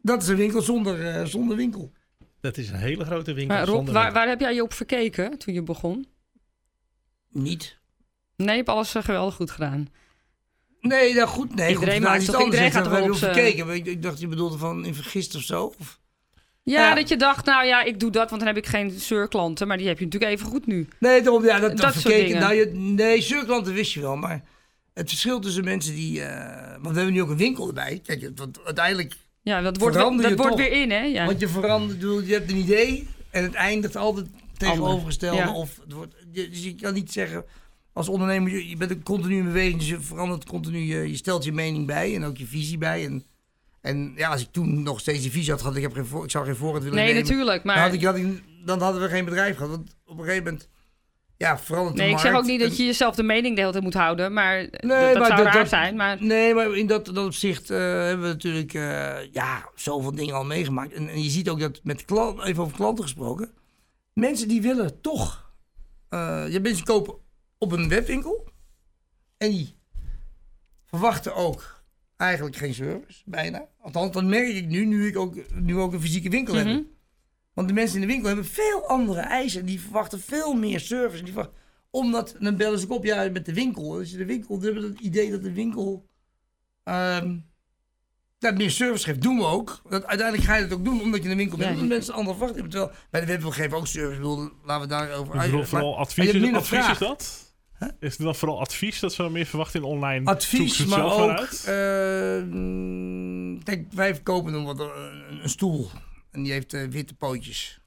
Dat 0.02 0.22
is 0.22 0.28
een 0.28 0.36
winkel 0.36 0.62
zonder, 0.62 1.08
eh, 1.08 1.26
zonder 1.26 1.58
winkel. 1.58 1.92
Dat 2.40 2.58
is 2.58 2.70
een 2.70 2.76
hele 2.76 3.06
grote 3.06 3.34
winkel. 3.34 3.56
Maar 3.56 3.66
Rob, 3.66 3.76
zonder 3.76 3.94
waar, 3.94 4.04
winkel. 4.04 4.22
waar 4.22 4.30
heb 4.30 4.40
jij 4.40 4.54
je 4.54 4.64
op 4.64 4.74
verkeken 4.74 5.38
toen 5.38 5.54
je 5.54 5.64
begon? 5.64 6.08
Niet. 7.30 7.78
Nee, 8.36 8.50
je 8.50 8.56
hebt 8.56 8.70
alles 8.70 8.92
geweldig 8.92 9.36
goed 9.36 9.52
gedaan. 9.52 9.88
Nee, 10.82 11.14
nou 11.14 11.28
goed. 11.28 11.56
Nee, 11.56 11.70
Iedereen 11.70 11.96
goed, 11.96 12.04
maakt 12.04 12.26
toch- 12.26 12.44
iedereen 12.44 12.72
gaat 12.72 12.88
Ik, 13.76 13.86
ik 13.86 14.02
dacht, 14.02 14.20
je 14.20 14.28
bedoelde 14.28 14.58
van 14.58 14.86
in 14.86 14.96
vergist 14.96 15.36
of 15.36 15.42
zo. 15.42 15.74
Of... 15.80 16.00
Ja, 16.72 16.96
dat 16.96 17.10
je 17.10 17.16
dacht, 17.16 17.46
nou 17.46 17.66
ja, 17.66 17.84
ik 17.84 18.00
doe 18.00 18.12
dat, 18.12 18.30
want 18.30 18.42
dan 18.42 18.54
heb 18.54 18.64
ik 18.64 18.66
geen 18.66 18.92
zeurklanten. 18.92 19.68
Maar 19.68 19.78
die 19.78 19.88
heb 19.88 20.00
je 20.00 20.06
natuurlijk 20.06 20.32
even 20.32 20.48
goed 20.48 20.66
nu. 20.66 20.88
Nee, 21.00 21.22
daarom, 21.22 21.46
ja, 21.46 21.60
dat, 21.60 21.78
Dat 21.78 21.94
soort 21.94 22.16
dingen. 22.16 22.40
Nou, 22.40 22.54
je, 22.54 22.66
nee, 22.74 23.22
surklanten 23.22 23.74
wist 23.74 23.94
je 23.94 24.02
wel, 24.02 24.16
maar 24.16 24.44
het 24.94 25.10
verschil 25.10 25.40
tussen 25.40 25.64
mensen 25.64 25.96
die... 25.96 26.22
eh, 26.22 26.72
want 26.72 26.90
we 26.90 26.96
hebben 26.96 27.14
nu 27.14 27.22
ook 27.22 27.30
een 27.30 27.38
winkel 27.38 27.68
erbij. 27.68 28.02
Kijk, 28.04 28.32
want 28.36 28.60
uiteindelijk... 28.66 29.16
Ja, 29.42 29.62
dat 29.62 29.78
wordt, 29.78 29.96
weer, 29.96 30.22
dat 30.22 30.38
wordt 30.38 30.56
weer 30.56 30.72
in, 30.72 30.92
hè? 30.92 31.02
Ja. 31.02 31.26
Want 31.26 31.40
je 31.40 31.48
verandert, 31.48 32.02
je 32.28 32.34
hebt 32.34 32.52
een 32.52 32.58
idee 32.58 33.08
en 33.32 33.44
het 33.44 33.54
eindigt 33.54 33.96
altijd 33.96 34.26
tegenovergestelde. 34.58 35.38
Ja. 35.38 35.54
Of 35.54 35.80
het 35.84 35.94
wordt, 35.94 36.16
je, 36.32 36.50
dus 36.50 36.64
je 36.64 36.76
kan 36.76 36.94
niet 36.94 37.12
zeggen... 37.12 37.46
Als 37.94 38.10
ondernemer, 38.10 38.52
je, 38.52 38.70
je 38.70 38.78
bent 38.78 38.92
een 38.92 39.04
continu 39.04 39.38
in 39.38 39.44
beweging, 39.44 39.78
dus 39.78 39.90
je 39.90 40.00
verandert 40.00 40.46
continu, 40.46 40.80
je, 40.80 41.10
je 41.10 41.16
stelt 41.16 41.44
je 41.44 41.52
mening 41.52 41.86
bij 41.86 42.16
en 42.16 42.24
ook 42.24 42.38
je 42.38 42.46
visie 42.46 42.78
bij. 42.78 43.06
En, 43.06 43.24
en 43.88 44.14
ja, 44.16 44.30
als 44.30 44.42
ik 44.42 44.52
toen 44.52 44.84
nog 44.84 45.00
steeds 45.00 45.22
die 45.22 45.32
visie 45.32 45.52
had 45.52 45.62
gehad, 45.62 45.76
ik, 45.76 45.82
heb 45.82 45.94
geen 45.94 46.06
voor, 46.06 46.24
ik 46.24 46.32
zou 46.32 46.46
geen 46.46 46.56
voorraad 46.56 46.84
willen 46.84 46.98
Nee, 46.98 47.08
nemen. 47.08 47.22
natuurlijk. 47.22 47.64
Dan, 47.64 47.74
had 47.74 47.82
Maar 47.84 47.94
ik, 47.94 48.04
had 48.04 48.16
ik, 48.16 48.44
dan 48.66 48.82
hadden 48.82 49.02
we 49.02 49.08
geen 49.08 49.26
bedrijf 49.26 49.56
gehad. 49.56 49.72
Want 49.72 49.96
op 50.06 50.18
een 50.18 50.24
gegeven 50.24 50.44
moment, 50.44 50.70
ja, 51.38 51.60
verandert 51.60 51.96
de 51.96 52.02
nee, 52.02 52.10
ik 52.12 52.16
markt. 52.16 52.30
zeg 52.30 52.40
ook 52.40 52.46
niet 52.48 52.60
dat 52.60 52.78
je 52.78 52.86
jezelf 52.86 53.16
de 53.16 53.24
mening 53.24 53.54
de 53.56 53.60
hele 53.60 53.72
tijd 53.72 53.84
moet 53.84 53.94
houden. 53.94 54.34
Maar 54.34 54.62
dat, 54.72 54.72
dat 54.82 54.90
maar 54.90 55.14
zou 55.14 55.28
dat- 55.28 55.40
raar 55.46 55.54
dat- 55.54 55.70
zijn. 55.70 55.96
Maar 55.96 56.24
Nee, 56.24 56.54
maar 56.54 56.76
in 56.76 56.88
dat, 56.88 57.06
dat 57.06 57.26
opzicht 57.26 57.70
eh, 57.70 57.78
hebben 57.78 58.22
we 58.28 58.34
natuurlijk 58.34 58.74
eh, 58.74 59.32
ja, 59.32 59.70
zoveel 59.76 60.16
dingen 60.16 60.36
al 60.36 60.46
meegemaakt. 60.46 60.94
En, 60.94 61.10
en 61.10 61.24
je 61.24 61.30
ziet 61.30 61.50
ook 61.50 61.60
dat 61.60 61.80
met 61.84 62.06
klanten, 62.06 62.46
even 62.46 62.64
over 62.64 62.76
klanten 62.76 63.04
gesproken, 63.04 63.52
mensen 64.14 64.48
die 64.48 64.62
willen 64.62 65.02
toch. 65.02 65.52
eh 66.10 66.46
je 66.50 66.60
mensen 66.60 66.86
kopen 66.86 67.16
op 67.58 67.72
een 67.72 67.90
webwinkel 67.90 68.48
en 69.38 69.50
die 69.50 69.76
verwachten 70.86 71.36
ook 71.36 71.77
eigenlijk 72.18 72.56
geen 72.56 72.74
service, 72.74 73.22
bijna. 73.26 73.66
Althans, 73.82 74.12
dat 74.12 74.24
merk 74.24 74.48
ik 74.48 74.68
nu, 74.68 74.86
nu 74.86 75.08
ik 75.08 75.18
ook, 75.18 75.36
nu 75.54 75.78
ook 75.78 75.94
een 75.94 76.02
fysieke 76.02 76.30
winkel 76.30 76.54
Mhm. 76.56 76.68
heb. 76.68 76.84
Want 77.54 77.68
de 77.68 77.74
mensen 77.74 77.96
in 77.96 78.02
de 78.02 78.08
winkel 78.08 78.28
hebben 78.28 78.46
veel 78.46 78.88
andere 78.88 79.20
eisen. 79.22 79.66
Die 79.66 79.82
verwachten 79.82 80.20
veel 80.22 80.54
meer 80.54 80.80
service. 80.80 81.24
Die 81.24 81.34
verwachten, 81.34 81.58
omdat, 81.90 82.36
dan 82.40 82.56
bellen 82.58 82.80
ze 82.80 82.86
ook 82.86 82.92
op, 82.92 83.04
ja, 83.06 83.30
met 83.30 83.46
de 83.46 83.54
winkel. 83.54 83.98
Als 83.98 84.12
je 84.12 84.18
de 84.18 84.26
winkel, 84.26 84.60
die 84.60 84.72
hebben 84.72 84.90
het 84.90 85.00
idee 85.00 85.32
dat 85.32 85.44
de 85.44 85.54
winkel 85.54 86.10
ehm, 86.84 87.38
dat 88.40 88.58
meer 88.58 88.72
service 88.72 89.04
geeft. 89.04 89.22
Doen 89.22 89.38
we 89.38 89.46
ook. 89.46 89.82
Dat, 89.90 90.06
uiteindelijk 90.06 90.48
ga 90.48 90.56
je 90.56 90.64
het 90.64 90.74
ook 90.74 90.86
doen, 90.86 91.02
omdat 91.02 91.18
je 91.24 91.24
in 91.24 91.30
de 91.30 91.36
winkel 91.36 91.58
bent. 91.58 91.70
Ja. 91.70 91.76
Omdat 91.76 91.90
mensen 91.90 92.14
andere 92.14 92.38
verwachten 92.38 92.62
hebben. 92.62 92.80
Terwijl, 92.80 93.02
bij 93.12 93.20
de 93.20 93.26
webwinkel 93.28 93.56
geven 93.58 93.72
we 93.72 93.78
ook 93.78 93.88
service. 93.88 94.14
Ik 94.16 94.22
bedoel, 94.22 94.50
laten 94.64 94.82
we 94.82 94.88
daarover 94.94 95.36
Ik 95.36 95.42
bedoel, 95.42 95.60
uit- 95.60 95.70
vooral 95.70 95.90
maar- 95.92 96.00
advies, 96.00 96.24
hebt 96.26 96.36
is, 96.36 96.42
minder 96.42 96.62
is 97.80 97.88
dat? 97.88 97.94
Is 98.00 98.12
het 98.18 98.26
dan 98.26 98.36
vooral 98.36 98.60
advies 98.60 99.00
dat 99.00 99.14
ze 99.14 99.30
meer 99.30 99.46
verwachten 99.46 99.80
in 99.82 99.86
online? 99.86 100.26
Advies, 100.26 100.86
maar 100.86 101.06
ook... 101.06 101.40
eh, 101.40 102.44
mm, 102.44 103.64
kijk, 103.64 103.86
wij 103.92 104.14
verkopen 104.14 104.52
dan 104.52 104.64
wat, 104.64 104.80
een, 104.80 105.44
een 105.44 105.50
stoel. 105.50 105.90
En 106.32 106.44
die 106.44 106.52
heeft 106.52 106.74
eh, 106.74 106.88
witte 106.88 107.14
pootjes. 107.16 107.80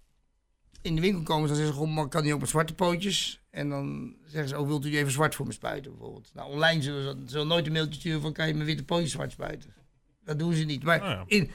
In 0.83 0.95
de 0.95 1.01
winkel 1.01 1.23
komen 1.23 1.43
ze 1.49 1.55
dan 1.55 1.57
zeggen 1.63 1.75
ze, 1.81 1.87
"Goh, 1.87 1.95
maar 1.97 2.09
kan 2.09 2.23
die 2.23 2.35
ook 2.35 2.41
met 2.41 2.49
zwarte 2.49 2.75
pootjes? 2.75 3.41
En 3.51 3.69
dan 3.69 4.15
zeggen 4.27 4.49
ze, 4.49 4.59
oh, 4.59 4.67
wilt 4.67 4.85
u 4.87 4.91
die 4.91 4.99
even 4.99 5.13
zwart 5.13 5.35
voor 5.35 5.47
me 5.47 5.53
spuiten 5.53 5.91
bijvoorbeeld? 5.91 6.31
Nou, 6.35 6.51
online 6.53 6.83
zullen 6.83 7.03
ze 7.03 7.17
zullen 7.27 7.47
nooit 7.47 7.67
een 7.67 7.73
mailtje 7.73 8.01
sturen 8.01 8.21
van, 8.21 8.33
kan 8.33 8.47
je 8.47 8.55
mijn 8.55 8.67
witte 8.67 8.85
pootjes 8.85 9.11
zwart 9.13 9.33
spuiten? 9.33 9.75
Dat 10.25 10.39
doen 10.39 10.53
ze 10.55 10.65
niet. 10.65 10.83
Maar 10.83 11.01
Oh 11.03 11.07
ja. 11.09 11.25
in, 11.27 11.51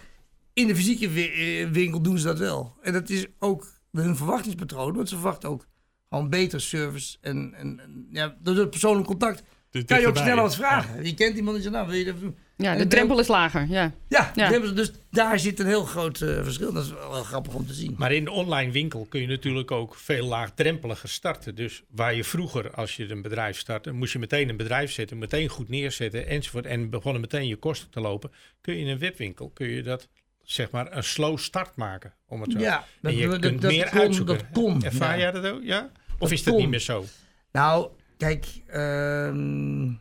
in 0.53 0.67
de 0.67 0.75
fysieke 0.75 1.09
wi- 1.09 1.61
eh, 1.61 1.69
winkel 1.69 2.01
doen 2.01 2.17
ze 2.17 2.25
dat 2.25 2.39
wel. 2.39 2.75
En 2.81 2.93
dat 2.93 3.09
is 3.09 3.25
ook 3.39 3.67
hun 3.91 4.15
verwachtingspatroon, 4.15 4.93
want 4.95 5.09
ze 5.09 5.15
verwachten 5.15 5.49
ook 5.49 5.67
gewoon 6.15 6.29
beter 6.29 6.61
service. 6.61 7.17
En, 7.21 7.53
en, 7.57 7.79
en 7.79 8.07
ja, 8.11 8.35
door 8.39 8.55
het 8.55 8.69
persoonlijk 8.69 9.07
contact 9.07 9.43
Dus 9.71 9.85
kan 9.85 9.99
je 9.99 10.07
ook 10.07 10.17
sneller 10.17 10.41
wat 10.43 10.55
vragen. 10.55 11.05
Je 11.05 11.13
kent 11.13 11.35
iemand 11.37 11.55
en 11.57 11.61
zegt, 11.63 11.75
nou, 11.75 11.87
wil 11.87 11.97
je 11.97 12.05
dat 12.05 12.19
doen? 12.19 12.35
ja, 12.57 12.75
de 12.75 12.87
drempel 12.87 13.19
is 13.19 13.27
lager. 13.27 13.67
Ja. 13.69 13.93
Ja, 14.07 14.31
dus 14.59 14.91
daar 15.11 15.39
zit 15.39 15.59
een 15.59 15.65
heel 15.65 15.83
groot 15.83 16.21
eh, 16.21 16.43
verschil. 16.43 16.73
Dat 16.73 16.83
is 16.85 16.91
wel, 16.91 17.11
wel 17.11 17.23
grappig 17.23 17.53
om 17.53 17.67
te 17.67 17.73
zien. 17.73 17.95
Maar 17.97 18.11
in 18.11 18.23
de 18.23 18.31
online 18.31 18.71
winkel 18.71 19.05
kun 19.09 19.21
je 19.21 19.27
natuurlijk 19.27 19.71
ook 19.71 19.95
veel 19.95 20.25
laagdrempeliger 20.25 21.09
starten. 21.09 21.55
Dus 21.55 21.83
waar 21.89 22.15
je 22.15 22.23
vroeger, 22.23 22.71
als 22.71 22.95
je 22.95 23.09
een 23.09 23.21
bedrijf 23.21 23.57
startte, 23.57 23.91
moest 23.91 24.13
je 24.13 24.19
meteen 24.19 24.49
een 24.49 24.57
bedrijf 24.57 24.91
zetten, 24.91 25.17
meteen 25.17 25.47
goed 25.49 25.69
neerzetten 25.69 26.27
enzovoort. 26.27 26.65
En 26.65 26.89
begonnen 26.89 27.21
meteen 27.21 27.47
je 27.47 27.55
kosten 27.55 27.89
te 27.89 27.99
lopen. 27.99 28.31
Kun 28.61 28.73
je 28.73 28.79
in 28.81 28.87
een 28.87 28.99
webwinkel, 28.99 29.49
kun 29.53 29.67
je 29.67 29.83
dat 29.83 30.07
zeg 30.43 30.71
maar 30.71 30.95
een 30.97 31.03
slow 31.03 31.37
start 31.37 31.75
maken. 31.75 32.13
Om 32.27 32.41
het 32.41 32.51
zo. 32.51 32.59
Ja, 32.59 32.85
en 33.01 33.15
je 33.15 33.27
dat- 33.27 33.39
kunt 33.39 33.61
dat 33.61 33.71
meer 33.71 33.89
kon- 33.89 33.99
uitzoeken. 33.99 34.37
dat 34.37 34.45
kon, 34.53 34.83
Ervaar 34.83 35.13
ja. 35.13 35.19
jij 35.21 35.31
dat 35.31 35.45
ook? 35.45 35.63
Ja? 35.63 35.89
Of 36.19 36.31
is 36.31 36.43
dat 36.43 36.57
niet 36.57 36.69
meer 36.69 36.79
zo? 36.79 37.05
Nou, 37.51 37.91
kijk, 38.17 38.61
ehm, 38.67 39.93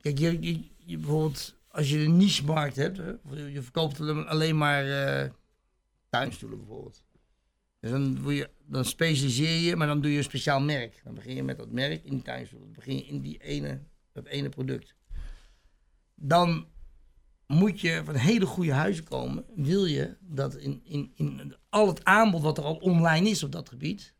kijk 0.00 0.18
je, 0.18 0.40
je, 0.40 0.60
je 0.76 0.96
bijvoorbeeld 0.98 1.54
als 1.68 1.90
je 1.90 1.98
een 1.98 2.16
niche-markt 2.16 2.76
hebt, 2.76 2.96
je 2.96 3.52
je 3.52 3.62
verkoopt 3.62 4.00
alleen- 4.00 4.26
alleen 4.26 4.56
maar 4.56 4.86
eh, 4.86 5.30
tuinstoelen 6.08 6.58
bijvoorbeeld. 6.58 7.04
Dus 7.80 7.90
dan, 7.90 8.18
je, 8.26 8.50
dan 8.66 8.84
specialiseer 8.84 9.58
je, 9.58 9.76
maar 9.76 9.86
dan 9.86 10.00
doe 10.00 10.10
je 10.10 10.16
een 10.16 10.24
speciaal 10.24 10.60
merk. 10.60 11.00
Dan 11.04 11.14
begin 11.14 11.34
je 11.34 11.42
met 11.42 11.58
dat 11.58 11.70
merk 11.70 12.04
in 12.04 12.10
die 12.10 12.22
tuinstoel. 12.22 12.60
Dan 12.60 12.72
begin 12.72 12.96
je 12.96 13.04
in 13.04 13.20
die 13.20 13.38
ene, 13.38 13.80
dat 14.12 14.26
ene 14.26 14.48
product. 14.48 14.94
Dan 16.14 16.66
moet 17.46 17.80
je 17.80 18.02
van 18.04 18.14
hele 18.14 18.46
goede 18.46 18.72
huizen 18.72 19.04
komen. 19.04 19.44
Wil 19.54 19.84
je 19.84 20.16
dat 20.20 20.56
in, 20.56 20.80
in, 20.84 21.12
in 21.14 21.54
al 21.68 21.86
het 21.86 22.04
aanbod 22.04 22.42
wat 22.42 22.58
er 22.58 22.64
al 22.64 22.76
online 22.76 23.28
is 23.28 23.42
op 23.42 23.52
dat 23.52 23.68
gebied, 23.68 24.14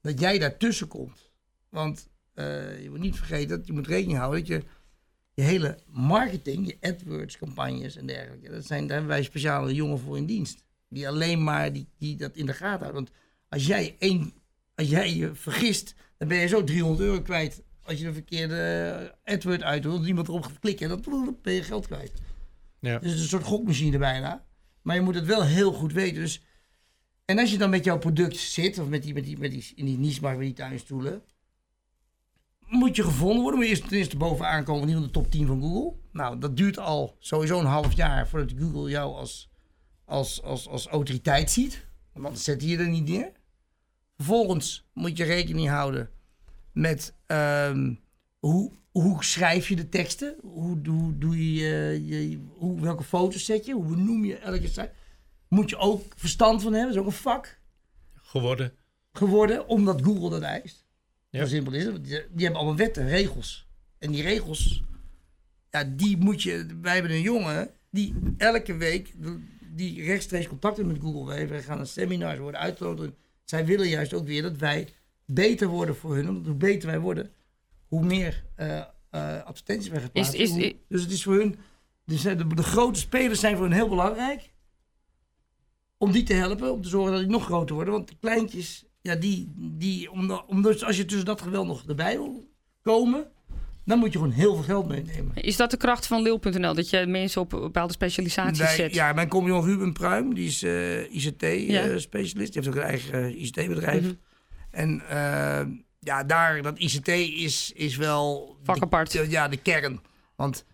dat 0.00 0.20
jij 0.20 0.38
daartussen 0.38 0.88
komt. 0.88 1.30
Want 1.68 2.08
eh, 2.34 2.82
je 2.82 2.90
moet 2.90 3.00
niet 3.00 3.16
vergeten, 3.16 3.48
dat 3.48 3.66
je 3.66 3.72
moet 3.72 3.86
rekening 3.86 4.18
houden 4.18 4.40
dat 4.40 4.48
je 4.48 4.62
je 5.34 5.42
hele 5.42 5.78
marketing, 5.86 6.66
je 6.66 6.76
AdWords 6.90 7.38
campagnes 7.38 7.96
en 7.96 8.06
dergelijke, 8.06 8.50
dat 8.50 8.66
zijn, 8.66 8.86
daar 8.86 8.96
hebben 8.96 9.14
wij 9.16 9.22
speciale 9.22 9.74
jongen 9.74 9.98
voor 9.98 10.16
in 10.16 10.26
dienst. 10.26 10.64
Die 10.88 11.08
alleen 11.08 11.44
maar 11.44 11.72
die, 11.72 11.88
die 11.98 12.16
dat 12.16 12.36
in 12.36 12.46
de 12.46 12.52
gaten 12.52 12.80
houden. 12.80 12.94
Want 12.94 13.10
als 13.48 13.66
jij, 13.66 13.96
één, 13.98 14.32
als 14.74 14.88
jij 14.88 15.14
je 15.14 15.34
vergist, 15.34 15.94
dan 16.18 16.28
ben 16.28 16.38
je 16.38 16.46
zo 16.46 16.64
300 16.64 17.00
euro 17.00 17.22
kwijt. 17.22 17.62
Als 17.82 17.98
je 17.98 18.06
een 18.06 18.12
verkeerde 18.12 19.14
AdWord 19.24 19.62
uit 19.62 19.82
doet, 19.82 20.06
iemand 20.06 20.28
erop 20.28 20.42
gaat 20.42 20.58
klikken, 20.58 20.88
dan 20.88 21.38
ben 21.42 21.52
je 21.52 21.62
geld 21.62 21.86
kwijt. 21.86 22.12
Ja. 22.80 22.98
Dus 22.98 23.10
het 23.10 23.16
is 23.16 23.22
een 23.22 23.28
soort 23.28 23.44
gokmachine 23.44 23.98
bijna. 23.98 24.44
Maar 24.82 24.94
je 24.94 25.02
moet 25.02 25.14
het 25.14 25.26
wel 25.26 25.44
heel 25.44 25.72
goed 25.72 25.92
weten. 25.92 26.20
Dus, 26.20 26.42
en 27.30 27.38
als 27.38 27.50
je 27.50 27.58
dan 27.58 27.70
met 27.70 27.84
jouw 27.84 27.98
product 27.98 28.36
zit, 28.36 28.78
of 28.78 28.88
met 28.88 29.02
die, 29.02 29.14
met 29.14 29.24
die, 29.24 29.38
met 29.38 29.50
die, 29.50 29.72
in 29.74 29.84
die 29.84 29.98
niche-markt 29.98 30.38
met 30.38 30.46
die 30.46 30.56
tuinstoelen, 30.56 31.22
moet 32.66 32.96
je 32.96 33.02
gevonden 33.02 33.42
worden. 33.42 33.60
Moet 33.60 33.68
eerst 33.68 34.10
ten 34.10 34.18
bovenaan 34.18 34.64
komen, 34.64 34.88
in 34.88 35.00
de 35.00 35.10
top 35.10 35.30
10 35.30 35.46
van 35.46 35.60
Google. 35.60 35.92
Nou, 36.12 36.38
dat 36.38 36.56
duurt 36.56 36.78
al 36.78 37.16
sowieso 37.18 37.58
een 37.60 37.66
half 37.66 37.92
jaar 37.92 38.28
voordat 38.28 38.52
Google 38.58 38.90
jou 38.90 39.14
als, 39.14 39.50
als, 40.04 40.42
als, 40.42 40.68
als 40.68 40.86
autoriteit 40.86 41.50
ziet. 41.50 41.86
Want 42.12 42.26
anders 42.26 42.44
zet 42.44 42.60
hij 42.60 42.70
je 42.70 42.78
er 42.78 42.88
niet 42.88 43.08
neer. 43.08 43.32
Vervolgens 44.16 44.88
moet 44.92 45.16
je 45.16 45.24
rekening 45.24 45.68
houden 45.68 46.10
met 46.72 47.14
ehm, 47.26 47.94
hoe, 48.38 48.72
hoe 48.90 49.24
schrijf 49.24 49.68
je 49.68 49.76
de 49.76 49.88
teksten? 49.88 50.36
Hoe, 50.42 50.80
doe 51.18 51.54
je, 51.54 52.02
je, 52.06 52.40
hoe, 52.56 52.80
welke 52.80 53.04
foto's 53.04 53.44
zet 53.44 53.66
je? 53.66 53.72
Hoe 53.72 53.84
benoem 53.84 54.24
je 54.24 54.36
elke 54.36 54.66
site? 54.66 54.92
Moet 55.50 55.70
je 55.70 55.76
ook 55.76 56.02
verstand 56.16 56.62
van 56.62 56.72
hebben. 56.72 56.94
Dat 56.94 57.02
is 57.02 57.08
ook 57.08 57.14
een 57.14 57.20
vak 57.22 57.58
Geworden. 58.14 58.72
geworden, 59.12 59.66
omdat 59.68 60.02
Google 60.02 60.30
dat 60.30 60.42
eist. 60.42 60.84
Ja. 61.30 61.40
Zo 61.40 61.46
simpel 61.46 61.72
is 61.72 61.84
het. 61.84 61.92
want 61.92 62.04
Die, 62.04 62.18
die 62.30 62.42
hebben 62.44 62.54
allemaal 62.60 62.76
wetten, 62.76 63.08
regels. 63.08 63.68
En 63.98 64.10
die 64.10 64.22
regels, 64.22 64.82
ja, 65.70 65.84
die 65.84 66.16
moet 66.16 66.42
je... 66.42 66.66
Wij 66.82 66.94
hebben 66.94 67.12
een 67.12 67.20
jongen 67.22 67.70
die 67.90 68.14
elke 68.36 68.76
week... 68.76 69.14
die 69.74 70.04
rechtstreeks 70.04 70.48
contacten 70.48 70.86
met 70.86 70.98
Google 71.00 71.34
heeft. 71.34 71.50
Wij 71.50 71.62
gaan 71.62 71.76
naar 71.76 71.86
seminars, 71.86 72.38
worden 72.38 72.60
uitgenodigd. 72.60 73.12
Zij 73.44 73.64
willen 73.66 73.88
juist 73.88 74.14
ook 74.14 74.26
weer 74.26 74.42
dat 74.42 74.56
wij 74.56 74.88
beter 75.26 75.68
worden 75.68 75.96
voor 75.96 76.14
hun. 76.14 76.26
Want 76.26 76.46
hoe 76.46 76.54
beter 76.54 76.88
wij 76.88 76.98
worden, 77.00 77.30
hoe 77.86 78.04
meer 78.04 78.44
eh, 78.54 78.78
eh, 78.78 79.42
advertenties 79.44 79.90
bij 79.90 80.00
geplaatst. 80.00 80.32
Is- 80.34 80.56
is- 80.56 80.72
dus 80.88 81.02
het 81.02 81.10
is 81.10 81.22
voor 81.22 81.34
hun, 81.36 81.58
dus 82.04 82.22
de, 82.22 82.46
de 82.54 82.62
grote 82.62 83.00
spelers 83.00 83.40
zijn 83.40 83.56
voor 83.56 83.64
hun 83.64 83.74
heel 83.74 83.88
belangrijk. 83.88 84.50
Om 86.02 86.12
die 86.12 86.22
te 86.22 86.32
helpen, 86.34 86.72
om 86.72 86.82
te 86.82 86.88
zorgen 86.88 87.12
dat 87.12 87.20
die 87.20 87.30
nog 87.30 87.44
groter 87.44 87.74
worden. 87.74 87.94
Want 87.94 88.08
de 88.08 88.14
kleintjes, 88.20 88.84
ja, 89.00 89.14
die, 89.14 89.52
die 89.56 90.10
omdat, 90.10 90.44
omdat 90.46 90.84
als 90.84 90.96
je 90.96 91.04
tussen 91.04 91.26
dat 91.26 91.42
geweld 91.42 91.66
nog 91.66 91.84
erbij 91.86 92.16
wil 92.16 92.48
komen, 92.82 93.26
dan 93.84 93.98
moet 93.98 94.12
je 94.12 94.18
gewoon 94.18 94.32
heel 94.34 94.54
veel 94.54 94.62
geld 94.64 94.88
meenemen. 94.88 95.34
Is 95.34 95.56
dat 95.56 95.70
de 95.70 95.76
kracht 95.76 96.06
van 96.06 96.22
Lil.nl? 96.22 96.74
Dat 96.74 96.90
je 96.90 97.06
mensen 97.06 97.40
op 97.40 97.50
bepaalde 97.50 97.92
specialisaties 97.92 98.74
zet? 98.74 98.94
ja, 98.94 99.12
mijn 99.12 99.28
compagnon 99.28 99.64
Ruben 99.64 99.92
Pruim, 99.92 100.34
die 100.34 100.46
is 100.46 100.62
eh, 100.62 101.12
Ja. 101.12 101.84
ICT-specialist. 101.84 102.52
die 102.52 102.62
heeft 102.62 102.68
ook 102.68 102.74
een 102.82 102.88
eigen 102.88 103.12
eh, 103.24 103.42
ICT-bedrijf. 103.42 104.02
Mhm. 104.02 104.12
En 104.70 105.02
eh, 105.08 105.66
ja, 106.00 106.24
daar, 106.24 106.62
dat 106.62 106.78
ICT 106.78 107.08
is, 107.08 107.72
is 107.74 107.96
wel... 107.96 108.56
Vak 108.62 108.82
apart. 108.82 109.12
de- 109.12 109.30
ja, 109.30 109.48
de 109.48 109.56
kern. 109.56 110.00
Want 110.36 110.64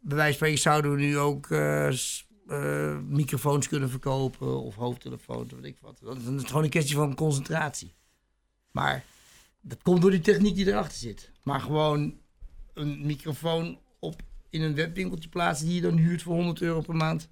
bij 0.00 0.16
wijze 0.16 0.38
van 0.38 0.46
spreken 0.46 0.58
zouden 0.62 0.90
we 0.94 1.00
nu 1.00 1.18
ook 1.18 1.50
eh, 1.50 1.88
eh, 2.48 2.98
microfoons 2.98 3.68
kunnen 3.68 3.90
verkopen 3.90 4.60
of 4.62 4.74
hoofdtelefoons, 4.74 5.52
of 5.52 5.58
weet 5.60 5.72
ik 5.72 5.78
wat. 5.80 5.98
Dat 6.02 6.16
is, 6.16 6.24
dat 6.24 6.40
is 6.40 6.44
gewoon 6.46 6.62
een 6.64 6.70
kwestie 6.70 6.96
van 6.96 7.14
concentratie. 7.14 7.94
Maar 8.70 9.04
dat 9.60 9.82
komt 9.82 10.02
door 10.02 10.10
die 10.10 10.20
techniek 10.20 10.54
die 10.54 10.66
erachter 10.66 10.98
zit. 10.98 11.30
Maar 11.42 11.60
gewoon 11.60 12.14
een 12.74 13.06
microfoon 13.06 13.78
op 13.98 14.22
in 14.50 14.62
een 14.62 14.74
webwinkeltje 14.74 15.28
plaatsen 15.28 15.66
die 15.66 15.74
je 15.74 15.80
dan 15.80 15.96
huurt 15.96 16.22
voor 16.22 16.34
100 16.34 16.60
euro 16.62 16.80
per 16.80 16.94
maand. 16.96 17.28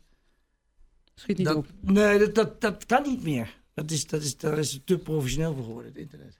Schiet 1.14 1.36
niet 1.38 1.46
Dat, 1.46 1.56
op. 1.56 1.66
nee, 1.80 2.18
dat, 2.18 2.34
dat, 2.34 2.60
dat 2.60 2.86
kan 2.86 3.02
niet 3.02 3.22
meer. 3.22 3.58
Dat 3.74 3.90
is, 3.90 4.06
dat 4.06 4.22
is, 4.22 4.36
daar 4.36 4.58
is 4.58 4.72
het 4.72 4.86
te 4.86 4.98
professioneel 4.98 5.54
voor 5.54 5.64
geworden, 5.64 5.92
het 5.92 6.00
internet. 6.00 6.38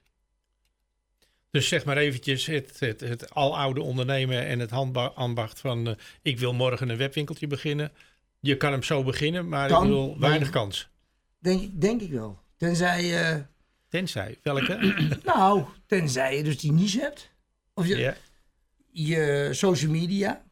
Dus 1.50 1.68
zeg 1.68 1.85
maar 1.85 1.96
eventjes 1.96 2.46
het, 2.46 2.80
het, 2.80 3.00
het 3.00 3.30
aloude 3.35 3.83
ondernemen 3.83 4.46
en 4.46 4.59
het 4.59 4.70
handba- 4.70 5.06
ambacht 5.14 5.61
van 5.61 5.87
eh, 5.88 5.94
ik 6.22 6.38
wil 6.38 6.52
morgen 6.52 6.88
een 6.88 6.96
webwinkeltje 6.96 7.46
beginnen. 7.46 7.92
Je 8.40 8.57
kan 8.57 8.72
hem 8.72 8.83
zo 8.83 9.05
beginnen, 9.05 9.48
maar 9.48 9.68
Kan, 9.68 9.83
ik 9.83 9.88
bedoel, 9.88 10.18
weinig 10.18 10.50
kans. 10.50 10.90
Denk, 11.38 11.61
ik- 11.62 11.81
denk 11.81 12.00
ik 12.00 12.11
wel. 12.11 12.38
Tenzij, 12.57 13.31
eh, 13.31 13.40
Tenzij, 13.88 14.38
welke? 14.42 14.94
nou, 15.24 15.64
tenzij 15.87 16.37
je 16.37 16.42
dus 16.42 16.59
die 16.59 16.72
niche 16.72 17.00
hebt. 17.00 17.31
Of 17.74 17.87
je, 17.87 17.96
je 18.90 19.48
social 19.53 19.90
media, 19.90 20.44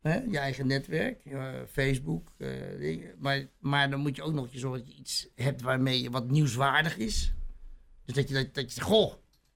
hè, 0.00 0.14
je 0.30 0.38
eigen 0.38 0.66
netwerk, 0.66 1.24
eh, 1.24 1.52
Facebook. 1.70 2.32
eh, 2.38 2.48
dingen. 2.78 3.14
Maar, 3.18 3.46
maar 3.58 3.90
dan 3.90 4.00
moet 4.00 4.16
je 4.16 4.22
ook 4.22 4.32
nog 4.32 4.48
zorgen 4.52 4.78
dat 4.84 4.88
je 4.94 4.98
iets 5.00 5.28
hebt 5.34 5.60
waarmee 5.62 6.02
je 6.02 6.10
wat 6.10 6.30
nieuwswaardig 6.30 6.96
is. 6.96 7.32
Dus 8.04 8.14
dat 8.14 8.28
je, 8.28 8.34
dat, 8.34 8.54
dat 8.54 8.64
je 8.64 8.70
zegt, 8.70 8.86
goh, 8.86 9.12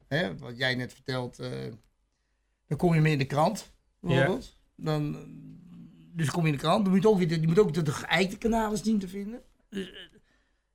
hè, 0.08 0.38
wat 0.38 0.56
jij 0.58 0.74
net 0.74 0.92
vertelt, 0.92 1.36
dan 2.66 2.78
kom 2.78 2.94
je 2.94 3.00
mee 3.00 3.12
in 3.12 3.18
de 3.18 3.24
krant, 3.24 3.72
bijvoorbeeld. 4.00 4.56
Dan, 4.76 5.16
dus 6.16 6.30
kom 6.30 6.42
je 6.42 6.46
in 6.50 6.54
de 6.56 6.62
krant, 6.62 6.84
dan 6.84 6.92
moet 6.94 7.02
je 7.02 7.08
ook, 7.08 7.18
weer, 7.18 7.40
je 7.40 7.46
moet 7.46 7.58
ook 7.58 7.74
de, 7.74 7.82
de 7.82 7.92
geëikte 7.92 8.36
kanalen 8.38 8.78
zien 8.78 8.98
te 8.98 9.08
vinden. 9.08 9.40
Dus, 9.70 9.90
eh, 9.90 9.96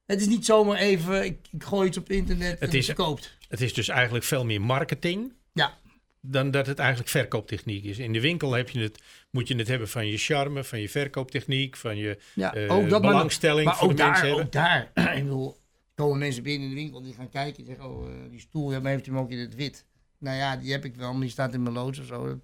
het 0.06 0.22
is 0.22 0.28
niet 0.28 0.46
zomaar 0.46 0.78
even, 0.78 1.24
ik, 1.26 1.48
ik 1.52 1.64
gooi 1.64 1.88
iets 1.88 1.98
op 1.98 2.10
internet 2.10 2.60
Het 2.60 2.70
en 2.70 2.78
is- 2.78 2.88
het 2.88 2.96
verkoopt. 2.96 3.38
Het 3.48 3.62
is 3.62 3.74
dus 3.74 3.88
eigenlijk 3.88 4.26
veel 4.26 4.46
meer 4.46 4.62
marketing 4.62 5.34
Ja. 5.54 5.78
dan 6.22 6.52
dat 6.52 6.68
het 6.68 6.80
eigenlijk 6.80 7.10
verkooptechniek 7.10 7.84
is. 7.84 7.98
In 7.98 8.14
de 8.14 8.22
winkel 8.22 8.54
heb 8.54 8.70
je 8.70 8.80
het, 8.80 9.02
moet 9.32 9.48
je 9.48 9.56
het 9.56 9.68
hebben 9.68 9.90
van 9.90 10.08
je 10.08 10.18
charme, 10.18 10.64
van 10.64 10.80
je 10.80 10.90
verkooptechniek, 10.90 11.76
van 11.76 11.98
je 11.98 12.18
Ja, 12.36 12.54
eh, 12.54 12.72
ook 12.76 12.90
dat 12.90 13.02
maar- 13.02 13.12
belangstelling 13.12 13.66
Maar 13.66 13.76
voor 13.78 13.96
de 13.96 14.04
mensen 14.04 14.14
daar, 14.14 14.26
hebben. 14.26 14.46
ook 14.46 14.52
daar, 14.52 14.92
ik 15.18 15.24
bedoel, 15.24 15.58
komen 15.96 16.18
mensen 16.18 16.44
binnen 16.44 16.70
in 16.70 16.76
de 16.76 16.82
winkel 16.82 17.02
die 17.02 17.14
gaan 17.14 17.30
kijken 17.30 17.60
en 17.60 17.66
zeggen, 17.66 17.86
oh, 17.90 18.10
eh, 18.10 18.16
die 18.30 18.40
stoel, 18.40 18.72
ja, 18.72 18.80
maar 18.80 18.92
heeft 18.92 19.06
hem 19.06 19.18
ook 19.18 19.32
in 19.32 19.38
het 19.40 19.56
wit? 19.56 19.86
Nou 20.20 20.38
ja, 20.38 20.56
die 20.58 20.72
heb 20.72 20.86
ik 20.86 20.96
wel, 20.96 21.12
maar 21.12 21.22
die 21.22 21.30
staat 21.30 21.54
in 21.54 21.64
mijn 21.64 21.76
loods 21.76 22.00
of 22.00 22.06
zo. 22.06 22.40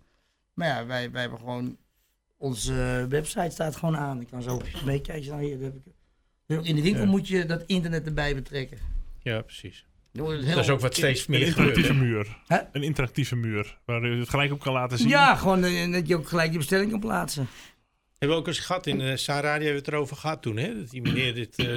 Maar 0.53 0.67
ja, 0.67 0.85
wij, 0.85 1.11
wij 1.11 1.21
hebben 1.21 1.39
gewoon, 1.39 1.77
onze 2.37 3.05
website 3.09 3.49
staat 3.49 3.75
gewoon 3.75 3.97
aan. 3.97 4.21
Ik 4.21 4.27
kan 4.27 4.41
zo 4.41 4.61
meekijken, 4.85 5.29
nou 5.29 5.43
hier, 5.43 5.59
heb 5.61 5.73
ik. 5.75 6.65
In 6.65 6.75
de 6.75 6.81
winkel 6.81 7.03
Ja. 7.03 7.09
moet 7.09 7.27
je 7.27 7.45
dat 7.45 7.63
internet 7.65 8.05
erbij 8.05 8.35
betrekken. 8.35 8.77
Ja, 9.21 9.41
precies. 9.41 9.85
Dat 10.11 10.57
is 10.57 10.69
ook 10.69 10.79
wat 10.79 10.95
steeds 10.95 11.19
Een 11.19 11.25
meer 11.33 11.41
interactieve 11.47 11.93
gebeurt. 11.93 12.27
hè? 12.27 12.33
muur. 12.33 12.37
Hè? 12.47 12.57
Een 12.71 12.83
interactieve 12.83 13.35
muur. 13.35 13.77
Waar 13.85 14.05
je 14.09 14.17
het 14.19 14.29
gelijk 14.29 14.51
op 14.51 14.59
kan 14.59 14.73
laten 14.73 14.97
zien. 14.97 15.07
Ja, 15.07 15.35
gewoon 15.35 15.63
eh, 15.63 15.91
dat 15.91 16.07
je 16.07 16.15
ook 16.15 16.27
gelijk 16.27 16.51
je 16.51 16.57
bestelling 16.57 16.91
kan 16.91 16.99
plaatsen. 16.99 17.47
Hebben 18.17 18.37
we 18.37 18.43
ook 18.43 18.47
eens 18.47 18.59
gehad 18.59 18.87
in 18.87 18.99
uh, 18.99 19.15
Saradia 19.15 19.51
hebben 19.51 19.69
we 19.71 19.77
het 19.77 19.87
erover 19.87 20.15
gehad 20.17 20.41
toen, 20.41 20.57
hè? 20.57 20.75
Dat 20.79 20.89
die 20.89 21.01
meneer 21.01 21.33
dit 21.33 21.55
eh, 21.55 21.67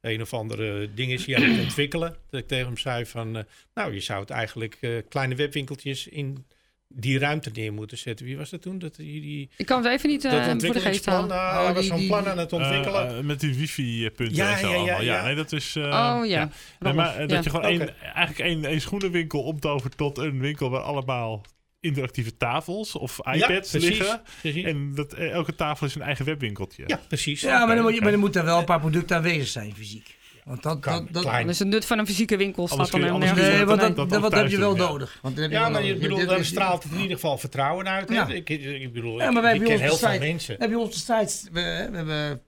een 0.00 0.20
of 0.22 0.34
andere 0.34 0.94
ding 0.94 1.12
is 1.12 1.24
hier 1.24 1.36
aan 1.36 1.42
het 1.42 1.60
ontwikkelen. 1.68 2.16
Dat 2.30 2.40
ik 2.40 2.48
tegen 2.48 2.66
hem 2.66 2.76
zei 2.76 3.06
van, 3.06 3.36
eh, 3.36 3.42
nou, 3.74 3.94
je 3.94 4.00
zou 4.00 4.20
het 4.20 4.30
eigenlijk 4.30 4.76
eh, 4.80 4.90
kleine 5.08 5.34
webwinkeltjes 5.34 6.06
in 6.06 6.44
die 6.92 7.18
ruimte 7.18 7.50
neer 7.52 7.72
moeten 7.72 7.98
zetten. 7.98 8.26
Wie 8.26 8.36
was 8.36 8.50
dat 8.50 8.62
toen? 8.62 8.78
Dat 8.78 8.96
die, 8.96 9.20
die 9.20 9.50
Ik 9.56 9.66
kan 9.66 9.82
het 9.84 9.92
even 9.92 10.08
niet 10.08 10.22
dat 10.22 10.32
eh, 10.32 10.38
voor 10.38 10.46
de 10.46 10.50
geest 10.60 10.64
ontwikkelingsplan, 10.64 11.30
halen. 11.30 11.36
ah, 11.36 11.58
Oh, 11.58 11.64
hij 11.64 11.74
was 11.74 11.86
zo'n 11.86 12.06
plan 12.06 12.26
aan 12.28 12.38
het 12.38 12.52
ontwikkelen. 12.52 13.08
Eh, 13.08 13.18
eh, 13.18 13.24
met 13.24 13.40
die 13.40 13.54
wifi-punten 13.54 14.36
Ja, 14.36 14.52
en 14.52 14.58
zo 14.58 14.66
ja, 14.66 14.72
ja, 14.72 14.78
allemaal. 14.78 15.02
Ja, 15.02 15.14
ja. 15.16 15.24
nee, 15.24 15.34
dat 15.34 15.52
is... 15.52 15.76
eh, 15.76 15.82
oh 15.84 16.26
ja. 16.26 16.38
Nee, 16.44 16.48
Rolf, 16.78 16.94
maar 16.94 17.14
eh, 17.14 17.20
ja. 17.20 17.26
dat 17.26 17.44
je 17.44 17.50
gewoon 17.50 17.64
één, 17.66 18.00
eigenlijk 18.02 18.38
één, 18.38 18.64
één 18.64 18.80
schoenenwinkel 18.80 19.42
omtovert 19.42 19.96
tot 19.96 20.18
een 20.18 20.40
winkel 20.40 20.70
waar 20.70 20.80
allemaal 20.82 21.42
interactieve 21.80 22.36
tafels 22.36 22.94
of 22.96 23.18
iPads 23.18 23.70
precies, 23.70 23.88
liggen. 23.98 24.22
precies. 24.40 24.64
En 24.64 24.94
dat, 24.94 25.12
eh, 25.12 25.30
elke 25.30 25.54
tafel 25.54 25.86
is 25.86 25.94
een 25.94 26.02
eigen 26.02 26.24
webwinkeltje. 26.24 26.82
ja, 26.86 27.00
precies. 27.08 27.40
Ja, 27.40 27.66
maar 27.66 27.74
dan, 27.76 27.84
moet 27.84 28.00
maar 28.00 28.10
dan 28.10 28.20
moeten 28.20 28.40
er 28.40 28.46
wel 28.46 28.58
een 28.58 28.64
paar 28.64 28.80
producten 28.80 29.16
aanwezig 29.16 29.46
zijn, 29.48 29.74
fysiek. 29.74 30.18
Want 30.44 30.62
dat, 30.62 30.80
Kan, 30.80 31.04
dat, 31.04 31.12
dat, 31.12 31.22
klein. 31.22 31.46
Dus 31.46 31.58
het 31.58 31.68
nut 31.68 31.84
van 31.84 31.98
een 31.98 32.06
fysieke 32.06 32.36
winkel 32.36 32.68
staat 32.68 32.90
dan 32.90 33.00
helemaal 33.00 33.18
nergens. 33.20 33.40
Nee, 33.40 33.60
op. 33.60 33.66
want 33.66 33.80
dat- 34.10 34.32
heb 34.34 34.48
je 34.48 34.58
wel 34.58 34.76
nodig. 34.76 35.18
Want 35.22 35.34
dan 35.34 35.42
heb 35.42 35.52
je 35.52 35.58
Ja, 35.58 35.68
maar 35.68 35.84
je 35.84 35.96
bedoel, 35.96 36.34
is- 36.34 36.46
straalt 36.48 36.82
het 36.82 36.92
in 36.92 36.98
ieder 37.00 37.14
geval 37.14 37.38
vertrouwen 37.38 37.88
uit. 37.88 38.08
Hè? 38.08 38.14
Ja. 38.14 38.28
Ik, 38.28 38.48
ik 38.48 38.92
bedoel, 38.92 39.18
Ja, 39.20 39.30
maar 39.30 39.42
ik 39.44 39.50
hebben 39.50 39.68
ken 39.68 39.80
heel 39.80 39.96
veel 39.96 40.18
mensen. 40.18 40.56
Heb 40.58 40.70
je 40.70 40.78
onze 40.78 40.98
sites, 40.98 41.42
we, 41.52 41.88
we 41.90 41.96
hebben, 41.96 42.42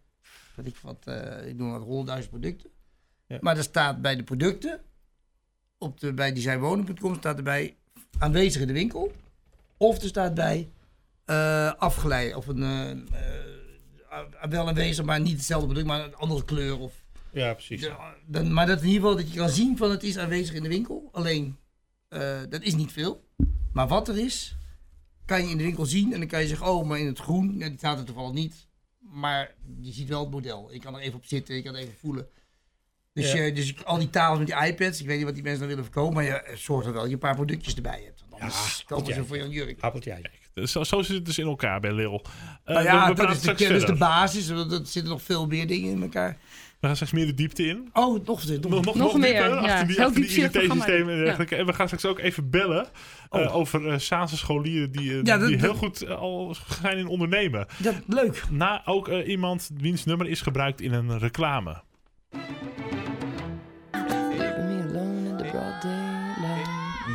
wat 0.55 0.67
ik 0.67 0.77
wat, 0.83 0.97
eh, 1.05 1.47
ik 1.49 1.57
noem 1.57 1.71
wat 1.73 1.83
100.000 1.83 2.31
producten. 2.31 2.71
Ja. 3.27 3.39
Maar 3.41 3.57
er 3.57 3.63
staat 3.63 4.01
bij 4.03 4.17
de 4.17 4.23
producten, 4.23 4.81
op 5.79 6.01
de, 6.01 6.13
bij 6.13 6.33
designwonen.com 6.33 7.15
staat 7.17 7.37
erbij 7.37 7.77
aanwezig 8.19 8.61
in 8.61 8.67
de 8.67 8.73
winkel. 8.73 9.13
Of 9.77 10.03
er 10.03 10.09
staat 10.09 10.35
bij 10.35 10.69
eh, 11.25 11.73
afgeleid, 11.73 12.35
of 12.35 12.47
een, 12.47 12.63
eh, 12.63 14.49
wel 14.49 14.69
aanwezig, 14.69 15.05
maar 15.05 15.21
niet 15.21 15.37
hetzelfde 15.37 15.67
product, 15.67 15.87
maar 15.87 16.05
een 16.05 16.15
andere 16.17 16.45
kleur. 16.45 16.79
Of, 16.79 16.93
Ja, 17.33 17.55
precies. 17.55 17.89
dan, 18.27 18.53
maar 18.53 18.67
dat 18.67 18.81
in 18.81 18.87
ieder 18.87 19.01
geval 19.01 19.17
dat 19.17 19.33
je 19.33 19.39
kan 19.39 19.49
zien 19.49 19.77
van 19.77 19.91
het 19.91 20.03
is 20.03 20.19
aanwezig 20.19 20.55
in 20.55 20.63
de 20.63 20.69
winkel. 20.69 21.09
Alleen, 21.13 21.57
eh, 22.09 22.39
dat 22.49 22.63
is 22.63 22.75
niet 22.75 22.93
veel. 22.93 23.25
Maar 23.73 23.89
wat 23.89 24.09
er 24.09 24.19
is, 24.19 24.57
kan 25.27 25.43
je 25.45 25.51
in 25.51 25.57
de 25.57 25.63
winkel 25.63 25.87
zien. 25.87 26.13
En 26.13 26.19
dan 26.19 26.29
kan 26.29 26.41
je 26.41 26.47
zeggen, 26.47 26.67
oh, 26.67 26.87
maar 26.87 26.99
in 26.99 27.07
het 27.07 27.19
groen, 27.19 27.55
ja, 27.59 27.69
die 27.69 27.79
staat 27.79 27.99
er 27.99 28.05
toevallig 28.05 28.33
niet. 28.33 28.67
Maar 28.99 29.55
je 29.81 29.93
ziet 29.93 30.09
wel 30.09 30.21
het 30.21 30.31
model. 30.31 30.69
Ik 30.73 30.81
kan 30.81 30.95
er 30.95 31.01
even 31.01 31.19
op 31.19 31.25
zitten, 31.27 31.57
ik 31.57 31.65
kan 31.65 31.75
het 31.75 31.83
even 31.83 31.97
voelen. 31.99 32.27
Dus, 33.13 33.33
Ja. 33.33 33.43
je, 33.43 33.53
dus 33.53 33.69
ik- 33.69 33.81
al 33.81 33.99
die 33.99 34.11
tafels 34.11 34.39
met 34.39 34.47
die 34.47 34.67
iPads, 34.67 35.01
ik 35.01 35.07
weet 35.07 35.17
niet 35.17 35.25
wat 35.25 35.35
die 35.35 35.43
mensen 35.43 35.61
dan 35.61 35.69
willen 35.69 35.85
verkopen, 35.85 36.15
maar 36.15 36.25
je 36.25 36.53
zorgt 36.57 36.87
er 36.87 36.93
wel 36.93 37.01
dat 37.01 37.11
je 37.11 37.15
een 37.17 37.23
paar 37.23 37.35
productjes 37.35 37.75
erbij 37.75 38.03
hebt. 38.05 38.21
Want 38.29 38.43
anders 38.43 38.79
Ja, 38.79 38.85
komen 38.97 39.15
ze 39.15 39.25
voor 39.25 39.37
je 39.37 39.49
jurk. 39.49 39.81
Appeltje. 39.81 40.21
Dus 40.55 40.73
Zo, 40.73 40.85
zo 40.85 41.03
zit 41.03 41.17
het 41.17 41.25
dus 41.25 41.39
in 41.39 41.47
elkaar 41.47 41.81
bij 41.81 41.93
Lil. 41.93 42.23
Eh, 42.25 42.75
Nou 42.75 42.79
we- 42.87 42.91
ja, 42.93 43.09
we 43.09 43.15
dat 43.15 43.31
is, 43.31 43.41
de, 43.41 43.47
dat 43.47 43.61
is 43.61 43.85
de 43.85 43.95
basis. 43.97 44.49
want 44.49 44.73
Er 44.73 44.87
zitten 44.87 45.13
nog 45.13 45.23
veel 45.23 45.47
meer 45.47 45.67
dingen 45.67 45.91
in 45.91 46.03
elkaar. 46.03 46.39
We 46.83 46.89
gaan 46.89 46.97
straks 46.97 47.13
meer 47.17 47.27
de 47.27 47.35
diepte 47.35 47.67
in. 47.67 47.89
Oh, 47.93 48.25
nog, 48.27 48.45
nog, 48.47 48.61
Nog, 48.71 48.85
nog, 48.85 48.95
Nog 48.95 49.19
meer, 49.19 49.31
dieper, 49.43 49.63
ja. 49.63 49.73
achter 49.73 49.87
die, 49.87 49.97
Heel. 49.97 50.11
ICT-systemen 50.17 51.15
en 51.15 51.25
dergelijke. 51.25 51.57
En 51.57 51.67
we 51.67 51.73
gaan 51.73 51.87
straks 51.87 52.05
ook 52.07 52.19
even 52.19 52.51
bellen 52.51 52.87
eh, 53.31 53.41
Oh. 53.41 53.55
over 53.57 53.89
eh 53.89 53.99
Saanse 53.99 54.37
scholieren 54.37 54.93
die, 54.93 55.11
eh, 55.11 55.23
Ja, 55.23 55.39
dat- 55.39 55.49
die 55.49 55.57
heel 55.59 55.69
dat- 55.69 55.77
goed 55.79 56.09
al 56.09 56.57
zijn 56.83 56.99
in 56.99 57.07
ondernemen. 57.07 57.67
dat, 57.79 57.95
leuk. 58.07 58.43
Na 58.51 58.83
ook 58.87 59.09
iemand 59.09 59.71
wiens 59.77 60.05
nummer 60.05 60.27
is 60.29 60.41
gebruikt 60.41 60.81
in 60.81 60.93
een 60.93 61.19
reclame. 61.19 61.83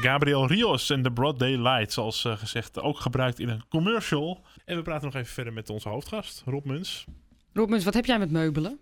Gabriel 0.02 0.48
Rios 0.48 0.90
en 0.90 1.02
The 1.02 1.12
Broad 1.12 1.40
Daylight, 1.40 1.94
zoals 1.94 2.22
gezegd, 2.28 2.80
ook 2.82 3.00
gebruikt 3.00 3.40
in 3.40 3.50
een 3.50 3.64
commercial. 3.70 4.42
En 4.66 4.76
we 4.76 4.82
praten 4.82 5.06
nog 5.06 5.16
even 5.16 5.34
verder 5.34 5.54
met 5.54 5.70
onze 5.70 5.90
hoofdgast, 5.90 6.42
Rob 6.46 6.66
Muns. 6.66 7.06
Rob 7.54 7.70
Muns, 7.70 7.84
wat 7.84 7.94
heb 7.94 8.06
jij 8.06 8.20
met 8.20 8.32
meubelen? 8.32 8.80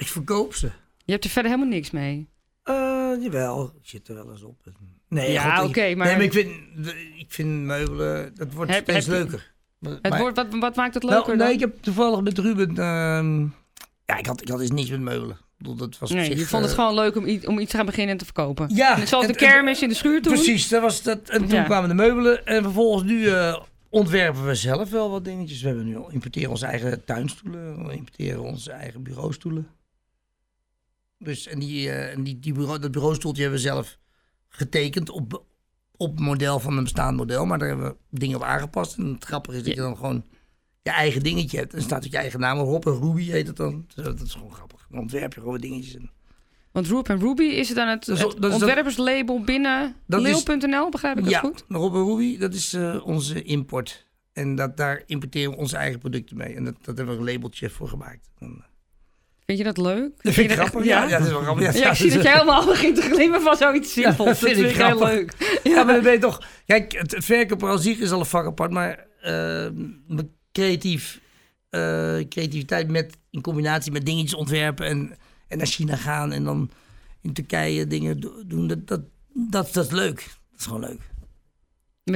Ik 0.00 0.06
verkoop 0.06 0.54
ze. 0.54 0.70
Je 1.04 1.12
hebt 1.12 1.24
er 1.24 1.30
verder 1.30 1.50
helemaal 1.50 1.72
niks 1.72 1.90
mee. 1.90 2.28
Eh, 2.62 2.74
jawel, 3.20 3.64
ik 3.82 3.88
zit 3.88 4.08
er 4.08 4.14
wel 4.14 4.30
eens 4.30 4.42
op. 4.42 4.56
Nee, 5.08 5.32
Ja, 5.32 5.64
oké, 5.64 5.80
ik- 5.80 5.96
maar- 5.96 6.06
Nee, 6.06 6.16
maar 6.16 6.24
ik 6.24 6.32
vind, 6.32 6.50
ik 7.18 7.26
vind 7.28 7.48
meubelen, 7.64 8.32
dat 8.34 8.52
wordt 8.52 8.70
Heb- 8.70 8.82
steeds 8.90 9.06
heb 9.06 9.14
leuker. 9.14 9.52
Het 9.80 10.08
maar- 10.08 10.18
woord, 10.18 10.36
wat, 10.36 10.46
wat 10.50 10.76
maakt 10.76 10.94
het 10.94 11.02
Nou, 11.02 11.14
leuker 11.14 11.36
nee, 11.36 11.46
dan? 11.46 11.54
ik 11.54 11.60
heb 11.60 11.82
toevallig 11.82 12.20
met 12.20 12.38
Ruben, 12.38 12.68
ehm, 12.68 13.40
ja, 14.04 14.16
ik 14.18 14.26
had, 14.26 14.42
ik 14.42 14.48
had 14.48 14.58
dus 14.58 14.70
niets 14.70 14.90
met 14.90 15.00
meubelen. 15.00 15.38
Dat 15.58 15.98
was 15.98 16.10
Nee, 16.10 16.24
zich, 16.24 16.38
je 16.38 16.46
vond 16.46 16.62
het 16.62 16.72
eh, 16.72 16.78
gewoon 16.78 16.94
leuk 16.94 17.16
om, 17.16 17.24
om 17.44 17.58
iets 17.58 17.70
te 17.70 17.76
gaan 17.76 17.86
beginnen 17.86 18.12
en 18.12 18.18
te 18.18 18.24
verkopen. 18.24 18.74
Ja, 18.74 19.06
Zoals 19.06 19.26
en- 19.26 19.32
de 19.32 19.38
kermis 19.38 19.82
in 19.82 19.88
de 19.88 19.94
schuur 19.94 20.22
toen. 20.22 20.32
Precies, 20.34 20.68
dat 20.68 20.82
was 20.82 21.02
dat. 21.02 21.28
En 21.28 21.38
toen 21.40 21.58
Ja. 21.58 21.62
kwamen 21.64 21.88
de 21.88 21.94
meubelen. 21.94 22.46
En 22.46 22.62
vervolgens 22.62 23.02
nu 23.04 23.26
eh, 23.28 23.60
ontwerpen 23.88 24.46
we 24.46 24.54
zelf 24.54 24.90
wel 24.90 25.10
wat 25.10 25.24
dingetjes. 25.24 25.60
We 25.60 25.66
hebben 25.68 25.86
nu 25.86 25.96
al 25.96 26.10
importeren 26.10 26.50
onze 26.50 26.66
eigen 26.66 27.04
tuinstoelen. 27.04 27.86
We 27.86 27.94
importeren 27.94 28.40
onze 28.42 28.70
eigen 28.72 29.02
bureaustoelen. 29.02 29.68
Dus, 31.22 31.46
en 31.46 31.58
die, 31.58 31.90
eh, 31.90 32.12
en 32.12 32.22
die, 32.24 32.38
die 32.38 32.52
bureau, 32.52 32.78
dat 32.78 32.90
bureaustoeltje 32.90 33.42
hebben 33.42 33.60
we 33.60 33.66
zelf 33.66 33.98
getekend 34.48 35.10
op, 35.10 35.44
op 35.96 36.20
model 36.20 36.60
van 36.60 36.76
een 36.76 36.82
bestaand 36.82 37.16
model. 37.16 37.46
Maar 37.46 37.58
daar 37.58 37.68
hebben 37.68 37.86
we 37.86 37.96
dingen 38.18 38.36
op 38.36 38.42
aangepast. 38.42 38.96
En 38.98 39.06
het 39.06 39.24
grappige 39.24 39.56
is 39.56 39.62
dat 39.64 39.74
je 39.74 39.80
dan 39.80 39.96
gewoon 39.96 40.24
je 40.82 40.90
eigen 40.90 41.22
dingetje 41.22 41.58
hebt. 41.58 41.74
En 41.74 41.82
staat 41.82 42.04
ook 42.06 42.10
je 42.10 42.16
eigen 42.18 42.40
naam 42.40 42.58
erop. 42.58 42.86
En 42.86 43.00
Ruby 43.00 43.22
heet 43.30 43.46
het 43.46 43.56
dan. 43.56 43.84
Dus 43.94 44.04
dat 44.04 44.20
is 44.20 44.32
gewoon 44.32 44.52
grappig. 44.52 44.86
Dan 44.90 45.00
ontwerp 45.00 45.34
je 45.34 45.40
gewoon 45.40 45.58
dingetjes. 45.60 45.94
En 45.94 46.10
Want 46.72 46.86
Roop 46.88 47.08
en 47.08 47.18
Ruby, 47.20 47.42
is 47.42 47.68
het 47.68 47.76
dan 47.76 47.88
het, 47.88 48.04
Dat 48.04 48.16
is- 48.16 48.22
het 48.22 48.32
dat 48.32 48.42
is 48.44 48.50
dat- 48.50 48.52
ontwerperslabel 48.68 49.40
binnen 49.44 49.96
Leel.nl? 50.06 50.88
Begrijp 50.90 51.16
ik 51.18 51.22
dat 51.24 51.32
ja, 51.32 51.40
goed? 51.40 51.64
Rob 51.68 51.94
en 51.94 52.04
Ruby, 52.04 52.38
dat 52.38 52.54
is 52.54 52.72
eh, 52.72 53.00
onze 53.06 53.42
import. 53.42 54.06
En 54.32 54.54
dat, 54.54 54.76
daar 54.76 55.02
importeren 55.06 55.50
we 55.50 55.56
onze 55.56 55.76
eigen 55.76 55.98
producten 55.98 56.36
mee. 56.36 56.54
En 56.54 56.64
dat, 56.64 56.74
dat 56.84 56.96
hebben 56.96 57.14
we 57.14 57.20
een 57.26 57.32
labeltje 57.32 57.70
voor 57.70 57.88
gemaakt. 57.88 58.28
Eh, 58.38 58.48
Vind 59.56 59.62
je 59.62 59.74
dat 59.74 59.86
leuk? 59.86 60.10
dat 60.22 60.32
vind 60.34 60.50
ik 60.50 60.56
grappig. 60.56 60.84
Ja, 60.84 61.02
ja, 61.04 61.18
dat 61.18 61.26
is 61.26 61.32
wel 61.32 61.42
grappig. 61.42 61.78
Ja, 61.78 61.90
ik 61.90 61.96
zie 61.96 62.10
dat 62.12 62.22
je 62.22 62.28
helemaal 62.30 62.66
begint 62.74 62.94
te 62.96 63.02
glimmen 63.02 63.42
van 63.42 63.56
zoiets 63.56 63.92
simpels. 63.92 64.16
dat 64.26 64.38
vind 64.38 64.58
ik 64.58 64.76
heel 64.76 64.98
leuk. 64.98 65.58
Ja, 65.62 65.82
maar 65.84 65.94
dat 65.94 66.02
weet 66.02 66.14
je 66.14 66.20
toch. 66.20 66.42
Kijk, 66.66 66.92
het, 66.92 67.16
verkopen 67.18 67.78
zich 67.78 67.98
is 67.98 68.10
al 68.10 68.18
een 68.20 68.26
vak 68.26 68.46
apart, 68.46 68.70
maar 68.70 69.06
eh, 69.20 69.32
mijn 70.06 70.30
creatief, 70.52 71.20
eh, 71.70 71.80
creativiteit 72.28 72.90
met, 72.90 73.16
in 73.30 73.40
combinatie 73.40 73.92
met 73.92 74.06
dingetjes 74.06 74.34
ontwerpen 74.34 74.86
en, 74.86 75.16
en 75.48 75.58
naar 75.58 75.66
China 75.66 75.96
gaan 75.96 76.32
en 76.32 76.44
dan 76.44 76.70
in 77.22 77.32
Turkije 77.32 77.86
dingen 77.86 78.20
do- 78.20 78.42
doen, 78.46 78.66
dat, 78.66 78.86
dat, 78.86 79.00
dat, 79.34 79.72
dat 79.72 79.84
is 79.84 79.90
leuk. 79.90 80.16
Dat 80.50 80.58
is 80.60 80.64
gewoon 80.64 80.80
leuk. 80.80 81.00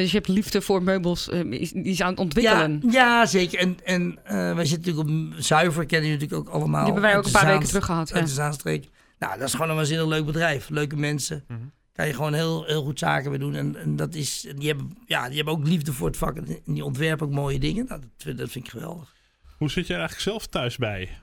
Dus 0.02 0.10
je 0.10 0.16
hebt 0.16 0.28
liefde 0.28 0.60
voor 0.62 0.82
meubels, 0.82 1.28
eh, 1.28 1.40
is- 1.40 1.72
die 1.72 1.84
is 1.84 2.02
aan 2.02 2.10
het 2.10 2.18
ontwikkelen. 2.18 2.82
Ja, 2.84 2.90
ja, 2.92 3.26
zeker. 3.26 3.58
En, 3.58 3.76
en 3.84 4.18
eh, 4.24 4.54
wij 4.54 4.64
zitten 4.64 4.94
natuurlijk 4.94 5.34
op 5.36 5.42
Zuiver, 5.42 5.86
kennen 5.86 6.08
jullie 6.10 6.22
natuurlijk 6.24 6.48
ook 6.48 6.54
allemaal. 6.54 6.84
Die 6.84 6.92
hebben 6.92 7.10
wij 7.10 7.18
ook 7.18 7.26
een 7.26 7.32
paar 7.32 7.46
weken 7.46 7.68
terug 7.68 7.84
gehad. 7.84 8.08
Ja. 8.08 8.14
Uit 8.14 8.26
de 8.26 8.32
Zaanstreek. 8.32 8.88
Nou, 9.18 9.38
dat 9.38 9.46
is 9.48 9.54
gewoon 9.54 9.70
een 9.70 9.76
waanzinnig 9.76 10.06
leuk 10.06 10.26
bedrijf. 10.26 10.68
Leuke 10.68 10.96
mensen. 10.96 11.44
Mhm. 11.48 11.58
Kan 11.92 12.06
je 12.06 12.14
gewoon 12.14 12.32
heel, 12.34 12.64
heel 12.64 12.82
goed 12.82 12.98
zaken 12.98 13.30
mee 13.30 13.38
doen. 13.38 13.54
En, 13.54 13.76
en 13.76 13.96
dat 13.96 14.14
is, 14.14 14.46
die, 14.56 14.68
hebben, 14.68 14.96
ja, 15.06 15.26
die 15.26 15.36
hebben 15.36 15.54
ook 15.54 15.66
liefde 15.66 15.92
voor 15.92 16.06
het 16.06 16.16
vak. 16.16 16.36
En 16.36 16.58
die 16.64 16.84
ontwerpen 16.84 17.26
ook 17.26 17.32
mooie 17.32 17.58
dingen. 17.58 17.86
Nou, 17.88 18.00
dat, 18.00 18.10
vind- 18.18 18.38
dat 18.38 18.50
vind 18.50 18.64
ik 18.64 18.70
geweldig. 18.70 19.12
Hoe 19.58 19.70
zit 19.70 19.86
je 19.86 19.92
er 19.92 19.98
eigenlijk 19.98 20.28
zelf 20.28 20.46
thuis 20.46 20.76
bij? 20.76 21.18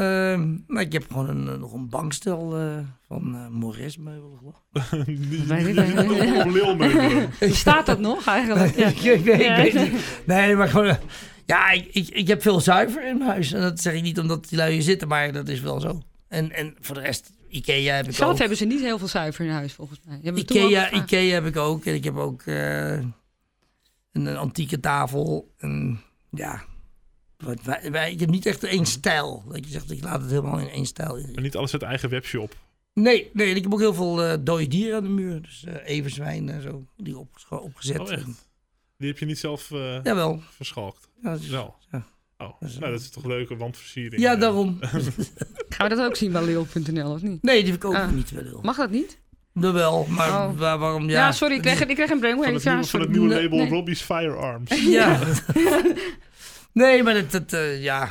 Ehm, 0.00 0.56
maar 0.66 0.82
ik 0.82 0.92
heb 0.92 1.04
gewoon 1.10 1.28
een, 1.28 1.48
eh, 1.48 1.54
nog 1.58 1.72
een 1.72 1.88
bankstel 1.88 2.56
eh, 2.58 2.78
van 3.06 3.34
eh 3.34 3.48
Mores 3.48 3.96
meubelen. 3.96 4.38
geloof 4.38 5.06
ik. 5.06 5.30
Die- 5.30 5.44
Weet. 5.46 7.38
Bestaat 7.38 7.86
dat 7.86 7.98
nog 7.98 8.26
eigenlijk? 8.26 8.76
Ja. 8.78 8.86
ik, 8.86 8.98
weet- 9.00 9.16
ik 9.18 9.24
weet- 9.24 9.40
Ja. 9.40 9.56
ik 9.56 9.72
weet 9.72 9.92
niet. 9.92 10.02
Nee, 10.26 10.56
maar 10.56 10.68
gewoon... 10.68 10.86
eh, 10.86 10.96
ja, 11.46 11.70
ik, 11.70 11.86
ik, 11.92 12.08
ik 12.08 12.28
heb 12.28 12.42
veel 12.42 12.60
zuiver 12.60 13.08
in 13.08 13.18
mijn 13.18 13.30
huis. 13.30 13.52
En 13.52 13.60
dat 13.60 13.80
zeg 13.80 13.94
ik 13.94 14.02
niet 14.02 14.18
omdat 14.18 14.48
die 14.48 14.58
lui 14.58 14.72
hier 14.72 14.82
zitten, 14.82 15.08
maar 15.08 15.32
dat 15.32 15.48
is 15.48 15.60
wel 15.60 15.80
zo. 15.80 16.02
En, 16.28 16.52
en 16.52 16.74
voor 16.80 16.94
de 16.94 17.00
rest, 17.00 17.30
Ikea 17.48 17.94
heb 17.94 18.08
ik 18.08 18.14
Zelf 18.14 18.32
ook. 18.32 18.38
hebben 18.38 18.56
ze 18.56 18.64
niet 18.64 18.80
heel 18.80 18.98
veel 18.98 19.08
zuiver 19.08 19.44
in 19.44 19.50
huis 19.50 19.72
volgens 19.72 20.00
mij. 20.04 20.32
Ikea. 20.34 20.90
Ikea 20.92 21.32
heb 21.34 21.46
ik 21.46 21.56
ook. 21.56 21.84
En 21.84 21.94
ik 21.94 22.04
heb 22.04 22.16
ook 22.16 22.42
eh, 22.42 22.92
een, 22.92 23.12
een 24.12 24.36
antieke 24.36 24.80
tafel. 24.80 25.54
En 25.58 26.00
ja, 26.30 26.62
wat, 27.40 27.62
wij, 27.62 27.90
wij, 27.90 28.12
ik 28.12 28.20
heb 28.20 28.30
niet 28.30 28.46
echt 28.46 28.64
één 28.64 28.86
stijl. 28.86 29.44
Dat 29.48 29.64
je 29.64 29.70
zegt, 29.70 29.90
ik 29.90 30.02
laat 30.04 30.20
het 30.20 30.30
helemaal 30.30 30.58
in 30.58 30.68
één 30.68 30.86
stijl. 30.86 31.14
Maar 31.32 31.42
niet 31.42 31.56
alles 31.56 31.72
uit 31.72 31.82
eigen 31.82 32.08
webshop. 32.08 32.56
Nee, 32.94 33.30
nee, 33.32 33.50
en 33.50 33.56
ik 33.56 33.62
heb 33.62 33.72
ook 33.72 33.78
heel 33.80 33.94
veel 33.94 34.22
eh 34.24 34.36
dode 34.40 34.66
dieren 34.68 34.96
aan 34.96 35.02
de 35.02 35.08
muur. 35.08 35.42
Dus 35.42 35.64
eh 35.64 35.74
everzwijn 35.84 36.48
en 36.48 36.62
zo, 36.62 36.84
die 36.96 37.18
opgescho- 37.18 37.56
opgezet. 37.56 37.98
Oh, 38.00 38.10
echt? 38.12 38.24
Die 38.98 39.08
heb 39.08 39.18
je 39.18 39.26
niet 39.26 39.38
zelf 39.38 39.70
eh, 39.70 40.02
Jawel. 40.02 40.42
verschalkt. 40.50 41.08
Ja, 41.22 41.30
dat 41.30 41.40
is- 41.40 41.48
Wel. 41.48 41.74
ja. 41.92 42.06
Oh, 42.38 42.60
Dat 42.60 42.68
is- 42.68 42.78
nou, 42.78 42.92
dat 42.92 43.00
is 43.00 43.10
toch 43.10 43.22
een 43.22 43.28
leuke 43.30 43.56
wandversiering. 43.56 44.22
ja, 44.22 44.36
daarom. 44.36 44.78
Gaan 45.68 45.88
we 45.88 45.94
dat 45.94 46.06
ook 46.06 46.16
zien 46.16 46.32
bij 46.32 46.44
Leel.nl 46.44 47.10
of 47.12 47.22
niet? 47.22 47.42
Nee, 47.42 47.60
die 47.62 47.70
verkopen 47.72 48.00
Ah. 48.00 48.08
we 48.08 48.14
niet 48.14 48.30
wel. 48.30 48.60
Mag 48.62 48.76
dat 48.76 48.90
niet? 48.90 49.18
Jawel, 49.52 50.06
maar 50.08 50.28
Oh. 50.48 50.58
waar- 50.58 50.78
waarom? 50.78 51.08
Ja, 51.08 51.10
Ja, 51.26 51.32
sorry, 51.32 51.54
ik 51.54 51.60
kreeg, 51.62 51.80
ik 51.80 51.86
kreeg 51.86 51.98
een 51.98 52.06
Van 52.08 52.18
brainwave. 52.20 52.52
het, 52.52 52.62
Ja, 52.62 52.72
nieuwe, 52.72 52.86
van 52.88 53.00
het 53.00 53.10
nieuwe 53.10 53.28
label 53.42 53.58
nee. 53.58 53.68
Robbie's 53.68 54.00
Firearms. 54.02 54.82
Ja. 54.84 55.18
nee, 56.72 57.02
maar 57.02 57.14
dat, 57.14 57.30
dat 57.30 57.52
eh, 57.52 57.82
ja, 57.82 58.04
ik 58.04 58.10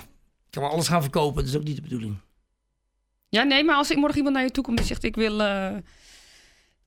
kan 0.49 0.61
wel 0.63 0.71
alles 0.71 0.87
gaan 0.87 1.01
verkopen. 1.01 1.35
Dat 1.43 1.51
is 1.53 1.57
ook 1.57 1.63
niet 1.63 1.75
de 1.75 1.81
bedoeling. 1.81 2.15
Ja, 3.29 3.43
nee, 3.43 3.63
maar 3.63 3.75
als 3.75 3.91
ik 3.91 3.97
morgen 3.97 4.17
iemand 4.17 4.35
naar 4.35 4.43
je 4.45 4.51
toe 4.51 4.63
komt 4.63 4.77
die 4.77 4.85
zegt 4.85 5.03
ik 5.03 5.15
wil 5.15 5.41
eh 5.41 5.73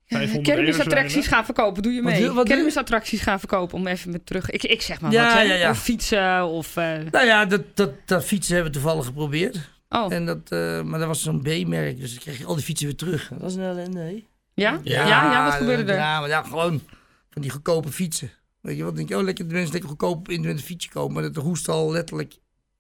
500 0.07 0.47
kermisattracties 0.55 0.97
everzwijnen. 0.97 1.25
gaan 1.29 1.45
verkopen, 1.45 1.83
doe 1.83 1.93
je 1.93 2.03
mee? 2.03 2.31
wat 2.31 2.49
kermisattracties 2.49 3.21
gaan 3.21 3.39
verkopen 3.39 3.79
om 3.79 3.87
even 3.87 4.11
met 4.11 4.27
terug. 4.27 4.51
Ik, 4.51 4.63
ik 4.63 4.83
zeg 4.83 5.01
maar 5.01 5.13
Ja, 5.13 5.25
wat, 5.25 5.33
hè? 5.33 5.41
ja, 5.41 5.55
ja. 5.55 5.71
Of 5.71 5.79
fietsen 5.83 6.47
of. 6.47 6.77
eh, 6.77 6.99
Nou 7.11 7.27
ja, 7.27 7.45
dat, 7.45 7.63
dat, 7.77 7.91
dat 8.05 8.25
fietsen 8.25 8.55
hebben 8.55 8.73
we 8.73 8.79
toevallig 8.79 9.05
geprobeerd. 9.07 9.71
Oh, 9.89 10.13
En 10.13 10.27
dat, 10.27 10.39
eh, 10.51 10.83
maar 10.83 10.99
dat 10.99 11.09
was 11.09 11.23
zo'n 11.23 11.43
B-merk, 11.43 12.01
dus 12.01 12.11
dan 12.11 12.19
kreeg 12.19 12.39
je 12.39 12.45
al 12.45 12.55
die 12.55 12.65
fietsen 12.65 12.87
weer 12.87 12.97
terug. 12.97 13.29
Dat 13.29 13.41
was 13.41 13.55
een 13.55 13.63
ellende, 13.63 14.01
hè? 14.01 14.25
ja? 14.55 14.81
Ja, 14.83 15.07
ja, 15.07 15.45
wat 15.45 15.55
gebeurde 15.55 15.93
er? 15.93 15.99
Ja, 15.99 16.21
maar 16.21 16.29
ja, 16.29 16.43
gewoon 16.43 16.83
van 17.31 17.43
die 17.43 17.51
goedkope 17.51 17.93
fietsen. 17.93 18.31
Weet 18.63 18.77
je 18.77 18.85
wat? 18.85 18.97
denk 18.97 19.09
je, 19.09 19.17
oh, 19.17 19.23
lekker, 19.23 19.49
de 19.49 19.55
mensen 19.55 19.73
lekker 19.73 19.89
goedkoop 19.91 20.29
in 20.29 20.45
een 20.45 20.59
fietsje 20.59 20.91
komen, 20.91 21.13
maar 21.13 21.33
dat 21.33 21.37
roest 21.37 21.69
al 21.69 21.91
letterlijk 21.91 22.39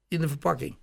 in 0.08 0.20
de 0.20 0.28
verpakking. 0.28 0.76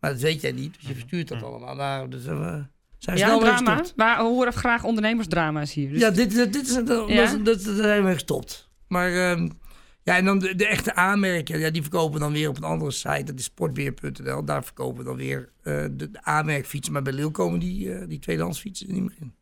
Maar 0.00 0.10
dat 0.10 0.20
weet 0.20 0.40
jij 0.40 0.52
niet, 0.52 0.74
dus 0.74 0.88
je 0.88 0.92
verstuurt 0.94 1.28
dat 1.28 1.42
allemaal. 1.42 1.74
Nou, 1.74 2.08
dus 2.08 2.26
uh, 2.26 2.56
zijn 2.98 3.16
Ja, 3.16 3.38
drama. 3.38 3.84
Maar 3.96 4.16
we 4.16 4.22
horen 4.22 4.52
graag 4.52 4.84
ondernemersdrama's 4.84 5.72
hier. 5.72 5.90
Dus 5.90 6.00
Ja, 6.00 6.10
dit, 6.10 6.34
dit, 6.34 6.52
dit 6.52 6.66
is, 6.66 6.74
dat, 6.74 6.86
dat, 6.86 7.08
Ja? 7.08 7.36
dat, 7.36 7.44
dat 7.44 7.76
zijn 7.76 8.04
we 8.04 8.12
gestopt. 8.12 8.68
Maar 8.88 9.12
ehm, 9.12 9.48
ja, 10.02 10.16
en 10.16 10.24
dan 10.24 10.38
de, 10.38 10.54
de 10.54 10.66
echte 10.66 10.94
aanmerken, 10.94 11.58
ja, 11.58 11.70
die 11.70 11.82
verkopen 11.82 12.20
dan 12.20 12.32
weer 12.32 12.48
op 12.48 12.56
een 12.56 12.62
andere 12.62 12.90
site. 12.90 13.22
Dat 13.22 13.38
is 13.38 13.44
sportbeer.nl. 13.44 14.44
Daar 14.44 14.64
verkopen 14.64 14.98
we 14.98 15.04
dan 15.04 15.16
weer 15.16 15.52
eh, 15.62 15.84
de, 15.90 16.10
de 16.10 16.22
aanmerkfietsen. 16.22 16.92
Maar 16.92 17.02
bij 17.02 17.12
Leeuw 17.12 17.30
komen 17.30 17.60
die, 17.60 17.94
eh 17.94 18.08
die 18.08 18.18
tweedehands 18.18 18.60
fietsen 18.60 18.86
er 18.88 18.92
niet 18.92 19.02
meer 19.02 19.16
in. 19.20 19.34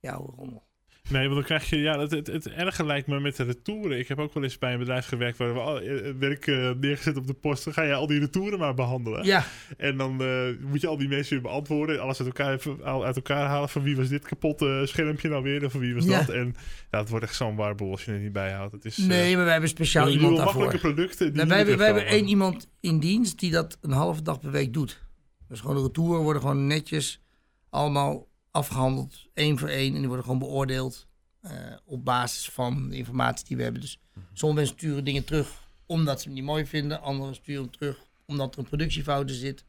Ja, 0.00 0.16
hoor, 0.16 0.34
rommel. 0.36 0.66
Nee, 1.10 1.22
want 1.22 1.34
dan 1.34 1.44
krijg 1.44 1.70
je, 1.70 1.78
ja, 1.78 1.98
het, 1.98 2.10
het, 2.10 2.26
het 2.26 2.48
erge 2.48 2.84
lijkt 2.86 3.06
me 3.06 3.20
met 3.20 3.36
de 3.36 3.42
retouren. 3.44 3.98
Ik 3.98 4.08
heb 4.08 4.18
ook 4.18 4.34
wel 4.34 4.42
eens 4.42 4.58
bij 4.58 4.72
een 4.72 4.78
bedrijf 4.78 5.06
gewerkt 5.06 5.38
waar 5.38 5.54
we 5.54 5.60
al 5.60 5.80
eh, 5.80 6.12
werk 6.18 6.46
eh, 6.46 6.70
neergezet 6.80 7.16
op 7.16 7.26
de 7.26 7.32
post. 7.34 7.64
Dan 7.64 7.72
ga 7.72 7.82
je 7.82 7.94
al 7.94 8.06
die 8.06 8.18
retouren 8.20 8.58
maar 8.58 8.74
behandelen. 8.74 9.24
Ja, 9.24 9.44
En 9.76 9.96
dan 9.96 10.22
eh, 10.22 10.42
moet 10.60 10.80
je 10.80 10.86
al 10.86 10.96
die 10.98 11.08
mensen 11.08 11.32
weer 11.34 11.42
beantwoorden. 11.42 12.00
Alles 12.00 12.18
uit 12.20 12.28
elkaar, 12.28 12.60
al 12.82 13.04
uit 13.04 13.16
elkaar 13.16 13.46
halen. 13.46 13.68
Van 13.68 13.82
wie 13.82 13.96
was 13.96 14.08
dit 14.08 14.26
kapotte 14.26 14.82
schermpje 14.84 15.28
nou 15.28 15.42
weer? 15.42 15.62
En 15.62 15.70
van 15.70 15.80
wie 15.80 15.94
was 15.94 16.04
Ja. 16.04 16.18
dat? 16.18 16.28
En 16.28 16.54
ja, 16.90 16.98
het 16.98 17.08
wordt 17.08 17.24
echt 17.24 17.34
zo'n 17.36 17.56
warboel 17.56 17.90
als 17.90 18.04
je 18.04 18.10
het 18.10 18.22
niet 18.22 18.32
bijhoudt. 18.32 18.72
Het 18.72 18.84
is, 18.84 18.98
eh, 18.98 19.06
nee, 19.06 19.34
maar 19.34 19.42
wij 19.44 19.52
hebben 19.52 19.70
speciaal 19.70 20.08
iemand 20.08 20.36
daarvoor. 20.36 20.60
makkelijke 20.60 20.88
producten. 20.92 21.26
Die 21.26 21.36
Nou, 21.36 21.48
wij, 21.48 21.56
hebben, 21.58 21.76
wij 21.76 21.86
hebben 21.86 22.06
één 22.06 22.26
iemand 22.28 22.68
in 22.80 22.98
dienst 22.98 23.38
die 23.38 23.50
dat 23.50 23.78
een 23.80 23.92
halve 23.92 24.22
dag 24.22 24.40
per 24.40 24.50
week 24.50 24.72
doet. 24.72 25.02
Dus 25.48 25.60
gewoon 25.60 25.76
de 25.76 25.82
retouren 25.82 26.22
worden 26.22 26.42
gewoon 26.42 26.66
netjes 26.66 27.22
allemaal 27.70 28.26
afgehandeld, 28.54 29.26
één 29.34 29.58
voor 29.58 29.68
één. 29.68 29.92
En 29.92 29.98
die 29.98 30.06
worden 30.06 30.24
gewoon 30.24 30.38
beoordeeld 30.38 31.06
eh, 31.40 31.52
op 31.84 32.04
basis 32.04 32.48
van 32.48 32.88
de 32.88 32.96
informatie 32.96 33.46
die 33.46 33.56
we 33.56 33.62
hebben. 33.62 33.80
Dus 33.80 34.00
sommige 34.32 34.60
mensen 34.60 34.78
sturen 34.78 35.04
dingen 35.04 35.24
terug 35.24 35.62
omdat 35.86 36.20
ze 36.20 36.26
hem 36.26 36.34
niet 36.34 36.44
mooi 36.44 36.66
vinden. 36.66 37.02
Anderen 37.02 37.34
sturen 37.34 37.62
hem 37.62 37.70
terug 37.70 37.98
omdat 38.26 38.52
er 38.52 38.58
een 38.58 38.64
productiefout 38.64 39.30
zit. 39.30 39.64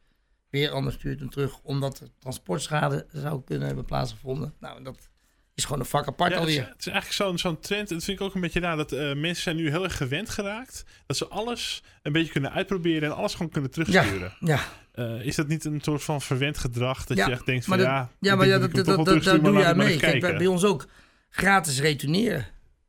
Weer 0.50 0.70
anders 0.70 0.94
stuurt 0.94 1.20
hem 1.20 1.30
terug 1.30 1.60
omdat 1.62 2.00
er 2.00 2.08
transportschade 2.18 3.06
zou 3.12 3.42
kunnen 3.42 3.66
hebben 3.66 3.84
plaatsgevonden. 3.84 4.54
Nou, 4.60 4.82
dat 4.82 5.10
is 5.56 5.64
gewoon 5.64 5.80
een 5.80 5.86
vak 5.86 6.06
apart 6.06 6.32
Ja, 6.32 6.38
het, 6.40 6.48
is, 6.48 6.54
alweer. 6.56 6.70
het 6.72 6.86
is 6.86 6.92
eigenlijk 6.92 7.14
zo'n 7.22 7.38
zo'n 7.38 7.60
trend. 7.60 7.88
Dat 7.88 8.04
vind 8.04 8.20
ik 8.20 8.26
ook 8.26 8.34
een 8.34 8.40
beetje 8.40 8.60
raar. 8.60 8.76
Dat 8.76 8.92
eh, 8.92 9.14
mensen 9.14 9.42
zijn 9.42 9.56
nu 9.56 9.70
heel 9.70 9.84
erg 9.84 9.96
gewend 9.96 10.28
geraakt. 10.30 10.84
Dat 11.06 11.16
ze 11.16 11.26
alles 11.28 11.82
een 12.02 12.12
beetje 12.12 12.32
kunnen 12.32 12.52
uitproberen. 12.52 13.08
En 13.10 13.16
alles 13.16 13.32
gewoon 13.34 13.50
kunnen 13.52 13.70
terugsturen. 13.70 14.32
Ja, 14.40 14.60
Eh, 14.92 15.26
is 15.26 15.36
dat 15.36 15.48
niet 15.48 15.64
een 15.64 15.80
soort 15.82 16.02
van 16.02 16.20
verwend 16.22 16.58
gedrag? 16.58 17.04
Dat 17.06 17.16
Ja, 17.16 17.26
je 17.26 17.32
echt 17.32 17.46
denkt 17.46 17.64
van 17.64 17.78
dat- 17.78 17.86
ja... 17.86 18.10
Ja, 18.20 18.34
maar 18.34 18.46
ja, 18.46 18.58
dat, 18.58 18.72
dat, 18.74 18.84
dat, 18.84 19.04
doe 19.44 19.52
je 19.58 19.64
aan 19.64 19.76
mee. 19.76 19.96
Kijk, 19.96 20.20
bij, 20.20 20.46
ons 20.46 20.64
ook 20.64 20.86
gratis 21.30 21.80
retourneren. 21.80 22.46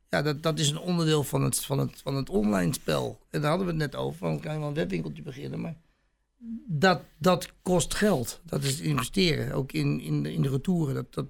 Ja, 0.08 0.22
dat, 0.22 0.42
dat 0.42 0.58
is 0.58 0.70
een 0.70 0.78
onderdeel 0.78 1.24
van 1.24 1.42
het, 1.42 1.64
van, 1.64 1.78
het, 1.78 2.00
van 2.02 2.14
het 2.14 2.30
online 2.30 2.72
spel. 2.74 3.20
En 3.30 3.40
daar 3.40 3.48
hadden 3.50 3.66
we 3.66 3.72
het 3.72 3.80
net 3.92 3.96
over. 4.00 4.18
Van, 4.18 4.40
kan 4.40 4.52
je 4.52 4.58
wel 4.58 4.68
een 4.68 4.74
webwinkeltje 4.74 5.22
beginnen. 5.22 5.60
Maar 5.60 5.76
dat, 6.66 7.02
dat 7.18 7.52
kost 7.62 7.94
geld. 7.94 8.40
Dat 8.44 8.62
is 8.64 8.80
investeren. 8.80 9.52
Ook 9.52 9.72
in, 9.72 10.00
in, 10.00 10.22
de, 10.22 10.32
in 10.32 10.42
de 10.42 10.50
retouren. 10.50 10.94
Dat, 10.94 11.14
dat, 11.14 11.26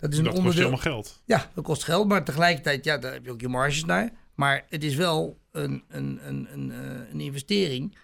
dat 0.00 0.12
is 0.12 0.18
een 0.18 0.24
dat 0.24 0.32
kost 0.32 0.44
je 0.44 0.48
onderdeel. 0.48 0.62
allemaal 0.62 1.02
geld. 1.02 1.22
Ja, 1.24 1.50
dat 1.54 1.64
kost 1.64 1.84
geld. 1.84 2.08
Maar 2.08 2.24
tegelijkertijd, 2.24 2.84
ja, 2.84 2.98
daar 2.98 3.12
heb 3.12 3.24
je 3.24 3.30
ook 3.30 3.40
je 3.40 3.48
marges 3.48 3.84
naar. 3.84 4.10
Maar 4.34 4.66
het 4.68 4.84
is 4.84 4.94
wel 4.94 5.38
een, 5.52 5.82
een, 5.88 6.20
een, 6.22 6.48
een, 6.52 6.72
eh, 6.72 7.12
een 7.12 7.20
investering. 7.20 7.96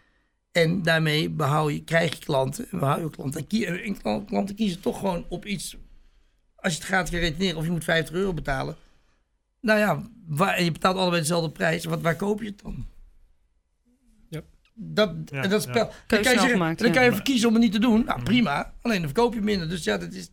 En 0.53 0.83
daarmee 0.83 1.31
behoud 1.31 1.73
je, 1.73 1.85
krijg 1.85 2.13
je 2.13 2.25
klanten. 2.25 2.67
En 2.71 2.79
behoud 2.79 3.01
je 3.01 3.11
klanten. 3.11 3.47
En, 3.83 4.25
klanten 4.27 4.55
kiezen 4.55 4.81
toch 4.81 4.99
gewoon 4.99 5.25
op 5.29 5.47
iets. 5.47 5.77
Als 6.57 6.73
je 6.73 6.79
het 6.79 6.89
gaat 6.89 7.11
weer 7.11 7.21
reteneren 7.21 7.57
of 7.57 7.65
je 7.65 7.71
moet 7.71 7.85
50 7.85 8.15
euro 8.15 8.35
betalen. 8.35 8.77
Nou 9.61 9.79
ja, 9.79 10.03
waar, 10.27 10.55
en 10.55 10.65
je 10.65 10.73
betaalt 10.73 10.97
allebei 10.97 11.21
dezelfde 11.21 11.51
prijs. 11.51 11.85
Wat, 11.85 12.01
waar 12.01 12.17
koop 12.17 12.41
je 12.41 12.47
het 12.47 12.63
dan? 12.63 12.87
Ja. 14.29 14.41
Dat, 14.75 15.15
Ja, 15.25 15.43
en 15.43 15.51
dat 15.51 15.65
ja. 15.65 15.71
spel. 15.71 15.85
Dan 15.85 15.95
Keuze 16.07 16.23
kan 16.25 16.33
je, 16.33 16.39
zeggen, 16.39 16.51
gemaakt, 16.51 16.79
dan 16.79 16.89
ja. 16.89 16.95
kan 16.95 17.05
je 17.05 17.13
verkiezen 17.13 17.49
om 17.49 17.55
het 17.55 17.63
niet 17.63 17.73
te 17.73 17.79
doen. 17.79 18.05
Nou, 18.05 18.23
prima. 18.23 18.73
Alleen 18.83 18.99
dan 18.99 19.11
verkoop 19.11 19.35
je 19.35 19.41
minder. 19.41 19.69
Dus 19.69 19.85
ja, 19.85 19.99
dat 19.99 20.13
is, 20.13 20.31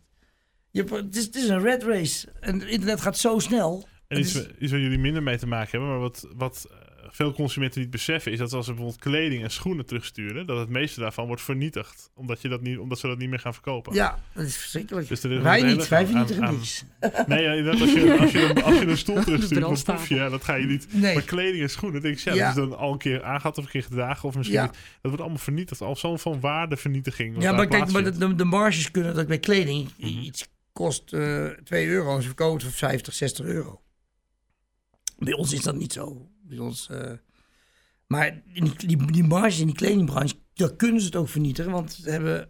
je, 0.74 0.84
het, 0.94 1.16
is, 1.16 1.24
het 1.24 1.34
is 1.34 1.48
een 1.48 1.60
red 1.62 1.82
race. 1.82 2.28
En 2.40 2.60
het 2.60 2.68
internet 2.68 3.00
gaat 3.00 3.18
zo 3.18 3.38
snel. 3.38 3.88
En 4.08 4.18
iets, 4.18 4.34
is- 4.34 4.46
iets 4.58 4.70
waar 4.72 4.80
jullie 4.80 4.98
minder 4.98 5.22
mee 5.22 5.38
te 5.38 5.46
maken 5.46 5.70
hebben, 5.70 5.88
maar 5.88 5.98
wat, 5.98 6.28
wat 6.36 6.66
eh, 6.70 6.76
veel 7.10 7.32
consumenten 7.32 7.80
niet 7.80 7.90
beseffen, 7.90 8.32
is 8.32 8.38
dat 8.38 8.52
als 8.52 8.64
ze 8.66 8.72
bijvoorbeeld 8.72 9.02
kleding 9.02 9.42
en 9.42 9.50
schoenen 9.50 9.86
terugsturen, 9.86 10.46
dat 10.46 10.58
het 10.58 10.68
meeste 10.68 11.00
daarvan 11.00 11.26
wordt 11.26 11.42
vernietigd. 11.42 12.10
Omdat, 12.14 12.42
je 12.42 12.48
dat 12.48 12.62
niet, 12.62 12.78
omdat 12.78 12.98
ze 12.98 13.06
dat 13.06 13.18
niet 13.18 13.28
meer 13.28 13.38
gaan 13.38 13.52
verkopen. 13.52 13.94
Ja, 13.94 14.18
dat 14.34 14.44
is 14.44 14.56
verschrikkelijk. 14.56 15.08
Dus 15.08 15.24
is 15.24 15.40
wij 15.40 15.62
niet, 15.62 15.88
wij 15.88 16.06
vernietigen 16.06 16.44
aan- 16.44 16.54
niets. 16.54 16.84
Nee, 17.26 17.42
ja, 17.42 17.70
als 17.70 17.78
je, 17.92 18.16
als, 18.20 18.32
je 18.32 18.42
een, 18.42 18.62
als 18.62 18.78
je 18.78 18.86
een 18.86 18.96
stoel 18.98 19.22
terugstuurt 19.22 19.84
proefje, 19.84 20.14
ja, 20.14 20.28
dat 20.28 20.44
ga 20.44 20.54
je 20.54 20.66
niet. 20.66 20.86
Nee. 20.90 21.14
Maar 21.14 21.22
kleding 21.22 21.62
en 21.62 21.70
schoenen, 21.70 22.02
denk 22.02 22.14
ik, 22.16 22.20
ja, 22.24 22.34
Ja. 22.34 22.46
dat 22.54 22.56
is 22.56 22.68
dan 22.70 22.78
al 22.78 22.92
een 22.92 22.98
keer 22.98 23.22
aangehad 23.24 23.58
of 23.58 23.64
een 23.64 23.70
keer 23.70 23.82
gedragen. 23.82 24.28
Of 24.28 24.36
misschien, 24.36 24.60
dat 24.60 24.72
wordt 25.02 25.20
allemaal 25.20 25.38
vernietigd. 25.38 25.80
Al 25.80 25.96
zo'n 25.96 26.18
van 26.18 26.40
waardevernietiging. 26.40 27.42
Ja, 27.42 27.52
maar 27.52 27.66
kijk, 27.68 27.90
maar 27.92 28.04
de, 28.04 28.18
de, 28.18 28.34
de 28.34 28.44
marges 28.44 28.90
kunnen 28.90 29.14
dat 29.14 29.26
bij 29.26 29.38
kleding 29.38 29.88
Mhm. 29.98 30.08
iets 30.20 30.46
kost 30.74 31.12
eh 31.12 31.46
2 31.64 31.86
euro 31.88 32.14
en 32.14 32.20
ze 32.20 32.26
verkopen 32.26 32.54
het 32.54 32.62
voor 32.62 32.88
50, 32.88 33.14
60 33.14 33.44
euro. 33.46 33.80
Bij 35.18 35.32
ons 35.34 35.52
is 35.52 35.62
dat 35.62 35.76
niet 35.76 35.92
zo. 35.92 36.28
Bij 36.42 36.58
ons, 36.58 36.88
eh, 36.90 37.12
maar 38.06 38.42
die, 38.54 38.72
die, 38.86 39.12
die 39.12 39.24
marges 39.24 39.60
in 39.60 39.66
die 39.66 39.74
kledingbranche, 39.74 40.34
daar 40.54 40.74
kunnen 40.76 41.00
ze 41.00 41.06
het 41.06 41.16
ook 41.16 41.28
vernietigen, 41.28 41.72
want 41.72 41.92
ze 41.92 42.10
hebben 42.10 42.48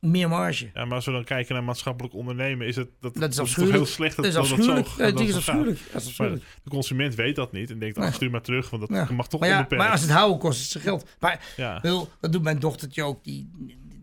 meer 0.00 0.28
marge. 0.28 0.70
Ja, 0.74 0.84
maar 0.84 0.94
als 0.94 1.04
we 1.06 1.12
dan 1.12 1.24
kijken 1.24 1.54
naar 1.54 1.64
maatschappelijk 1.64 2.14
ondernemen, 2.14 2.66
is 2.66 2.76
het 2.76 2.88
dat, 3.00 3.14
Dat 3.14 3.30
is 3.30 3.36
toch 3.54 3.70
heel 3.70 3.86
slecht 3.86 4.16
dat 4.16 4.24
Dat 4.24 4.34
is 4.44 4.48
dat, 4.48 4.48
dat 4.48 4.58
afschuwelijk. 4.58 4.88
dat 4.96 5.16
dat 5.18 5.28
is 5.28 5.34
afschuwelijk. 5.36 5.78
Dat 5.78 5.86
is 5.86 5.92
Maar 5.92 6.02
afschuwelijk. 6.06 6.44
de 6.62 6.70
consument 6.70 7.14
weet 7.14 7.36
dat 7.36 7.52
niet 7.52 7.70
en 7.70 7.78
denkt, 7.78 7.96
Nee. 7.98 8.12
stuur 8.12 8.30
maar 8.30 8.42
terug, 8.42 8.70
want 8.70 8.88
dat 8.88 9.08
Ja. 9.08 9.14
mag 9.14 9.28
toch 9.28 9.40
Maar, 9.40 9.48
ja, 9.48 9.66
maar 9.70 9.90
als 9.90 10.00
het 10.00 10.10
houden 10.10 10.38
kost, 10.38 10.60
is 10.60 10.74
het 10.74 10.82
geld. 10.82 11.08
Maar 11.20 11.52
ja. 11.56 11.78
wil, 11.80 12.08
dat 12.20 12.32
doet 12.32 12.42
mijn 12.42 12.58
dochtertje 12.58 13.02
ook. 13.02 13.24
Die, 13.24 13.50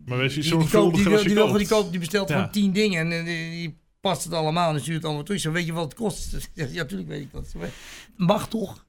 Maar 0.06 0.18
wees 0.18 0.34
je 0.34 0.40
die, 0.40 0.50
zo 0.50 0.58
die, 0.58 0.68
die, 0.68 0.80
die, 1.24 1.34
wil, 1.34 1.46
koopt. 1.46 1.58
die, 1.58 1.68
koopt, 1.68 1.90
die 1.90 2.00
bestelt 2.00 2.28
Ja. 2.28 2.34
gewoon 2.36 2.50
tien 2.50 2.72
dingen 2.72 3.00
en 3.12 3.18
eh, 3.18 3.24
die, 3.24 3.50
die 3.50 3.78
past 4.00 4.24
het 4.24 4.32
allemaal 4.32 4.74
en 4.74 4.80
stuurt 4.80 4.96
het 4.96 5.04
allemaal 5.04 5.22
toe. 5.24 5.38
Zeg, 5.38 5.52
weet 5.52 5.66
je 5.66 5.72
wat 5.72 5.84
het 5.84 5.94
kost? 5.94 6.32
Ja, 6.54 6.66
natuurlijk 6.72 7.08
weet 7.08 7.20
ik 7.20 7.32
dat. 7.32 7.54
Mag 8.16 8.48
toch? 8.48 8.84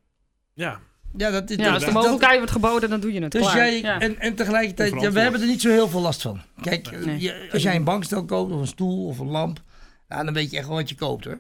Ja, 0.54 0.80
Ja, 1.18 1.32
dat 1.32 1.50
is 1.50 1.56
Ja, 1.58 1.74
als 1.74 1.86
de 1.86 1.92
mogelijkheid 1.92 2.38
wordt 2.38 2.52
geboden, 2.52 2.90
dan 2.90 3.00
doe 3.00 3.14
je 3.14 3.22
het. 3.22 3.32
Dus 3.32 3.42
Klaar. 3.42 3.56
jij, 3.56 3.82
Ja. 3.82 4.00
en, 4.00 4.20
en 4.20 4.36
tegelijkertijd, 4.36 5.02
ja, 5.02 5.12
we 5.12 5.20
hebben 5.20 5.42
er 5.42 5.48
niet 5.48 5.62
zo 5.62 5.70
heel 5.70 5.88
veel 5.90 6.02
last 6.02 6.22
van. 6.22 6.42
Kijk, 6.62 6.88
eh, 6.88 7.06
Nee. 7.06 7.20
je- 7.20 7.50
als 7.52 7.62
jij 7.64 7.76
een 7.76 7.84
bankstel 7.84 8.26
koopt 8.26 8.52
of 8.52 8.60
een 8.60 8.68
stoel 8.68 9.06
of 9.08 9.20
een 9.20 9.28
lamp, 9.30 9.62
ja, 10.10 10.24
dan 10.24 10.34
weet 10.34 10.52
je 10.52 10.58
echt 10.58 10.68
wel 10.68 10.76
wat 10.76 10.90
je 10.90 10.96
koopt 10.96 11.26
hoor. 11.26 11.40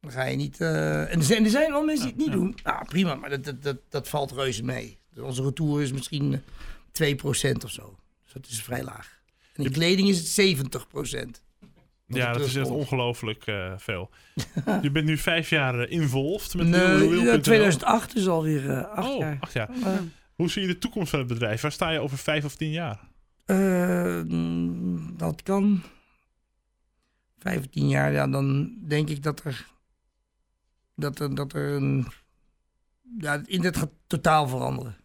Dan 0.00 0.10
ga 0.10 0.24
je 0.24 0.36
niet. 0.36 0.60
eh, 0.60 1.00
en 1.12 1.18
er 1.18 1.22
zijn, 1.24 1.44
er 1.44 1.50
zijn 1.50 1.70
wel 1.72 1.84
mensen 1.84 2.04
die 2.06 2.14
het 2.14 2.24
niet 2.24 2.32
doen. 2.32 2.56
Nou, 2.64 2.84
prima, 2.84 3.14
maar 3.14 3.30
dat, 3.30 3.44
dat, 3.44 3.62
dat, 3.62 3.76
dat 3.88 4.08
valt 4.08 4.32
reuze 4.32 4.64
mee. 4.64 4.98
Onze 5.20 5.42
retour 5.42 5.82
is 5.82 5.92
misschien 5.92 6.32
eh, 6.34 6.40
2% 6.92 7.64
of 7.64 7.70
zo. 7.70 7.96
Dus 8.40 8.48
dat 8.50 8.58
is 8.58 8.64
vrij 8.64 8.84
laag. 8.84 9.20
En 9.54 9.64
in 9.64 9.72
kleding 9.72 10.08
is 10.08 10.36
het 10.36 10.56
70%. 10.56 11.42
Wat 12.06 12.16
ja 12.16 12.32
dat 12.32 12.46
is 12.46 12.56
echt 12.56 12.70
ongelooflijk 12.70 13.46
eh, 13.46 13.72
veel. 13.76 14.10
je 14.82 14.90
bent 14.90 15.06
nu 15.06 15.18
vijf 15.18 15.50
jaar 15.50 15.78
eh, 15.80 15.90
involved 15.92 16.54
met 16.54 16.66
Nee, 16.66 16.86
Lil- 16.86 17.10
Lil.nl. 17.10 17.32
ja, 17.32 17.38
2008 17.40 18.16
is 18.16 18.26
alweer 18.28 18.70
eh 18.70 18.84
acht 18.84 19.08
Oh, 19.08 19.18
jaar. 19.18 19.36
acht 19.40 19.52
jaar. 19.52 19.70
Hoe 20.34 20.50
zie 20.50 20.62
je 20.62 20.68
de 20.68 20.78
toekomst 20.78 21.10
van 21.10 21.18
het 21.18 21.28
bedrijf? 21.28 21.60
Waar 21.60 21.72
sta 21.72 21.90
je 21.90 21.98
over 22.00 22.18
vijf 22.18 22.44
of 22.44 22.56
tien 22.56 22.70
jaar? 22.70 23.00
Dat 25.16 25.42
kan. 25.42 25.82
15 27.38 27.88
jaar, 27.88 28.12
ja, 28.12 28.26
dan 28.28 28.74
denk 28.88 29.08
ik 29.08 29.22
dat 29.22 29.44
er. 29.44 29.66
Dat 30.94 31.18
er, 31.18 31.34
dat 31.34 31.52
er 31.52 31.70
een. 31.72 32.06
Ja, 33.18 33.32
het 33.32 33.48
internet 33.48 33.76
gaat 33.80 33.90
totaal 34.06 34.48
veranderen. 34.48 34.96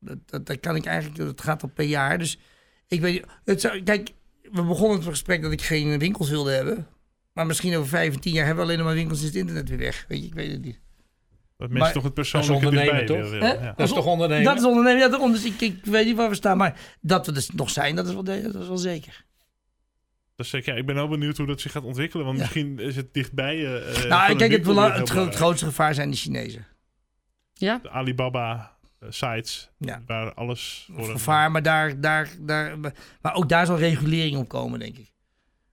Dat, 0.00 0.18
dat, 0.26 0.46
dat 0.46 0.60
kan 0.60 0.76
ik 0.76 0.84
eigenlijk. 0.86 1.28
Het 1.28 1.40
gaat 1.40 1.62
op 1.62 1.74
per 1.74 1.84
jaar. 1.84 2.18
Dus 2.18 2.38
ik 2.88 3.00
weet. 3.00 3.24
Het 3.44 3.60
zou, 3.60 3.82
kijk, 3.82 4.10
we 4.42 4.62
begonnen 4.62 4.98
het 4.98 5.08
gesprek 5.08 5.42
dat 5.42 5.52
ik 5.52 5.62
geen 5.62 5.98
winkels 5.98 6.30
wilde 6.30 6.50
hebben. 6.50 6.86
Maar 7.32 7.46
misschien 7.46 7.76
over 7.76 7.88
15 7.88 8.32
jaar 8.32 8.46
hebben 8.46 8.64
we 8.64 8.70
alleen 8.70 8.78
nog 8.82 8.86
maar 8.92 8.96
winkels 8.96 9.20
in 9.20 9.26
het 9.26 9.34
internet 9.34 9.68
weer 9.68 9.78
weg. 9.78 10.04
Weet 10.08 10.20
je, 10.20 10.26
ik 10.26 10.34
weet 10.34 10.52
het 10.52 10.64
niet. 10.64 10.80
Dat 11.56 11.70
mensen 11.70 11.92
toch 11.92 12.02
het 12.02 12.16
dat 12.16 12.24
is 12.24 12.30
persoonlijke 12.30 12.66
ondernemen, 12.66 13.06
dichtbij 13.06 13.22
toch? 13.22 13.30
willen. 13.30 13.48
Hè? 13.48 13.66
Ja. 13.66 13.72
Dat 13.76 13.88
is 13.88 13.94
toch 13.94 14.06
ondernemen? 14.06 14.44
Dat 14.44 14.58
is 14.58 14.64
ondernemen. 14.64 15.10
Ja. 15.10 15.28
Dus 15.28 15.44
ik, 15.44 15.60
ik 15.60 15.84
weet 15.84 16.06
niet 16.06 16.16
waar 16.16 16.28
we 16.28 16.34
staan. 16.34 16.56
Maar 16.56 16.96
dat 17.00 17.26
we 17.26 17.32
dus 17.32 17.50
nog 17.50 17.70
zijn, 17.70 17.96
dat 17.96 18.06
is 18.06 18.12
wel, 18.12 18.24
dat 18.24 18.44
is 18.44 18.68
wel 18.68 18.76
zeker. 18.76 19.24
Dus 20.36 20.52
ik, 20.52 20.64
ja, 20.64 20.74
ik 20.74 20.86
ben 20.86 20.94
wel 20.94 21.08
benieuwd 21.08 21.36
hoe 21.36 21.46
dat 21.46 21.60
zich 21.60 21.72
gaat 21.72 21.84
ontwikkelen. 21.84 22.24
Want 22.26 22.38
Ja. 22.38 22.42
misschien 22.44 22.78
is 22.78 22.96
het 22.96 23.14
dichtbij. 23.14 23.56
eh, 23.56 24.02
eh, 24.04 24.08
nou, 24.08 24.30
een 24.30 24.36
kijk, 24.36 24.52
het, 24.52 24.66
het, 24.96 25.34
grootste 25.34 25.66
gevaar 25.66 25.94
zijn 25.94 26.10
de 26.10 26.16
Chinezen. 26.16 26.66
Ja? 27.54 27.78
De 27.82 27.90
Alibaba 27.90 28.77
sites. 29.08 29.70
Ja. 29.78 30.02
Waar 30.06 30.34
alles 30.34 30.88
voor 30.92 31.10
een- 31.10 31.52
maar, 31.52 31.62
daar, 31.62 32.00
daar, 32.00 32.28
daar, 32.40 32.78
maar 33.20 33.34
ook 33.34 33.48
daar 33.48 33.66
zal 33.66 33.78
regulering 33.78 34.36
op 34.36 34.48
komen, 34.48 34.78
denk 34.78 34.96
ik. 34.96 35.12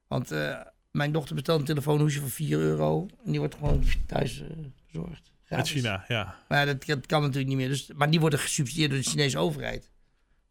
Want 0.07 0.31
eh, 0.31 0.61
mijn 0.91 1.11
dochter 1.11 1.35
bestelt 1.35 1.59
een 1.59 1.65
telefoonhoesje 1.65 2.19
voor 2.19 2.29
4 2.29 2.57
euro 2.59 3.07
en 3.25 3.31
die 3.31 3.39
wordt 3.39 3.55
gewoon 3.55 3.83
thuis 4.07 4.41
eh, 4.41 4.47
bezorgd. 4.91 5.33
Uit. 5.49 5.67
China, 5.67 6.05
ja. 6.07 6.35
Maar 6.47 6.65
dat, 6.65 6.85
dat 6.85 7.05
kan 7.05 7.21
natuurlijk 7.21 7.47
niet 7.47 7.57
meer. 7.57 7.67
Dus, 7.69 7.91
maar 7.95 8.09
die 8.11 8.19
worden 8.19 8.39
gesubsidieerd 8.39 8.89
door 8.91 8.99
de 8.99 9.09
Chinese 9.09 9.37
overheid. 9.37 9.91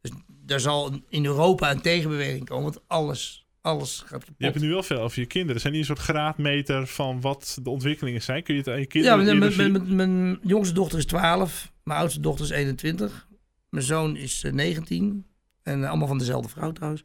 Dus 0.00 0.10
daar 0.26 0.60
zal 0.60 1.00
in 1.08 1.24
Europa 1.24 1.70
een 1.70 1.80
tegenbeweging 1.80 2.44
komen, 2.44 2.64
want 2.64 2.80
alles, 2.86 3.43
alles 3.64 3.98
gaat 3.98 4.24
kapot. 4.24 4.34
Je 4.38 4.44
hebt 4.44 4.60
nu 4.60 4.68
wel 4.70 4.82
veel 4.82 5.00
over 5.00 5.20
je 5.20 5.26
kinderen. 5.26 5.60
Zijn 5.60 5.72
die 5.72 5.82
een 5.82 5.88
soort 5.88 5.98
graadmeter 5.98 6.86
van 6.86 7.20
wat 7.20 7.58
de 7.62 7.70
ontwikkelingen 7.70 8.22
zijn? 8.22 8.42
Kun 8.42 8.54
je 8.54 8.60
het 8.60 8.68
aan 8.68 8.78
je 8.78 8.80
Ja, 8.80 8.86
kinderen 8.88 9.38
mijn, 9.38 9.52
eerder 9.52 9.70
mijn, 9.70 9.96
mijn, 9.96 10.12
mijn 10.12 10.38
jongste 10.42 10.74
dochter 10.74 10.98
is 10.98 11.06
12, 11.06 11.72
mijn 11.82 11.98
oudste 11.98 12.20
dochter 12.20 12.44
is 12.44 12.50
21, 12.50 13.28
mijn 13.68 13.84
zoon 13.84 14.16
is 14.16 14.44
eh, 14.44 14.52
19 14.52 15.26
en 15.62 15.82
eh, 15.82 15.88
allemaal 15.88 16.08
van 16.08 16.18
dezelfde 16.18 16.48
vrouw 16.48 16.72
trouwens. 16.72 17.04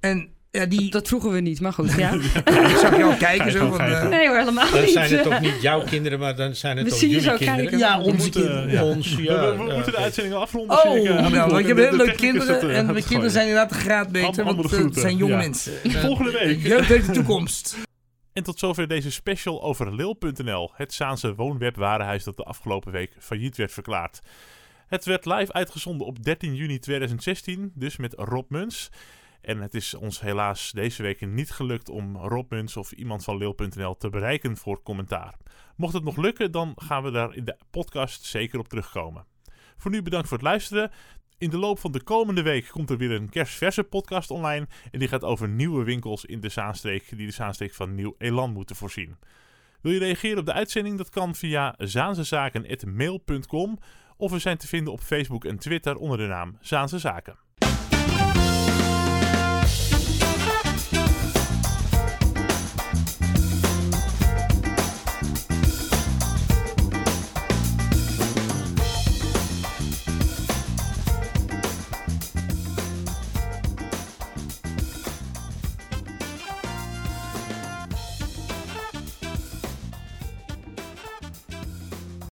En 0.00 0.28
ja, 0.54 0.66
die, 0.66 0.90
Dat 0.90 1.08
vroegen 1.08 1.30
we 1.30 1.40
niet, 1.40 1.60
maar 1.60 1.72
goed. 1.72 1.92
Ja. 2.04 2.12
ik 2.12 2.76
zag 2.80 2.96
jou 2.96 3.14
kijken 3.16 3.52
zo 3.52 3.70
van, 3.72 3.80
eh. 3.80 4.08
Nee 4.08 4.26
hoor, 4.28 4.36
helemaal 4.38 4.70
Dan 4.70 4.80
niet. 4.80 4.90
zijn 4.90 5.12
het 5.12 5.22
toch 5.22 5.40
niet 5.40 5.62
jouw 5.62 5.82
kinderen, 5.92 6.18
maar 6.18 6.36
dan 6.36 6.54
zijn 6.54 6.76
het 6.76 6.84
We 6.86 6.90
toch 6.92 7.00
jullie 7.00 7.20
zo 7.20 7.36
kinderen? 7.36 7.60
kijken. 7.60 7.78
ja, 7.78 7.98
We 7.98 8.04
onze 8.04 8.16
moeten, 8.16 8.40
kinderen. 8.40 8.70
ja. 8.70 8.84
Ons, 8.84 9.14
We- 9.14 9.22
ja. 9.22 9.56
we, 9.56 9.62
moeten 9.62 9.92
de 9.92 9.98
uitzending 9.98 10.34
afronden. 10.36 10.84
Oh, 10.84 10.96
ik, 10.96 11.04
eh, 11.04 11.22
het 11.22 11.32
nou, 11.32 11.58
ik 11.58 11.66
heb 11.66 11.76
heel 11.76 11.88
technicus 11.90 12.16
kinderen 12.16 12.46
dat, 12.60 12.70
eh, 12.70 12.78
en 12.78 12.86
mijn 12.86 13.04
kinderen 13.04 13.30
zijn 13.30 13.46
inderdaad 13.48 13.70
een 13.70 13.80
graad 13.80 14.12
beter, 14.12 14.44
want 14.44 14.72
eh, 14.72 14.78
het 14.78 14.98
zijn 14.98 15.16
jonge 15.16 15.32
ja. 15.32 15.38
mensen. 15.38 15.72
Eh, 15.82 15.90
Volgende 16.06 16.30
week. 16.30 16.62
Jeugd 16.62 16.88
heeft 16.88 17.06
de 17.06 17.12
toekomst. 17.12 17.76
En 18.32 18.42
tot 18.42 18.58
zover 18.58 18.88
deze 18.88 19.10
special 19.10 19.62
over 19.62 19.94
Lil.nl, 19.94 20.70
het 20.74 20.92
Zaanse 20.94 21.34
woonwebwarenhuis 21.34 22.24
dat 22.24 22.36
de 22.36 22.42
afgelopen 22.44 22.92
week 22.92 23.12
failliet 23.18 23.56
werd 23.56 23.72
verklaard. 23.72 24.20
Het 24.86 25.04
werd 25.04 25.24
live 25.24 25.52
uitgezonden 25.52 26.06
op 26.06 26.22
13 26.24 26.54
juni 26.54 26.78
2016, 26.78 27.72
dus 27.74 27.96
met 27.96 28.14
Rob 28.16 28.50
Muns. 28.50 28.90
En 29.44 29.60
het 29.60 29.74
is 29.74 29.94
ons 29.94 30.20
helaas 30.20 30.72
deze 30.72 31.02
week 31.02 31.26
niet 31.26 31.50
gelukt 31.50 31.88
om 31.88 32.16
Rob 32.16 32.50
Muns 32.50 32.76
of 32.76 32.92
iemand 32.92 33.24
van 33.24 33.36
Lil.nl 33.36 33.96
te 33.96 34.10
bereiken 34.10 34.56
voor 34.56 34.82
commentaar. 34.82 35.34
Mocht 35.76 35.94
het 35.94 36.04
nog 36.04 36.16
lukken, 36.16 36.52
dan 36.52 36.72
gaan 36.76 37.02
we 37.02 37.10
daar 37.10 37.34
in 37.34 37.44
de 37.44 37.56
podcast 37.70 38.24
zeker 38.24 38.58
op 38.58 38.68
terugkomen. 38.68 39.24
Voor 39.76 39.90
nu 39.90 40.02
bedankt 40.02 40.28
voor 40.28 40.36
het 40.36 40.46
luisteren. 40.46 40.90
In 41.38 41.50
de 41.50 41.58
loop 41.58 41.78
van 41.78 41.92
de 41.92 42.02
komende 42.02 42.42
week 42.42 42.68
komt 42.68 42.90
er 42.90 42.96
weer 42.96 43.10
een 43.10 43.28
kerstverse 43.28 43.84
podcast 43.84 44.30
online. 44.30 44.66
En 44.90 44.98
die 44.98 45.08
gaat 45.08 45.24
over 45.24 45.48
nieuwe 45.48 45.84
winkels 45.84 46.24
in 46.24 46.40
de 46.40 46.48
Zaanstreek 46.48 47.16
die 47.16 47.26
de 47.26 47.32
Zaanstreek 47.32 47.74
van 47.74 47.94
nieuw 47.94 48.14
elan 48.18 48.52
moeten 48.52 48.76
voorzien. 48.76 49.16
Wil 49.80 49.92
je 49.92 49.98
reageren 49.98 50.38
op 50.38 50.46
de 50.46 50.52
uitzending? 50.52 50.98
Dat 50.98 51.10
kan 51.10 51.34
via 51.34 51.74
zaansezaken.mail.com 51.78 53.78
of 54.16 54.30
we 54.30 54.38
zijn 54.38 54.56
te 54.56 54.66
vinden 54.66 54.92
op 54.92 55.00
Facebook 55.00 55.44
en 55.44 55.58
Twitter 55.58 55.96
onder 55.96 56.18
de 56.18 56.26
naam 56.26 56.56
Zaanse 56.60 56.98
Zaken. 56.98 57.38